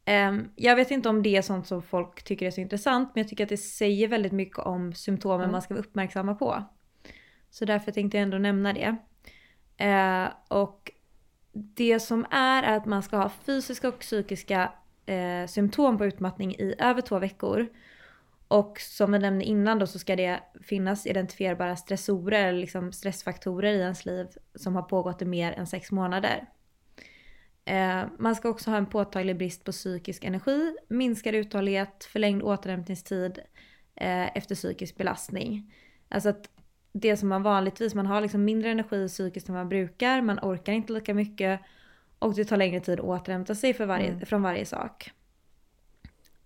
Eh, 0.05 0.37
jag 0.55 0.75
vet 0.75 0.91
inte 0.91 1.09
om 1.09 1.23
det 1.23 1.37
är 1.37 1.41
sånt 1.41 1.67
som 1.67 1.81
folk 1.81 2.23
tycker 2.23 2.45
är 2.45 2.51
så 2.51 2.61
intressant 2.61 3.11
men 3.13 3.21
jag 3.21 3.29
tycker 3.29 3.43
att 3.43 3.49
det 3.49 3.57
säger 3.57 4.07
väldigt 4.07 4.31
mycket 4.31 4.59
om 4.59 4.93
symptomen 4.93 5.39
Mm. 5.39 5.51
man 5.51 5.61
ska 5.61 5.73
vara 5.73 5.83
uppmärksamma 5.83 6.35
på. 6.35 6.63
Så 7.49 7.65
därför 7.65 7.91
tänkte 7.91 8.17
jag 8.17 8.23
ändå 8.23 8.37
nämna 8.37 8.73
det. 8.73 8.95
Eh, 9.85 10.29
och 10.47 10.91
det 11.51 11.99
som 11.99 12.25
är 12.31 12.63
är 12.63 12.77
att 12.77 12.85
man 12.85 13.03
ska 13.03 13.17
ha 13.17 13.29
fysiska 13.29 13.87
och 13.87 13.99
psykiska 13.99 14.71
eh, 15.05 15.47
symptom 15.47 15.97
på 15.97 16.05
utmattning 16.05 16.55
i 16.55 16.75
över 16.79 17.01
två 17.01 17.19
veckor. 17.19 17.67
Och 18.51 18.79
som 18.79 19.11
vi 19.11 19.19
nämnde 19.19 19.45
innan 19.45 19.79
då 19.79 19.87
så 19.87 19.99
ska 19.99 20.15
det 20.15 20.39
finnas 20.61 21.07
identifierbara 21.07 21.75
stressorer 21.75 22.47
eller 22.47 22.59
liksom 22.59 22.91
stressfaktorer 22.91 23.73
i 23.73 23.79
ens 23.79 24.05
liv 24.05 24.27
som 24.55 24.75
har 24.75 24.81
pågått 24.81 25.21
i 25.21 25.25
mer 25.25 25.51
än 25.51 25.67
sex 25.67 25.91
månader. 25.91 26.47
Eh, 27.65 28.03
man 28.19 28.35
ska 28.35 28.49
också 28.49 28.69
ha 28.71 28.77
en 28.77 28.85
påtaglig 28.85 29.37
brist 29.37 29.63
på 29.63 29.71
psykisk 29.71 30.23
energi, 30.23 30.75
minskad 30.87 31.35
uthållighet, 31.35 32.03
förlängd 32.03 32.43
återhämtningstid 32.43 33.39
eh, 33.95 34.37
efter 34.37 34.55
psykisk 34.55 34.97
belastning. 34.97 35.73
Alltså 36.09 36.29
att 36.29 36.49
det 36.93 37.17
som 37.17 37.29
man 37.29 37.43
vanligtvis, 37.43 37.95
man 37.95 38.05
har 38.05 38.21
liksom 38.21 38.43
mindre 38.43 38.69
energi 38.69 39.07
psykiskt 39.07 39.49
än 39.49 39.55
man 39.55 39.69
brukar, 39.69 40.21
man 40.21 40.39
orkar 40.39 40.73
inte 40.73 40.93
lika 40.93 41.13
mycket 41.13 41.59
och 42.19 42.35
det 42.35 42.45
tar 42.45 42.57
längre 42.57 42.79
tid 42.79 42.99
att 42.99 43.05
återhämta 43.05 43.55
sig 43.55 43.73
varje, 43.73 44.07
mm. 44.07 44.25
från 44.25 44.41
varje 44.41 44.65
sak. 44.65 45.11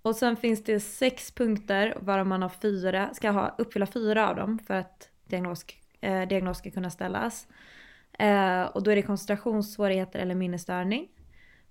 Och 0.06 0.16
sen 0.16 0.38
finns 0.38 0.64
det 0.64 0.80
sex 0.80 1.32
punkter 1.32 1.98
varav 2.02 2.28
man 2.28 2.42
har 2.42 2.50
fyra, 2.50 3.14
ska 3.14 3.30
ha, 3.30 3.56
uppfylla 3.58 3.86
fyra 3.86 4.30
av 4.30 4.36
dem 4.36 4.60
för 4.60 4.74
att 4.74 5.10
diagnos, 5.24 5.66
eh, 6.02 6.28
diagnos 6.28 6.58
ska 6.58 6.72
kunna 6.72 6.90
ställas. 6.90 7.48
Eh, 8.20 8.62
och 8.64 8.84
då 8.84 8.92
är 8.92 8.96
det 8.96 9.02
koncentrationssvårigheter 9.02 10.20
eller 10.20 10.36
minnesstörning. 10.36 11.08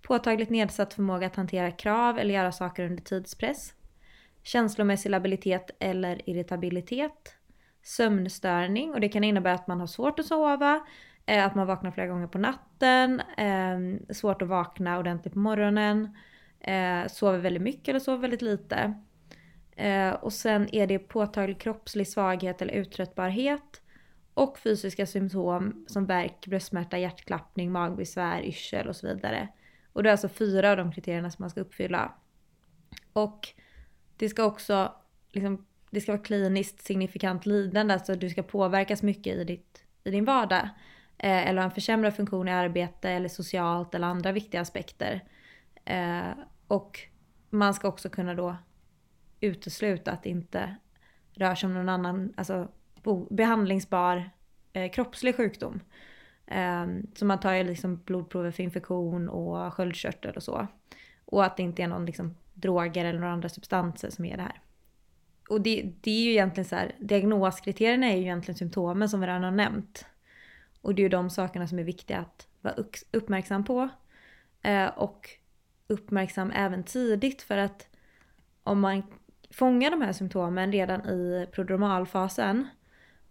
Påtagligt 0.03 0.51
nedsatt 0.51 0.95
förmåga 0.95 1.27
att 1.27 1.37
hantera 1.37 1.71
krav 1.71 2.19
eller 2.19 2.35
göra 2.35 2.53
saker 2.53 2.85
under 2.85 3.03
tidspress. 3.03 3.75
Känslomässig 4.43 5.11
labilitet 5.11 5.71
eller 5.79 6.31
irritabilitet. 6.31 7.37
Sömnstörning 7.83 8.93
och 8.95 9.01
det 9.01 9.09
kan 9.09 9.25
innebära 9.25 9.55
att 9.55 9.67
man 9.67 9.81
har 9.81 9.87
svårt 9.87 10.19
att 10.19 10.27
sova, 10.27 10.87
eh, 11.27 11.47
att 11.47 11.55
man 11.55 11.67
vaknar 11.67 11.91
flera 11.91 12.07
gånger 12.07 12.27
på 12.27 12.39
natten, 12.39 13.21
eh, 13.21 14.13
svårt 14.15 14.43
att 14.43 14.49
vakna 14.49 14.99
ordentligt 14.99 15.35
på 15.35 15.41
morgonen, 15.41 16.17
eh, 16.65 17.07
sover 17.09 17.39
väldigt 17.39 17.63
mycket 17.63 17.89
eller 17.89 18.01
sover 18.01 18.19
väldigt 18.19 18.43
lite. 18.43 18.95
Eh, 19.77 20.11
och 20.11 20.33
sen 20.33 20.75
är 20.75 20.87
det 20.87 20.99
påtaglig 20.99 21.61
kroppslig 21.61 22.09
svaghet 22.09 22.63
eller 22.63 22.75
uttröttbarhet 22.75 23.83
och 24.35 24.59
fysiska 24.59 25.07
symptom 25.07 25.85
som 25.89 26.07
värk, 26.07 26.47
bröstsmärta, 26.47 26.99
hjärtklappning, 26.99 27.73
magbesvär, 27.73 28.43
yrsel 28.43 28.89
och 28.89 28.97
så 28.97 29.07
vidare. 29.07 29.49
Och 29.93 30.03
det 30.03 30.09
är 30.09 30.13
alltså 30.13 30.29
fyra 30.29 30.71
av 30.71 30.77
de 30.77 30.93
kriterierna 30.93 31.31
som 31.31 31.43
man 31.43 31.51
ska 31.51 31.61
uppfylla. 31.61 32.13
Och 33.13 33.49
det 34.17 34.29
ska 34.29 34.45
också 34.45 34.93
liksom, 35.33 35.67
det 35.91 36.01
ska 36.01 36.13
vara 36.13 36.23
kliniskt 36.23 36.83
signifikant 36.83 37.47
lidande, 37.47 37.95
alltså 37.95 38.15
du 38.15 38.31
ska 38.31 38.43
påverkas 38.43 39.03
mycket 39.03 39.37
i, 39.37 39.45
ditt, 39.45 39.85
i 40.05 40.11
din 40.11 40.25
vardag. 40.25 40.69
Eh, 41.19 41.49
eller 41.49 41.63
ha 41.63 41.65
en 41.65 41.75
försämrad 41.75 42.17
funktion 42.17 42.49
i 42.49 42.53
arbete 42.53 43.11
eller 43.11 43.29
socialt 43.29 43.95
eller 43.95 44.07
andra 44.07 44.33
viktiga 44.33 44.61
aspekter. 44.61 45.25
Eh, 45.85 46.31
och 46.75 47.01
man 47.51 47.75
ska 47.75 47.89
också 47.89 48.09
kunna 48.09 48.35
då 48.35 48.57
utesluta 49.41 50.13
att 50.13 50.23
det 50.23 50.29
inte 50.29 50.77
rör 51.33 51.55
sig 51.55 51.67
om 51.67 51.75
någon 51.75 51.89
annan, 51.89 52.33
alltså 52.37 52.69
behandlingsbar 53.31 54.31
eh, 54.73 54.91
kroppslig 54.91 55.37
sjukdom. 55.37 55.81
Eh, 56.47 56.87
så 57.15 57.25
man 57.25 57.41
tar 57.41 57.53
ju 57.53 57.65
liksom 57.65 57.97
blodprover 58.05 58.51
för 58.51 58.63
infektion 58.63 59.29
och 59.29 59.75
sköldkörtel 59.75 60.37
och 60.37 60.43
så. 60.43 60.67
Och 61.25 61.45
att 61.45 61.57
det 61.57 61.63
inte 61.63 61.83
är 61.83 61.89
någon 61.89 62.07
liksom 62.07 62.35
droger 62.55 63.05
eller 63.05 63.19
några 63.19 63.33
andra 63.33 63.49
substanser 63.49 64.11
som 64.11 64.25
är 64.25 64.37
det 64.37 64.43
här. 64.43 64.61
Och 65.49 65.61
det, 65.61 65.93
det 66.01 66.11
är 66.11 66.25
ju 66.25 66.31
egentligen 66.31 66.65
så 66.65 66.77
här, 66.77 66.95
diagnoskriterierna 66.99 68.07
är 68.07 68.17
ju 68.17 68.23
egentligen 68.23 68.59
symptomen 68.59 69.09
som 69.09 69.21
vi 69.21 69.27
redan 69.27 69.45
har 69.45 69.51
nämnt. 69.51 70.07
Och 70.81 70.95
det 70.95 71.03
är 71.03 71.05
ju 71.05 71.09
de 71.09 71.31
sakerna 71.31 71.69
som 71.69 71.79
är 71.79 71.85
viktiga 71.85 72.19
att 72.19 72.49
vara 72.61 72.75
uppmärksam 73.13 73.65
på. 73.65 73.89
Eh, 74.63 74.87
och 74.87 75.39
uppmärksam 75.89 76.51
även 76.51 76.85
tidigt 76.85 77.43
för 77.43 77.57
att 77.57 77.89
om 78.63 78.81
man 78.81 79.03
fångar 79.51 79.91
de 79.91 80.03
här 80.03 80.13
symptomen 80.13 80.73
redan 80.73 81.09
i 81.09 81.47
prodromalfasen 81.53 82.69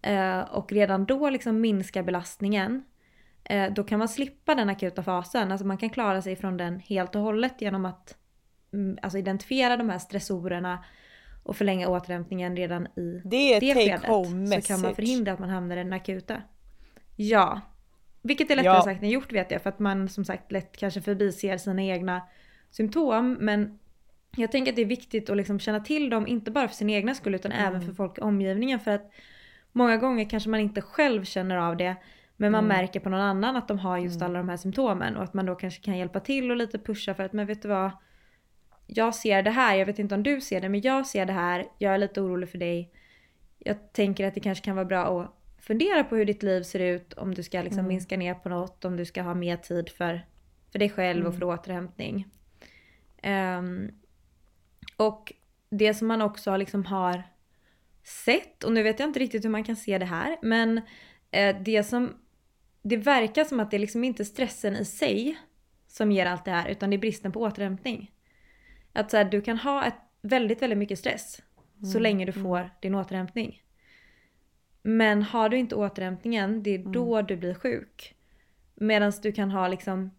eh, 0.02 0.40
och 0.40 0.72
redan 0.72 1.04
då 1.04 1.30
liksom 1.30 1.60
minskar 1.60 2.02
belastningen 2.02 2.84
eh, 3.44 3.72
då 3.72 3.84
kan 3.84 3.98
man 3.98 4.08
slippa 4.08 4.54
den 4.54 4.68
akuta 4.68 5.02
fasen. 5.02 5.52
Alltså 5.52 5.66
man 5.66 5.78
kan 5.78 5.90
klara 5.90 6.22
sig 6.22 6.36
från 6.36 6.56
den 6.56 6.80
helt 6.80 7.14
och 7.14 7.22
hållet 7.22 7.60
genom 7.60 7.84
att 7.84 8.16
mm, 8.72 8.98
alltså 9.02 9.18
identifiera 9.18 9.76
de 9.76 9.90
här 9.90 9.98
stressorerna 9.98 10.84
och 11.42 11.56
förlänga 11.56 11.88
återhämtningen 11.88 12.56
redan 12.56 12.86
i 12.86 13.20
det, 13.24 13.60
det 13.60 13.74
skedet. 13.74 14.02
Så 14.62 14.72
kan 14.72 14.80
man 14.80 14.94
förhindra 14.94 15.32
att 15.32 15.38
man 15.38 15.50
hamnar 15.50 15.76
i 15.76 15.78
den 15.78 15.92
akuta. 15.92 16.42
Ja. 17.16 17.60
Vilket 18.22 18.50
är 18.50 18.56
lättare 18.56 18.74
ja. 18.74 18.82
sagt 18.82 19.02
än 19.02 19.08
gjort 19.08 19.32
vet 19.32 19.50
jag 19.50 19.62
för 19.62 19.70
att 19.70 19.78
man 19.78 20.08
som 20.08 20.24
sagt 20.24 20.52
lätt 20.52 20.76
kanske 20.76 21.02
förbiser 21.02 21.56
sina 21.56 21.82
egna 21.82 22.22
symptom. 22.76 23.36
Men 23.40 23.78
jag 24.36 24.52
tänker 24.52 24.72
att 24.72 24.76
det 24.76 24.82
är 24.82 24.86
viktigt 24.86 25.30
att 25.30 25.36
liksom 25.36 25.60
känna 25.60 25.80
till 25.80 26.10
dem, 26.10 26.26
inte 26.26 26.50
bara 26.50 26.68
för 26.68 26.74
sin 26.74 26.90
egna 26.90 27.14
skull 27.14 27.34
utan 27.34 27.52
mm. 27.52 27.66
även 27.66 27.82
för 27.82 27.92
folk 27.92 28.18
i 28.18 28.20
omgivningen. 28.20 28.80
För 28.80 28.90
att 28.90 29.10
många 29.72 29.96
gånger 29.96 30.30
kanske 30.30 30.50
man 30.50 30.60
inte 30.60 30.80
själv 30.80 31.24
känner 31.24 31.56
av 31.56 31.76
det. 31.76 31.96
Men 32.36 32.52
man 32.52 32.64
mm. 32.64 32.76
märker 32.76 33.00
på 33.00 33.08
någon 33.08 33.20
annan 33.20 33.56
att 33.56 33.68
de 33.68 33.78
har 33.78 33.98
just 33.98 34.16
mm. 34.16 34.26
alla 34.26 34.38
de 34.38 34.48
här 34.48 34.56
symptomen. 34.56 35.16
Och 35.16 35.22
att 35.22 35.34
man 35.34 35.46
då 35.46 35.54
kanske 35.54 35.82
kan 35.82 35.98
hjälpa 35.98 36.20
till 36.20 36.50
och 36.50 36.56
lite 36.56 36.78
pusha 36.78 37.14
för 37.14 37.22
att 37.22 37.32
men 37.32 37.46
vet 37.46 37.62
du 37.62 37.68
vad. 37.68 37.90
Jag 38.86 39.14
ser 39.14 39.42
det 39.42 39.50
här, 39.50 39.76
jag 39.76 39.86
vet 39.86 39.98
inte 39.98 40.14
om 40.14 40.22
du 40.22 40.40
ser 40.40 40.60
det 40.60 40.68
men 40.68 40.80
jag 40.80 41.06
ser 41.06 41.26
det 41.26 41.32
här. 41.32 41.66
Jag 41.78 41.94
är 41.94 41.98
lite 41.98 42.20
orolig 42.20 42.48
för 42.48 42.58
dig. 42.58 42.92
Jag 43.58 43.92
tänker 43.92 44.26
att 44.26 44.34
det 44.34 44.40
kanske 44.40 44.64
kan 44.64 44.76
vara 44.76 44.86
bra 44.86 45.20
att 45.20 45.64
fundera 45.64 46.04
på 46.04 46.16
hur 46.16 46.24
ditt 46.24 46.42
liv 46.42 46.62
ser 46.62 46.80
ut. 46.80 47.12
Om 47.12 47.34
du 47.34 47.42
ska 47.42 47.62
liksom 47.62 47.78
mm. 47.78 47.88
minska 47.88 48.16
ner 48.16 48.34
på 48.34 48.48
något, 48.48 48.84
om 48.84 48.96
du 48.96 49.04
ska 49.04 49.22
ha 49.22 49.34
mer 49.34 49.56
tid 49.56 49.88
för, 49.88 50.26
för 50.72 50.78
dig 50.78 50.90
själv 50.90 51.20
mm. 51.20 51.28
och 51.28 51.34
för 51.34 51.44
återhämtning. 51.44 52.26
Um, 53.26 53.90
och 54.96 55.32
det 55.70 55.94
som 55.94 56.08
man 56.08 56.22
också 56.22 56.56
liksom 56.56 56.84
har 56.84 57.22
sett, 58.02 58.64
och 58.64 58.72
nu 58.72 58.82
vet 58.82 58.98
jag 58.98 59.08
inte 59.08 59.20
riktigt 59.20 59.44
hur 59.44 59.50
man 59.50 59.64
kan 59.64 59.76
se 59.76 59.98
det 59.98 60.04
här, 60.04 60.36
men 60.42 60.80
eh, 61.30 61.56
det 61.62 61.84
som 61.84 62.14
det 62.82 62.96
verkar 62.96 63.44
som 63.44 63.60
att 63.60 63.70
det 63.70 63.78
liksom 63.78 64.04
inte 64.04 64.22
är 64.22 64.24
stressen 64.24 64.76
i 64.76 64.84
sig 64.84 65.38
som 65.86 66.12
ger 66.12 66.26
allt 66.26 66.44
det 66.44 66.50
här, 66.50 66.68
utan 66.68 66.90
det 66.90 66.96
är 66.96 66.98
bristen 66.98 67.32
på 67.32 67.40
återhämtning. 67.40 68.12
Att 68.92 69.10
så 69.10 69.16
här, 69.16 69.24
du 69.24 69.40
kan 69.40 69.58
ha 69.58 69.84
ett 69.84 69.94
väldigt, 70.22 70.62
väldigt 70.62 70.78
mycket 70.78 70.98
stress 70.98 71.42
mm. 71.76 71.90
så 71.90 71.98
länge 71.98 72.24
du 72.24 72.32
mm. 72.32 72.44
får 72.44 72.70
din 72.80 72.94
återhämtning. 72.94 73.62
Men 74.82 75.22
har 75.22 75.48
du 75.48 75.56
inte 75.56 75.74
återhämtningen, 75.74 76.62
det 76.62 76.70
är 76.70 76.78
mm. 76.78 76.92
då 76.92 77.22
du 77.22 77.36
blir 77.36 77.54
sjuk. 77.54 78.14
Medan 78.74 79.12
du 79.22 79.32
kan 79.32 79.50
ha 79.50 79.68
liksom 79.68 80.10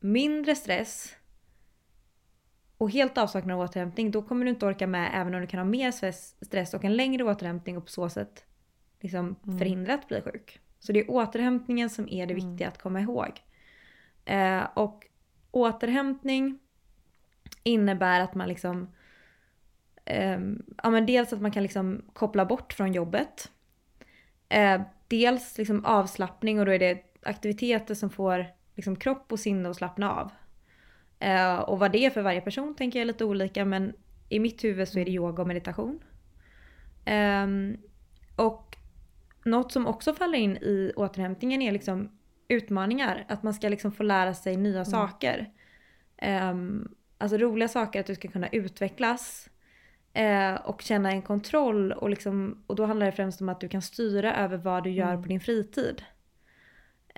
mindre 0.00 0.54
stress 0.54 1.16
och 2.78 2.90
helt 2.90 3.18
avsaknad 3.18 3.54
av 3.54 3.60
återhämtning, 3.60 4.10
då 4.10 4.22
kommer 4.22 4.44
du 4.44 4.50
inte 4.50 4.66
orka 4.66 4.86
med 4.86 5.10
även 5.14 5.34
om 5.34 5.40
du 5.40 5.46
kan 5.46 5.58
ha 5.58 5.64
mer 5.64 5.90
stress 6.44 6.74
och 6.74 6.84
en 6.84 6.96
längre 6.96 7.24
återhämtning 7.24 7.76
och 7.76 7.84
på 7.84 7.90
så 7.90 8.08
sätt 8.08 8.44
liksom 9.00 9.36
mm. 9.46 9.58
förhindra 9.58 9.94
att 9.94 10.08
bli 10.08 10.20
sjuk. 10.20 10.60
Så 10.78 10.92
det 10.92 11.00
är 11.00 11.10
återhämtningen 11.10 11.90
som 11.90 12.08
är 12.08 12.26
det 12.26 12.34
mm. 12.34 12.50
viktiga 12.50 12.68
att 12.68 12.78
komma 12.78 13.00
ihåg. 13.00 13.42
Eh, 14.24 14.62
och 14.74 15.06
återhämtning 15.50 16.58
innebär 17.62 18.20
att 18.20 18.34
man 18.34 18.48
liksom 18.48 18.94
eh, 20.04 20.40
ja 20.82 20.90
men 20.90 21.06
dels 21.06 21.32
att 21.32 21.40
man 21.40 21.52
kan 21.52 21.62
liksom 21.62 22.02
koppla 22.12 22.44
bort 22.44 22.72
från 22.72 22.92
jobbet. 22.92 23.50
Eh, 24.48 24.82
dels 25.08 25.58
liksom 25.58 25.84
avslappning 25.84 26.60
och 26.60 26.66
då 26.66 26.72
är 26.72 26.78
det 26.78 27.02
aktiviteter 27.22 27.94
som 27.94 28.10
får 28.10 28.46
liksom 28.74 28.96
kropp 28.96 29.32
och 29.32 29.40
sinne 29.40 29.68
att 29.68 29.76
slappna 29.76 30.12
av. 30.12 30.30
Eh, 31.18 31.58
och 31.58 31.78
vad 31.78 31.92
det 31.92 31.98
är 31.98 32.10
för 32.10 32.22
varje 32.22 32.40
person 32.40 32.74
tänker 32.74 32.98
jag 32.98 33.02
är 33.02 33.06
lite 33.06 33.24
olika 33.24 33.64
men 33.64 33.92
i 34.28 34.38
mitt 34.38 34.64
huvud 34.64 34.88
så 34.88 34.98
är 34.98 35.04
det 35.04 35.10
yoga 35.10 35.42
och 35.42 35.48
meditation. 35.48 36.00
Eh, 37.04 37.46
och 38.36 38.76
något 39.44 39.72
som 39.72 39.86
också 39.86 40.14
faller 40.14 40.38
in 40.38 40.56
i 40.56 40.92
återhämtningen 40.96 41.62
är 41.62 41.72
liksom 41.72 42.10
utmaningar. 42.48 43.24
Att 43.28 43.42
man 43.42 43.54
ska 43.54 43.68
liksom 43.68 43.92
få 43.92 44.02
lära 44.02 44.34
sig 44.34 44.56
nya 44.56 44.74
mm. 44.74 44.84
saker. 44.84 45.50
Um, 46.50 46.94
alltså 47.18 47.36
roliga 47.36 47.68
saker, 47.68 48.00
att 48.00 48.06
du 48.06 48.14
ska 48.14 48.28
kunna 48.28 48.48
utvecklas. 48.48 49.50
Uh, 50.18 50.54
och 50.54 50.82
känna 50.82 51.10
en 51.10 51.22
kontroll. 51.22 51.92
Och, 51.92 52.10
liksom, 52.10 52.64
och 52.66 52.76
då 52.76 52.84
handlar 52.84 53.06
det 53.06 53.12
främst 53.12 53.40
om 53.40 53.48
att 53.48 53.60
du 53.60 53.68
kan 53.68 53.82
styra 53.82 54.36
över 54.36 54.56
vad 54.56 54.84
du 54.84 54.90
gör 54.90 55.10
mm. 55.10 55.22
på 55.22 55.28
din 55.28 55.40
fritid. 55.40 56.02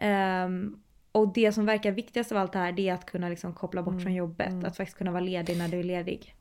Um, 0.02 0.82
och 1.12 1.32
det 1.32 1.52
som 1.52 1.66
verkar 1.66 1.92
viktigast 1.92 2.32
av 2.32 2.38
allt 2.38 2.52
det 2.52 2.58
här 2.58 2.72
det 2.72 2.88
är 2.88 2.94
att 2.94 3.06
kunna 3.06 3.28
liksom 3.28 3.52
koppla 3.52 3.82
bort 3.82 3.92
mm. 3.92 4.02
från 4.04 4.14
jobbet. 4.14 4.48
Mm. 4.48 4.64
Att 4.64 4.76
faktiskt 4.76 4.98
kunna 4.98 5.10
vara 5.10 5.20
ledig 5.20 5.58
när 5.58 5.68
du 5.68 5.78
är 5.78 5.82
ledig. 5.82 6.34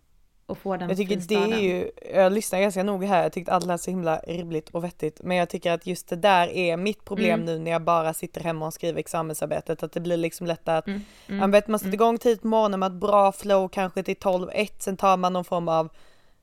Och 0.45 0.57
få 0.57 0.77
den 0.77 0.89
Jag 0.89 0.97
tycker 0.97 1.15
fristaden. 1.15 1.49
det 1.49 1.55
är 1.55 1.59
ju, 1.59 1.91
jag 2.13 2.31
lyssnar 2.31 2.59
ganska 2.59 2.83
noga 2.83 3.07
här, 3.07 3.23
jag 3.23 3.33
tyckte 3.33 3.51
allt 3.53 3.65
lät 3.65 3.81
så 3.81 3.91
himla 3.91 4.17
rimligt 4.17 4.69
och 4.69 4.83
vettigt. 4.83 5.19
Men 5.23 5.37
jag 5.37 5.49
tycker 5.49 5.71
att 5.71 5.87
just 5.87 6.07
det 6.07 6.15
där 6.15 6.47
är 6.47 6.77
mitt 6.77 7.05
problem 7.05 7.41
mm. 7.41 7.45
nu 7.45 7.59
när 7.59 7.71
jag 7.71 7.83
bara 7.83 8.13
sitter 8.13 8.41
hemma 8.41 8.67
och 8.67 8.73
skriver 8.73 8.99
examensarbetet. 8.99 9.83
Att 9.83 9.91
det 9.91 9.99
blir 9.99 10.17
liksom 10.17 10.47
lätt 10.47 10.67
att, 10.67 10.87
mm. 10.87 11.01
Mm. 11.27 11.39
man 11.39 11.51
vet 11.51 11.67
man 11.67 11.79
sätter 11.79 11.87
mm. 11.87 11.93
igång 11.93 12.17
tidigt 12.17 12.41
på 12.41 12.47
morgonen 12.47 12.79
med 12.79 12.87
ett 12.87 12.99
bra 12.99 13.31
flow 13.31 13.67
kanske 13.67 14.03
till 14.03 14.15
12-1, 14.15 14.69
sen 14.79 14.97
tar 14.97 15.17
man 15.17 15.33
någon 15.33 15.45
form 15.45 15.67
av 15.67 15.89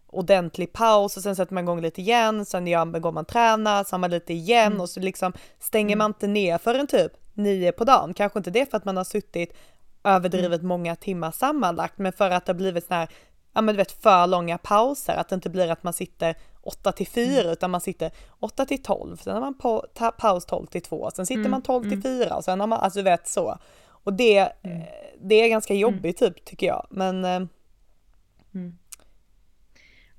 ordentlig 0.06 0.72
paus 0.72 1.16
och 1.16 1.22
sen 1.22 1.36
sätter 1.36 1.54
man 1.54 1.64
igång 1.64 1.80
lite 1.80 2.00
igen, 2.00 2.44
sen 2.44 2.64
går 3.02 3.12
man 3.12 3.24
träna, 3.24 3.84
så 3.84 3.94
har 3.94 3.98
man 3.98 4.10
lite 4.10 4.32
igen 4.32 4.66
mm. 4.66 4.80
och 4.80 4.90
så 4.90 5.00
liksom 5.00 5.32
stänger 5.58 5.92
mm. 5.92 5.98
man 5.98 6.10
inte 6.10 6.26
ner 6.26 6.58
förrän 6.58 6.86
typ 6.86 7.12
nio 7.34 7.72
på 7.72 7.84
dagen. 7.84 8.14
Kanske 8.14 8.38
inte 8.38 8.50
det 8.50 8.70
för 8.70 8.76
att 8.76 8.84
man 8.84 8.96
har 8.96 9.04
suttit 9.04 9.56
överdrivet 10.04 10.62
många 10.62 10.96
timmar 10.96 11.30
sammanlagt, 11.30 11.98
men 11.98 12.12
för 12.12 12.30
att 12.30 12.46
det 12.46 12.52
har 12.52 12.58
blivit 12.58 12.84
sådana 12.84 13.00
här, 13.00 13.08
ja 13.52 13.60
men 13.60 13.74
du 13.74 13.76
vet 13.76 14.02
för 14.02 14.26
långa 14.26 14.58
pauser, 14.58 15.16
att 15.16 15.28
det 15.28 15.34
inte 15.34 15.50
blir 15.50 15.70
att 15.70 15.82
man 15.82 15.92
sitter 15.92 16.36
8 16.60 16.92
till 16.92 17.06
4 17.06 17.40
mm. 17.40 17.52
utan 17.52 17.70
man 17.70 17.80
sitter 17.80 18.10
8 18.40 18.64
till 18.64 18.82
12, 18.82 19.16
sen 19.16 19.34
har 19.34 19.40
man 19.40 19.58
på, 19.58 19.86
ta, 19.94 20.10
paus 20.10 20.46
12 20.46 20.66
till 20.66 20.82
2, 20.82 21.10
sen 21.10 21.26
sitter 21.26 21.40
mm. 21.40 21.50
man 21.50 21.62
12 21.62 21.90
till 21.90 22.02
4 22.02 22.24
mm. 22.24 22.36
och 22.36 22.44
sen 22.44 22.60
har 22.60 22.66
man, 22.66 22.80
alltså 22.80 22.98
du 22.98 23.02
vet 23.02 23.28
så. 23.28 23.58
Och 23.86 24.12
det, 24.12 24.38
mm. 24.38 24.80
Eh, 24.80 24.86
det 25.20 25.34
är 25.34 25.48
ganska 25.48 25.74
jobbigt 25.74 26.16
typ 26.18 26.44
tycker 26.44 26.66
jag, 26.66 26.86
men 26.90 27.24
eh, 27.24 27.42
mm. 28.54 28.78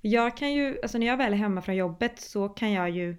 Jag 0.02 0.38
kan 0.38 0.54
ju, 0.54 0.80
alltså 0.82 0.98
när 0.98 1.08
jag 1.08 1.18
väl 1.18 1.34
är 1.34 1.38
hemma 1.38 1.62
från 1.62 1.76
jobbet 1.76 2.20
så 2.20 2.50
kan 2.50 2.72
jag 2.72 2.90
ju 2.90 3.18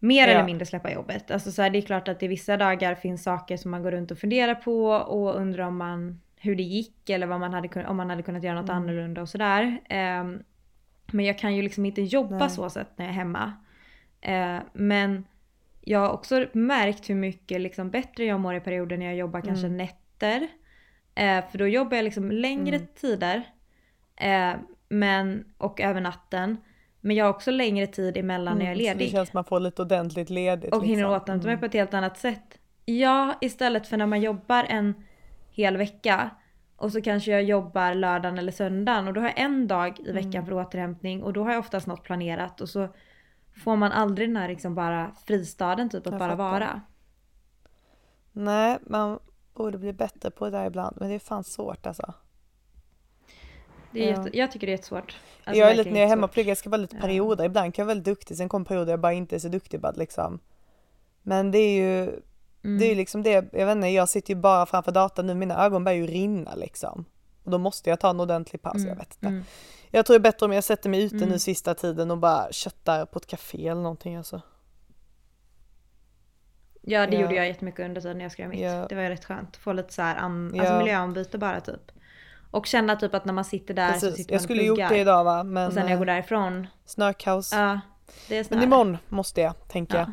mer 0.00 0.28
ja. 0.28 0.34
eller 0.34 0.44
mindre 0.44 0.66
släppa 0.66 0.92
jobbet. 0.92 1.30
Alltså 1.30 1.52
så 1.52 1.62
här, 1.62 1.70
det 1.70 1.78
är 1.78 1.82
klart 1.82 2.08
att 2.08 2.20
det 2.20 2.28
vissa 2.28 2.56
dagar 2.56 2.94
finns 2.94 3.22
saker 3.22 3.56
som 3.56 3.70
man 3.70 3.82
går 3.82 3.90
runt 3.90 4.10
och 4.10 4.18
funderar 4.18 4.54
på 4.54 4.86
och 4.90 5.36
undrar 5.36 5.64
om 5.64 5.76
man, 5.76 6.20
hur 6.36 6.56
det 6.56 6.62
gick 6.62 7.10
eller 7.10 7.26
vad 7.26 7.40
man 7.40 7.54
hade, 7.54 7.86
om 7.86 7.96
man 7.96 8.10
hade 8.10 8.22
kunnat 8.22 8.42
göra 8.42 8.60
något 8.60 8.70
mm. 8.70 8.82
annorlunda 8.82 9.22
och 9.22 9.28
sådär. 9.28 9.64
Um, 9.90 10.42
men 11.06 11.24
jag 11.24 11.38
kan 11.38 11.56
ju 11.56 11.62
liksom 11.62 11.86
inte 11.86 12.02
jobba 12.02 12.38
Nej. 12.38 12.50
så 12.50 12.70
sätt 12.70 12.88
när 12.96 13.04
jag 13.04 13.14
är 13.14 13.18
hemma. 13.18 13.52
Uh, 14.28 14.62
men 14.72 15.24
jag 15.80 15.98
har 16.00 16.10
också 16.10 16.46
märkt 16.52 17.10
hur 17.10 17.14
mycket 17.14 17.60
liksom 17.60 17.90
bättre 17.90 18.24
jag 18.24 18.40
mår 18.40 18.54
i 18.54 18.60
perioder 18.60 18.96
när 18.96 19.06
jag 19.06 19.16
jobbar 19.16 19.40
mm. 19.40 19.48
kanske 19.48 19.68
nätter. 19.68 20.40
Uh, 20.40 21.50
för 21.50 21.58
då 21.58 21.66
jobbar 21.66 21.96
jag 21.96 22.04
liksom 22.04 22.30
längre 22.30 22.76
mm. 22.76 22.88
tider. 22.94 23.36
Uh, 24.24 24.60
men, 24.88 25.44
och 25.58 25.80
över 25.80 26.00
natten. 26.00 26.56
Men 27.00 27.16
jag 27.16 27.24
har 27.24 27.30
också 27.30 27.50
längre 27.50 27.86
tid 27.86 28.16
emellan 28.16 28.52
mm, 28.52 28.58
när 28.58 28.64
jag 28.64 28.72
är 28.72 28.76
ledig. 28.76 29.08
det 29.08 29.12
känns 29.12 29.28
som 29.28 29.36
man 29.36 29.44
får 29.44 29.60
lite 29.60 29.82
ordentligt 29.82 30.30
ledigt. 30.30 30.74
Och 30.74 30.82
liksom. 30.82 30.88
hinner 30.88 31.10
återhämta 31.10 31.46
mig 31.46 31.52
mm. 31.52 31.60
på 31.60 31.66
ett 31.66 31.72
helt 31.72 31.94
annat 31.94 32.18
sätt. 32.18 32.58
Ja, 32.84 33.34
istället 33.40 33.86
för 33.86 33.96
när 33.96 34.06
man 34.06 34.20
jobbar 34.20 34.64
en 34.68 34.94
hel 35.50 35.76
vecka 35.76 36.30
och 36.76 36.92
så 36.92 37.02
kanske 37.02 37.30
jag 37.30 37.42
jobbar 37.42 37.94
lördagen 37.94 38.38
eller 38.38 38.52
söndagen 38.52 39.08
och 39.08 39.14
då 39.14 39.20
har 39.20 39.28
jag 39.28 39.40
en 39.40 39.68
dag 39.68 40.00
i 40.00 40.12
veckan 40.12 40.34
mm. 40.34 40.46
för 40.46 40.52
återhämtning 40.52 41.22
och 41.22 41.32
då 41.32 41.44
har 41.44 41.50
jag 41.50 41.60
oftast 41.60 41.86
något 41.86 42.02
planerat 42.02 42.60
och 42.60 42.68
så 42.68 42.88
får 43.64 43.76
man 43.76 43.92
aldrig 43.92 44.28
den 44.28 44.36
här 44.36 44.48
liksom 44.48 44.74
bara 44.74 45.12
fristaden 45.26 45.90
typ 45.90 46.06
att 46.06 46.12
jag 46.12 46.18
bara 46.18 46.30
fattar. 46.30 46.36
vara. 46.36 46.80
Nej, 48.32 48.78
man 48.86 49.18
borde 49.54 49.78
bli 49.78 49.92
bättre 49.92 50.30
på 50.30 50.44
det 50.44 50.50
där 50.50 50.66
ibland 50.66 50.96
men 51.00 51.08
det 51.08 51.14
är 51.14 51.18
fan 51.18 51.44
svårt 51.44 51.86
alltså. 51.86 52.14
Det 53.90 54.04
är 54.04 54.10
ja. 54.12 54.24
jätte, 54.24 54.38
jag 54.38 54.52
tycker 54.52 54.66
det 54.66 54.70
är 54.70 54.74
jättesvårt. 54.74 55.16
Alltså, 55.44 55.60
jag 55.60 55.70
är 55.70 55.74
lite, 55.74 55.90
när 55.90 56.00
jag 56.00 56.04
är 56.04 56.08
hemma 56.08 56.24
och 56.24 56.32
pluggar, 56.32 56.50
jag 56.50 56.58
ska 56.58 56.70
vara 56.70 56.80
lite 56.80 56.96
perioder. 56.96 57.44
Ibland 57.44 57.74
kan 57.74 57.82
jag 57.82 57.86
vara 57.86 57.94
väldigt 57.94 58.14
duktig, 58.14 58.36
sen 58.36 58.48
kommer 58.48 58.66
perioder 58.66 58.92
jag 58.92 59.00
bara 59.00 59.12
inte 59.12 59.36
är 59.36 59.38
så 59.38 59.48
duktig. 59.48 59.80
Bara 59.80 59.92
liksom. 59.92 60.38
Men 61.22 61.50
det 61.50 61.58
är 61.58 61.74
ju, 61.74 62.02
mm. 62.02 62.78
det 62.78 62.84
är 62.84 62.88
ju 62.88 62.94
liksom 62.94 63.22
det, 63.22 63.30
jag 63.52 63.66
vet 63.66 63.76
inte, 63.76 63.88
jag 63.88 64.08
sitter 64.08 64.34
ju 64.34 64.40
bara 64.40 64.66
framför 64.66 64.92
datorn 64.92 65.26
nu, 65.26 65.34
mina 65.34 65.64
ögon 65.64 65.84
börjar 65.84 65.98
ju 65.98 66.06
rinna 66.06 66.54
liksom. 66.54 67.04
Och 67.44 67.50
då 67.50 67.58
måste 67.58 67.90
jag 67.90 68.00
ta 68.00 68.10
en 68.10 68.20
ordentlig 68.20 68.62
paus, 68.62 68.76
mm. 68.76 68.88
jag 68.88 68.96
vet 68.96 69.14
inte. 69.14 69.26
Mm. 69.26 69.44
Jag 69.90 70.06
tror 70.06 70.14
det 70.14 70.18
är 70.18 70.32
bättre 70.32 70.46
om 70.46 70.52
jag 70.52 70.64
sätter 70.64 70.90
mig 70.90 71.02
ute 71.02 71.16
nu 71.16 71.22
mm. 71.22 71.38
sista 71.38 71.74
tiden 71.74 72.10
och 72.10 72.18
bara 72.18 72.52
köttar 72.52 73.06
på 73.06 73.18
ett 73.18 73.26
café 73.26 73.68
eller 73.68 73.82
någonting 73.82 74.16
alltså. 74.16 74.40
Ja 76.82 77.06
det 77.06 77.14
ja. 77.14 77.20
gjorde 77.20 77.34
jag 77.34 77.46
jättemycket 77.46 77.84
under 77.84 78.00
tiden 78.00 78.20
jag 78.20 78.32
skrev 78.32 78.48
mitt. 78.48 78.60
Ja. 78.60 78.86
Det 78.88 78.94
var 78.94 79.02
ju 79.02 79.08
rätt 79.08 79.24
skönt. 79.24 79.56
Få 79.56 79.72
lite 79.72 79.92
så 79.92 80.02
här, 80.02 80.16
an, 80.16 80.52
ja. 80.54 80.60
alltså 80.60 80.78
miljöombyte 80.78 81.38
bara 81.38 81.60
typ. 81.60 81.92
Och 82.50 82.66
känna 82.66 82.96
typ 82.96 83.14
att 83.14 83.24
när 83.24 83.32
man 83.32 83.44
sitter 83.44 83.74
där 83.74 83.92
Precis. 83.92 84.10
så 84.10 84.16
sitter 84.16 84.32
man 84.32 84.34
Jag 84.34 84.42
skulle 84.42 84.62
gjort 84.62 84.88
det 84.88 84.98
idag 84.98 85.24
va. 85.24 85.44
Men, 85.44 85.66
och 85.66 85.72
sen 85.72 85.82
när 85.82 85.90
jag 85.90 85.98
går 85.98 86.08
eh, 86.08 86.14
därifrån. 86.14 86.66
Snökaos. 86.86 87.52
Ja, 87.52 87.80
det 88.28 88.38
är 88.38 88.44
snö. 88.44 88.56
Men 88.56 88.64
imorgon 88.64 88.98
måste 89.08 89.40
jag, 89.40 89.68
tänker 89.68 89.96
ja. 89.96 90.00
jag. 90.00 90.12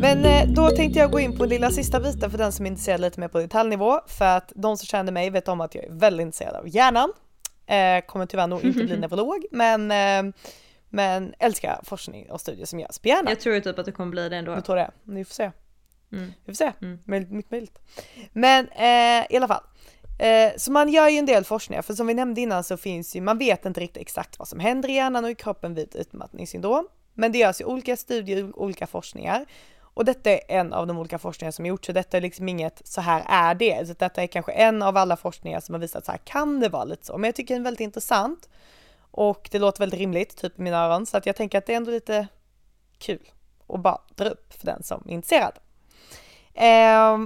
Men 0.00 0.24
eh, 0.24 0.54
då 0.54 0.70
tänkte 0.70 0.98
jag 0.98 1.10
gå 1.10 1.20
in 1.20 1.36
på 1.36 1.44
lilla 1.44 1.70
sista 1.70 2.00
biten 2.00 2.30
för 2.30 2.38
den 2.38 2.52
som 2.52 2.66
är 2.66 2.70
intresserad 2.70 3.00
lite 3.00 3.20
mer 3.20 3.28
på 3.28 3.38
detaljnivå. 3.38 4.00
För 4.06 4.24
att 4.24 4.52
de 4.54 4.76
som 4.76 4.86
känner 4.86 5.12
mig 5.12 5.30
vet 5.30 5.48
om 5.48 5.60
att 5.60 5.74
jag 5.74 5.84
är 5.84 5.92
väldigt 5.92 6.24
intresserad 6.24 6.56
av 6.56 6.68
hjärnan. 6.68 7.12
Eh, 7.66 8.04
kommer 8.06 8.26
tyvärr 8.26 8.46
nog 8.46 8.64
inte 8.64 8.84
bli 8.84 8.96
neurolog 9.00 9.44
men, 9.50 9.90
eh, 9.90 10.34
men 10.88 11.34
älskar 11.38 11.80
forskning 11.84 12.30
och 12.30 12.40
studier 12.40 12.66
som 12.66 12.80
görs 12.80 12.98
på 12.98 13.08
hjärnan. 13.08 13.26
Jag 13.28 13.40
tror 13.40 13.60
typ 13.60 13.78
att 13.78 13.86
du 13.86 13.92
kommer 13.92 14.10
bli 14.10 14.28
det 14.28 14.36
ändå. 14.36 14.54
Du 14.54 14.60
tror 14.60 14.76
det? 14.76 14.90
Vi 15.02 15.24
får 15.24 15.34
se. 15.34 15.50
Mm. 16.12 16.32
Vi 16.44 16.52
får 16.52 16.56
se, 16.56 16.72
mm. 16.82 16.98
möjligt, 17.04 17.50
möjligt. 17.50 17.78
Men 18.32 18.68
eh, 18.68 19.26
i 19.30 19.36
alla 19.36 19.48
fall. 19.48 19.62
Eh, 20.18 20.52
så 20.56 20.72
man 20.72 20.88
gör 20.88 21.08
ju 21.08 21.18
en 21.18 21.26
del 21.26 21.44
forskningar, 21.44 21.82
för 21.82 21.94
som 21.94 22.06
vi 22.06 22.14
nämnde 22.14 22.40
innan 22.40 22.64
så 22.64 22.76
finns 22.76 23.16
ju, 23.16 23.20
man 23.20 23.38
vet 23.38 23.64
inte 23.64 23.80
riktigt 23.80 24.02
exakt 24.02 24.38
vad 24.38 24.48
som 24.48 24.60
händer 24.60 24.88
i 24.88 24.92
hjärnan 24.92 25.24
och 25.24 25.30
i 25.30 25.34
kroppen 25.34 25.74
vid 25.74 25.96
utmattningssyndrom. 25.96 26.88
Men 27.14 27.32
det 27.32 27.38
görs 27.38 27.60
ju 27.60 27.64
olika 27.64 27.96
studier, 27.96 28.58
olika 28.58 28.86
forskningar. 28.86 29.46
Och 29.94 30.04
detta 30.04 30.30
är 30.30 30.40
en 30.48 30.72
av 30.72 30.86
de 30.86 30.98
olika 30.98 31.18
forskningar 31.18 31.50
som 31.50 31.66
gjorts, 31.66 31.86
så 31.86 31.92
detta 31.92 32.16
är 32.16 32.20
liksom 32.20 32.48
inget 32.48 32.82
så 32.84 33.00
här 33.00 33.24
är 33.28 33.54
det. 33.54 33.88
Så 33.88 33.94
detta 33.98 34.22
är 34.22 34.26
kanske 34.26 34.52
en 34.52 34.82
av 34.82 34.96
alla 34.96 35.16
forskningar 35.16 35.60
som 35.60 35.74
har 35.74 35.80
visat 35.80 36.04
så 36.04 36.12
här 36.12 36.18
kan 36.18 36.60
det 36.60 36.68
vara 36.68 36.84
lite 36.84 37.06
så. 37.06 37.18
Men 37.18 37.28
jag 37.28 37.34
tycker 37.34 37.54
det 37.54 37.60
är 37.60 37.64
väldigt 37.64 37.80
intressant. 37.80 38.48
Och 39.10 39.48
det 39.52 39.58
låter 39.58 39.80
väldigt 39.80 40.00
rimligt, 40.00 40.36
typ 40.36 40.58
i 40.58 40.62
mina 40.62 40.76
öron, 40.76 41.06
så 41.06 41.16
att 41.16 41.26
jag 41.26 41.36
tänker 41.36 41.58
att 41.58 41.66
det 41.66 41.72
är 41.72 41.76
ändå 41.76 41.90
lite 41.90 42.26
kul 42.98 43.30
att 43.68 43.80
bara 43.80 44.00
dra 44.16 44.28
upp 44.28 44.52
för 44.52 44.66
den 44.66 44.82
som 44.82 45.02
är 45.08 45.12
intresserad. 45.12 45.52
Eh, 46.54 47.18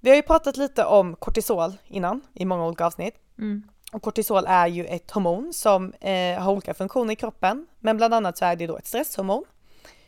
vi 0.00 0.10
har 0.10 0.16
ju 0.16 0.22
pratat 0.22 0.56
lite 0.56 0.84
om 0.84 1.16
kortisol 1.16 1.72
innan 1.86 2.20
i 2.34 2.44
många 2.44 2.66
olika 2.66 2.86
avsnitt. 2.86 3.14
Mm. 3.38 3.62
Och 3.92 4.02
kortisol 4.02 4.44
är 4.46 4.66
ju 4.66 4.86
ett 4.86 5.10
hormon 5.10 5.52
som 5.52 5.92
eh, 5.92 6.38
har 6.38 6.52
olika 6.52 6.74
funktioner 6.74 7.12
i 7.12 7.16
kroppen, 7.16 7.66
men 7.78 7.96
bland 7.96 8.14
annat 8.14 8.38
så 8.38 8.44
är 8.44 8.56
det 8.56 8.66
då 8.66 8.76
ett 8.76 8.86
stresshormon 8.86 9.44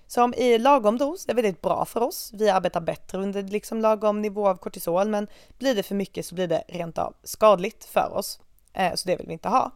som 0.07 0.35
i 0.35 0.59
lagom 0.59 0.99
dos 0.99 1.29
är 1.29 1.35
väldigt 1.35 1.63
bra 1.63 1.85
för 1.85 2.01
oss. 2.03 2.31
Vi 2.35 2.51
arbetar 2.51 2.81
bättre 2.81 3.19
under 3.19 3.43
liksom 3.43 3.81
lagom 3.81 4.23
nivå 4.23 4.49
av 4.49 4.57
kortisol, 4.57 5.09
men 5.09 5.27
blir 5.59 5.75
det 5.75 5.83
för 5.83 5.95
mycket 5.95 6.27
så 6.27 6.35
blir 6.35 6.47
det 6.47 6.65
rent 6.69 6.99
av 6.99 7.15
skadligt 7.23 7.85
för 7.85 8.13
oss. 8.15 8.41
Eh, 8.73 8.95
så 8.95 9.09
det 9.09 9.17
vill 9.17 9.27
vi 9.27 9.33
inte 9.33 9.49
ha. 9.49 9.71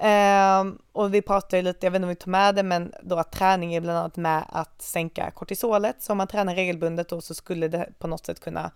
Um, 0.00 0.78
och 0.92 1.14
vi 1.14 1.22
pratar 1.22 1.56
ju 1.56 1.62
lite, 1.62 1.86
jag 1.86 1.90
vet 1.90 1.96
inte 1.96 2.04
om 2.04 2.08
vi 2.08 2.14
tar 2.14 2.30
med 2.30 2.54
det, 2.54 2.62
men 2.62 2.92
då 3.02 3.16
att 3.16 3.32
träning 3.32 3.74
är 3.74 3.80
bland 3.80 3.98
annat 3.98 4.16
med 4.16 4.44
att 4.48 4.82
sänka 4.82 5.30
kortisolet. 5.30 5.96
Så 5.98 6.12
om 6.12 6.18
man 6.18 6.26
tränar 6.26 6.54
regelbundet 6.54 7.08
då 7.08 7.20
så 7.20 7.34
skulle 7.34 7.68
det 7.68 7.88
på 7.98 8.06
något 8.06 8.26
sätt 8.26 8.40
kunna 8.40 8.70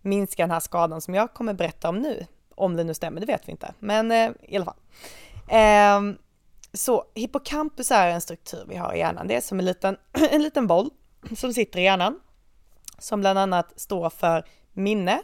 minska 0.00 0.42
den 0.42 0.50
här 0.50 0.60
skadan 0.60 1.00
som 1.00 1.14
jag 1.14 1.34
kommer 1.34 1.54
berätta 1.54 1.88
om 1.88 1.98
nu. 1.98 2.26
Om 2.54 2.76
det 2.76 2.84
nu 2.84 2.94
stämmer, 2.94 3.20
det 3.20 3.26
vet 3.26 3.48
vi 3.48 3.50
inte, 3.50 3.74
men 3.78 4.12
uh, 4.12 4.30
i 4.42 4.56
alla 4.56 4.64
fall. 4.64 4.76
Um, 5.98 6.18
så 6.72 7.04
hippocampus 7.14 7.90
är 7.90 8.08
en 8.08 8.20
struktur 8.20 8.64
vi 8.68 8.76
har 8.76 8.94
i 8.94 8.98
hjärnan. 8.98 9.28
Det 9.28 9.36
är 9.36 9.40
som 9.40 9.58
en 9.58 9.64
liten, 9.64 9.96
en 10.30 10.42
liten 10.42 10.66
boll 10.66 10.90
som 11.36 11.54
sitter 11.54 11.78
i 11.80 11.82
hjärnan. 11.82 12.20
Som 12.98 13.20
bland 13.20 13.38
annat 13.38 13.72
står 13.76 14.10
för 14.10 14.44
minne 14.72 15.22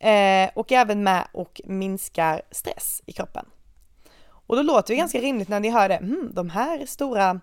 eh, 0.00 0.50
och 0.54 0.72
även 0.72 1.02
med 1.02 1.28
och 1.32 1.60
minskar 1.64 2.42
stress 2.50 3.02
i 3.06 3.12
kroppen. 3.12 3.46
Och 4.48 4.56
då 4.56 4.62
låter 4.62 4.94
det 4.94 4.98
ganska 4.98 5.20
rimligt 5.20 5.48
när 5.48 5.60
ni 5.60 5.70
hör 5.70 5.88
det, 5.88 5.96
mm, 5.96 6.30
de 6.34 6.50
här 6.50 6.86
stora, 6.86 7.40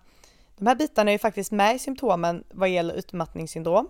de 0.58 0.68
här 0.68 0.76
bitarna 0.76 1.12
är 1.12 1.14
ju 1.14 1.20
faktiskt 1.20 1.52
med 1.52 1.76
i 1.76 1.80
symptomen 1.80 2.44
vad 2.52 2.70
gäller 2.70 2.94
utmattningssyndrom. 2.94 3.88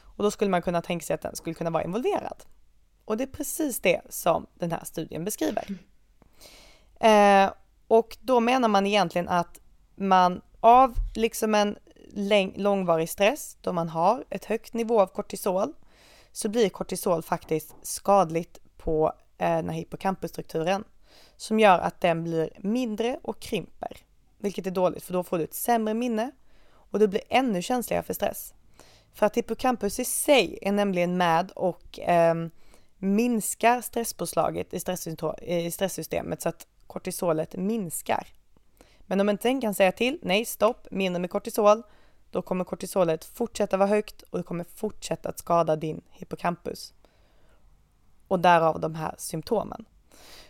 Och 0.00 0.24
då 0.24 0.30
skulle 0.30 0.50
man 0.50 0.62
kunna 0.62 0.82
tänka 0.82 1.04
sig 1.04 1.14
att 1.14 1.20
den 1.20 1.36
skulle 1.36 1.54
kunna 1.54 1.70
vara 1.70 1.84
involverad. 1.84 2.44
Och 3.04 3.16
det 3.16 3.24
är 3.24 3.28
precis 3.28 3.80
det 3.80 4.00
som 4.08 4.46
den 4.54 4.72
här 4.72 4.84
studien 4.84 5.24
beskriver. 5.24 5.64
Eh, 7.00 7.52
och 7.88 8.16
då 8.20 8.40
menar 8.40 8.68
man 8.68 8.86
egentligen 8.86 9.28
att 9.28 9.60
man 9.96 10.40
av 10.60 10.94
liksom 11.14 11.54
en 11.54 11.76
långvarig 12.54 13.10
stress, 13.10 13.56
då 13.60 13.72
man 13.72 13.88
har 13.88 14.24
ett 14.30 14.44
högt 14.44 14.74
nivå 14.74 15.00
av 15.00 15.06
kortisol, 15.06 15.72
så 16.32 16.48
blir 16.48 16.68
kortisol 16.68 17.22
faktiskt 17.22 17.74
skadligt 17.82 18.58
på 18.76 19.12
eh, 19.38 19.56
den 19.56 19.68
här 19.68 19.76
hippocampusstrukturen 19.76 20.84
som 21.36 21.60
gör 21.60 21.78
att 21.78 22.00
den 22.00 22.24
blir 22.24 22.50
mindre 22.58 23.18
och 23.22 23.40
krymper. 23.40 23.96
Vilket 24.38 24.66
är 24.66 24.70
dåligt 24.70 25.02
för 25.02 25.12
då 25.12 25.22
får 25.22 25.38
du 25.38 25.44
ett 25.44 25.54
sämre 25.54 25.94
minne 25.94 26.30
och 26.90 26.98
du 26.98 27.08
blir 27.08 27.22
ännu 27.28 27.62
känsligare 27.62 28.02
för 28.02 28.14
stress. 28.14 28.54
För 29.12 29.26
att 29.26 29.36
hippocampus 29.36 30.00
i 30.00 30.04
sig 30.04 30.58
är 30.62 30.72
nämligen 30.72 31.16
med 31.16 31.50
och 31.50 31.98
eh, 31.98 32.34
minskar 32.98 33.80
stresspåslaget 33.80 34.74
i, 34.74 34.76
i 35.46 35.70
stresssystemet 35.70 36.42
så 36.42 36.48
att 36.48 36.66
kortisolet 36.86 37.56
minskar. 37.56 38.26
Men 39.06 39.20
om 39.20 39.28
inte 39.28 39.48
den 39.48 39.60
kan 39.60 39.74
säga 39.74 39.92
till, 39.92 40.18
nej 40.22 40.44
stopp, 40.44 40.86
mindre 40.90 41.20
med 41.20 41.30
kortisol, 41.30 41.82
då 42.30 42.42
kommer 42.42 42.64
kortisolet 42.64 43.24
fortsätta 43.24 43.76
vara 43.76 43.88
högt 43.88 44.22
och 44.22 44.38
det 44.38 44.44
kommer 44.44 44.64
fortsätta 44.64 45.28
att 45.28 45.38
skada 45.38 45.76
din 45.76 46.00
hippocampus. 46.10 46.94
Och 48.28 48.40
därav 48.40 48.80
de 48.80 48.94
här 48.94 49.14
symptomen. 49.18 49.84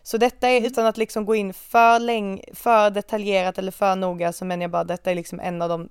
Så 0.07 0.19
detta 0.19 0.49
är, 0.49 0.57
mm. 0.57 0.67
utan 0.67 0.87
att 0.87 0.97
liksom 0.97 1.25
gå 1.25 1.35
in 1.35 1.55
för, 1.55 1.99
läng 1.99 2.41
för 2.53 2.91
detaljerat 2.91 3.59
eller 3.59 3.73
för 3.73 3.97
noga, 3.97 4.33
så 4.33 4.45
menar 4.45 4.63
jag 4.63 4.71
bara 4.71 4.85
detta 4.85 5.11
är 5.11 5.15
liksom 5.15 5.41
en 5.41 5.63
av 5.63 5.69
de 5.69 5.89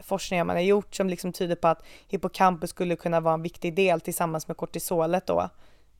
forskningar 0.00 0.44
man 0.44 0.56
har 0.56 0.62
gjort 0.62 0.94
som 0.94 1.08
liksom 1.08 1.32
tyder 1.32 1.54
på 1.56 1.68
att 1.68 1.84
hippocampus 2.08 2.70
skulle 2.70 2.96
kunna 2.96 3.20
vara 3.20 3.34
en 3.34 3.42
viktig 3.42 3.74
del 3.74 4.00
tillsammans 4.00 4.48
med 4.48 4.56
kortisolet 4.56 5.26
då 5.26 5.48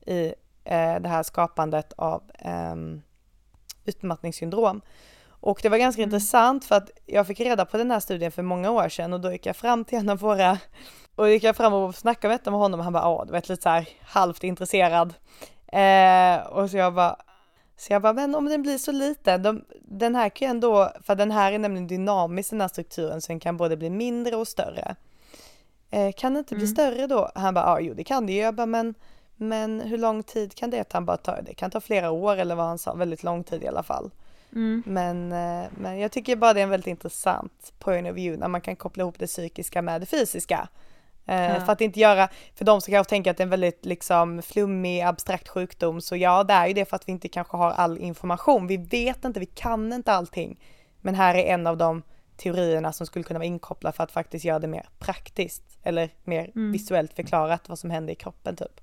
i 0.07 0.27
eh, 0.65 0.95
det 1.01 1.09
här 1.09 1.23
skapandet 1.23 1.93
av 1.97 2.23
eh, 2.39 2.77
utmattningssyndrom. 3.85 4.81
Och 5.29 5.61
det 5.63 5.69
var 5.69 5.79
ganska 5.79 6.03
intressant 6.03 6.65
för 6.65 6.75
att 6.75 6.91
jag 7.07 7.27
fick 7.27 7.41
reda 7.41 7.65
på 7.65 7.77
den 7.77 7.91
här 7.91 8.01
studien 8.01 8.33
för 8.33 8.43
många 8.43 8.71
år 8.71 8.89
sedan 8.89 9.13
och 9.13 9.21
då 9.21 9.33
gick 9.33 9.47
jag 9.47 9.57
fram 9.57 9.85
till 9.85 9.99
en 9.99 10.09
av 10.09 10.19
våra 10.19 10.59
och 11.15 11.31
gick 11.31 11.43
jag 11.43 11.57
fram 11.57 11.73
och 11.73 11.95
snackade 11.95 12.39
med 12.45 12.55
honom 12.55 12.81
och 12.81 12.85
han 12.85 12.93
bara, 12.93 13.03
ja 13.03 13.25
du 13.27 13.33
vet 13.33 13.49
lite 13.49 13.63
så 13.63 13.69
här 13.69 13.89
halvt 14.03 14.45
intresserad. 14.45 15.15
Eh, 15.67 16.47
och 16.47 16.71
så 16.71 16.77
jag 16.77 16.95
bara, 16.95 17.17
så 17.77 17.93
jag 17.93 18.03
bara, 18.03 18.13
men 18.13 18.35
om 18.35 18.45
den 18.45 18.63
blir 18.63 18.79
så 18.79 18.93
liten, 18.93 19.43
de, 19.43 19.65
den 19.81 20.15
här 20.15 20.29
kan 20.29 20.47
ju 20.49 20.51
ändå, 20.51 20.93
för 21.03 21.15
den 21.15 21.31
här 21.31 21.53
är 21.53 21.59
nämligen 21.59 21.87
dynamisk 21.87 22.51
den 22.51 22.61
här 22.61 22.69
strukturen 22.69 23.21
så 23.21 23.29
den 23.29 23.41
kan 23.41 23.57
både 23.57 23.77
bli 23.77 23.91
mindre 23.91 24.37
och 24.37 24.49
större. 24.49 24.97
Eh, 25.91 26.13
kan 26.13 26.33
det 26.33 26.39
inte 26.39 26.55
bli 26.55 26.65
Mm. 26.65 26.75
större 26.75 27.07
då? 27.07 27.31
Han 27.35 27.55
bara, 27.55 27.65
ja 27.65 27.81
jo 27.81 27.95
det 27.95 28.05
kan 28.05 28.27
det 28.27 28.33
ju. 28.33 28.39
Jag 28.41 28.55
bara, 28.55 28.67
men, 28.67 28.95
men 29.37 29.81
hur 29.81 29.99
lång 29.99 30.23
tid 30.23 30.55
kan 30.55 30.71
det 30.71 30.85
ta? 30.85 30.97
Han 30.97 31.05
bara, 31.05 31.17
ta, 31.17 31.41
det 31.43 31.55
kan 31.55 31.71
ta 31.71 31.81
flera 31.81 32.11
år 32.11 32.37
eller 32.37 32.55
vad 32.55 32.67
han 32.67 32.79
sa, 32.79 32.95
väldigt 32.95 33.23
lång 33.23 33.45
tid 33.45 33.63
i 33.63 33.69
alla 33.69 33.83
fall. 33.83 34.11
Mm. 34.53 34.83
Men, 34.87 35.33
eh, 35.33 35.69
men 35.79 35.99
jag 35.99 36.13
tycker 36.13 36.37
bara 36.37 36.53
det 36.53 36.61
är 36.61 36.65
en 36.65 36.71
väldigt 36.71 36.87
intressant 36.87 37.73
point 37.79 38.09
of 38.09 38.17
view 38.17 38.41
när 38.41 38.49
man 38.49 38.61
kan 38.61 38.77
koppla 38.77 39.03
ihop 39.03 39.19
det 39.19 39.27
psykiska 39.27 39.83
med 39.83 40.01
det 40.01 40.07
fysiska. 40.07 40.69
Eh, 41.27 41.43
Ja. 41.55 41.61
För 41.61 41.73
att 41.73 41.81
inte 41.81 42.01
göra, 42.01 42.29
för 42.55 42.65
de 42.65 42.81
som 42.81 42.93
kanske 42.93 43.11
tänker 43.11 43.31
att 43.31 43.37
det 43.37 43.41
är 43.43 43.47
en 43.47 43.51
väldigt 43.51 43.85
liksom 43.85 44.43
flummig, 44.43 45.01
abstrakt 45.01 45.49
sjukdom, 45.49 46.01
så 46.01 46.17
ja 46.17 46.45
det 46.45 46.55
är 46.55 46.67
ju 46.67 46.73
det 46.73 46.85
för 46.85 46.97
att 46.97 47.09
vi 47.09 47.13
inte 47.13 47.29
kanske 47.29 47.57
har 47.57 47.71
all 47.71 47.99
information. 47.99 48.67
Vi 48.67 48.77
vet 48.77 49.25
inte, 49.25 49.41
vi 49.41 49.47
kan 49.47 49.93
inte 49.93 50.13
allting. 50.13 50.61
Men 51.01 51.15
här 51.15 51.35
är 51.35 51.45
en 51.55 51.67
av 51.67 51.77
de 51.77 52.03
teorierna 52.37 52.93
som 52.93 53.07
skulle 53.07 53.23
kunna 53.23 53.39
vara 53.39 53.47
inkopplad 53.47 53.95
för 53.95 54.05
att 54.05 54.13
faktiskt 54.13 54.45
göra 54.45 54.59
det 54.59 54.67
mer 54.69 54.89
praktiskt 54.99 55.79
eller 55.83 56.11
mer 56.25 56.51
Mm. 56.55 56.73
visuellt 56.73 57.13
förklarat 57.13 57.69
vad 57.69 57.79
som 57.79 57.91
händer 57.91 58.13
i 58.13 58.17
kroppen 58.17 58.57
typ. 58.57 58.81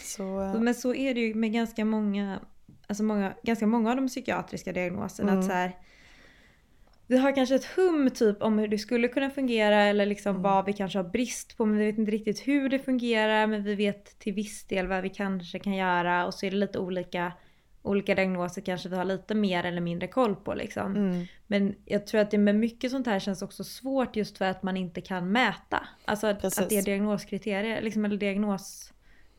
Så, 0.00 0.40
eh, 0.42 0.54
Men 0.54 0.74
så 0.74 0.94
är 0.94 1.14
det 1.14 1.20
ju 1.20 1.34
med 1.34 1.52
ganska 1.52 1.84
många, 1.84 2.40
alltså 2.86 3.02
många, 3.02 3.34
ganska 3.42 3.66
många 3.66 3.90
av 3.90 3.96
de 3.96 4.08
psykiatriska 4.08 4.72
diagnoserna. 4.72 5.28
Mm. 5.32 5.40
Att 5.40 5.46
så 5.46 5.52
här, 5.52 5.72
vi 7.06 7.18
har 7.18 7.34
kanske 7.34 7.54
ett 7.54 7.64
hum 7.64 8.10
typ 8.10 8.42
om 8.42 8.58
hur 8.58 8.68
det 8.68 8.78
skulle 8.78 9.08
kunna 9.08 9.30
fungera 9.30 9.82
eller 9.82 10.06
liksom 10.06 10.30
Mm. 10.30 10.42
vad 10.42 10.66
vi 10.66 10.72
kanske 10.72 10.98
har 10.98 11.04
brist 11.04 11.56
på 11.56 11.66
men 11.66 11.78
vi 11.78 11.86
vet 11.86 11.98
inte 11.98 12.12
riktigt 12.12 12.48
hur 12.48 12.68
det 12.68 12.78
fungerar 12.78 13.46
men 13.46 13.64
vi 13.64 13.74
vet 13.74 14.18
till 14.18 14.32
viss 14.32 14.64
del 14.64 14.86
vad 14.86 15.02
vi 15.02 15.08
kanske 15.08 15.58
kan 15.58 15.74
göra 15.74 16.26
och 16.26 16.34
så 16.34 16.46
är 16.46 16.50
det 16.50 16.56
lite 16.56 16.78
olika 16.78 17.32
olika 17.82 18.14
diagnoser 18.14 18.62
kanske 18.62 18.88
vi 18.88 18.96
har 18.96 19.04
lite 19.04 19.34
mer 19.34 19.64
eller 19.64 19.80
mindre 19.80 20.08
koll 20.08 20.36
på 20.36 20.54
liksom. 20.54 20.96
Mm. 20.96 21.26
Men 21.46 21.74
jag 21.84 22.06
tror 22.06 22.20
att 22.20 22.30
det 22.30 22.38
med 22.38 22.54
mycket 22.54 22.90
sånt 22.90 23.06
här 23.06 23.18
känns 23.18 23.42
också 23.42 23.64
svårt 23.64 24.16
just 24.16 24.38
för 24.38 24.44
att 24.44 24.62
man 24.62 24.76
inte 24.76 25.00
kan 25.00 25.32
mäta. 25.32 25.88
Alltså 26.04 26.26
att, 26.26 26.40
Precis. 26.40 26.58
att 26.58 26.68
det 26.68 26.78
är 26.78 26.82
diagnoskriterier, 26.82 27.82
liksom, 27.82 28.04
eller 28.04 28.16
diagnos... 28.16 28.92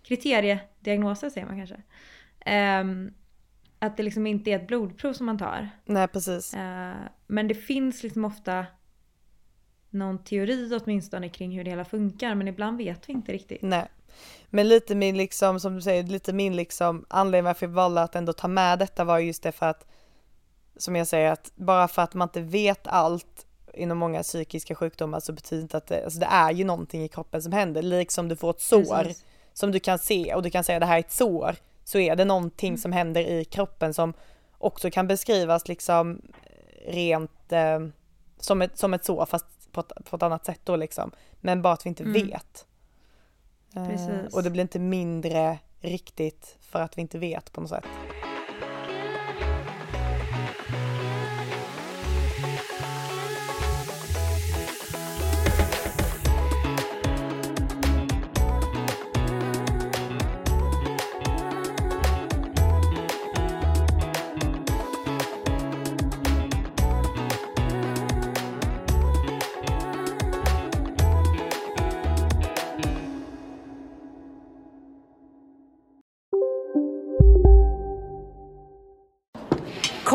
Kriteriediagnoser 0.04 1.30
säger 1.30 1.48
man 1.48 1.58
kanske. 1.58 1.76
Ehm, 2.46 3.14
att 3.80 3.98
det 3.98 4.04
liksom 4.04 4.28
inte 4.28 4.52
är 4.52 4.56
ett 4.56 4.68
blodprov 4.68 5.14
som 5.14 5.26
man 5.26 5.38
tar. 5.38 5.70
nej 5.86 6.08
precis. 6.08 6.54
Eh, 6.54 6.96
men 7.28 7.48
det 7.48 7.56
finns 7.56 8.04
liksom 8.04 8.26
ofta 8.26 8.66
någon 9.90 10.24
teori 10.24 10.80
åtminstone 10.84 11.30
kring 11.30 11.52
hur 11.52 11.64
det 11.64 11.70
hela 11.70 11.86
funkar 11.86 12.36
men 12.36 12.48
ibland 12.48 12.78
vet 12.78 13.10
vi 13.10 13.14
inte 13.14 13.32
riktigt. 13.32 13.62
Nej. 13.62 13.88
Men 14.50 14.68
lite 14.68 14.96
min 14.96 15.18
liksom, 15.18 15.60
som 15.60 15.76
du 15.76 15.82
säger, 15.82 16.04
lite 16.04 16.34
min 16.34 16.56
liksom 16.56 17.06
anledning 17.08 17.46
varför 17.46 17.66
jag 17.66 17.74
valde 17.74 18.02
att 18.02 18.16
ändå 18.16 18.34
ta 18.34 18.48
med 18.48 18.80
detta 18.80 19.04
var 19.04 19.20
just 19.20 19.44
det 19.44 19.52
för 19.52 19.66
att, 19.66 19.86
som 20.78 20.96
jag 20.96 21.08
säger, 21.08 21.32
att 21.32 21.52
bara 21.56 21.88
för 21.88 22.02
att 22.02 22.14
man 22.14 22.28
inte 22.28 22.42
vet 22.42 22.88
allt 22.88 23.46
inom 23.74 23.98
många 23.98 24.24
psykiska 24.24 24.76
sjukdomar 24.76 25.20
så 25.20 25.34
betyder 25.34 25.62
inte 25.62 25.78
att 25.78 25.88
det, 25.88 26.04
alltså 26.04 26.20
det 26.20 26.26
är 26.26 26.52
ju 26.52 26.64
någonting 26.64 27.04
i 27.04 27.08
kroppen 27.08 27.42
som 27.42 27.52
händer, 27.52 27.82
liksom 27.82 28.28
du 28.28 28.36
får 28.36 28.50
ett 28.50 28.62
sår 28.62 29.04
Precis. 29.04 29.26
som 29.54 29.72
du 29.72 29.80
kan 29.80 30.00
se 30.00 30.34
och 30.34 30.44
du 30.44 30.50
kan 30.50 30.64
säga 30.64 30.80
det 30.80 30.86
här 30.86 30.96
är 30.96 31.00
ett 31.00 31.12
sår, 31.12 31.56
så 31.88 32.00
är 32.00 32.16
det 32.16 32.26
någonting 32.26 32.78
som 32.78 32.92
händer 32.92 33.22
i 33.22 33.46
kroppen 33.46 33.94
som 33.94 34.14
också 34.58 34.90
kan 34.92 35.08
beskrivas 35.08 35.68
liksom 35.68 36.22
rent 36.88 37.52
eh, 37.52 37.80
som, 38.40 38.62
ett, 38.62 38.78
som 38.78 38.94
ett 38.94 39.06
sår 39.06 39.26
fast 39.26 39.46
på 39.72 39.80
ett, 39.80 39.92
på 40.10 40.16
ett 40.16 40.24
annat 40.24 40.46
sätt 40.46 40.62
då 40.64 40.76
liksom. 40.76 41.12
Men 41.36 41.62
bara 41.62 41.74
att 41.74 41.86
vi 41.86 41.90
inte 41.90 42.04
Mm. 42.04 42.14
vet. 42.14 42.66
Eh. 43.76 44.34
Och 44.34 44.44
det 44.44 44.50
blir 44.50 44.62
inte 44.62 44.80
mindre 44.80 45.60
riktigt 45.82 46.58
för 46.62 46.82
att 46.82 46.98
vi 46.98 47.02
inte 47.02 47.18
vet 47.20 47.52
på 47.52 47.62
något 47.62 47.70
sätt. 47.70 47.86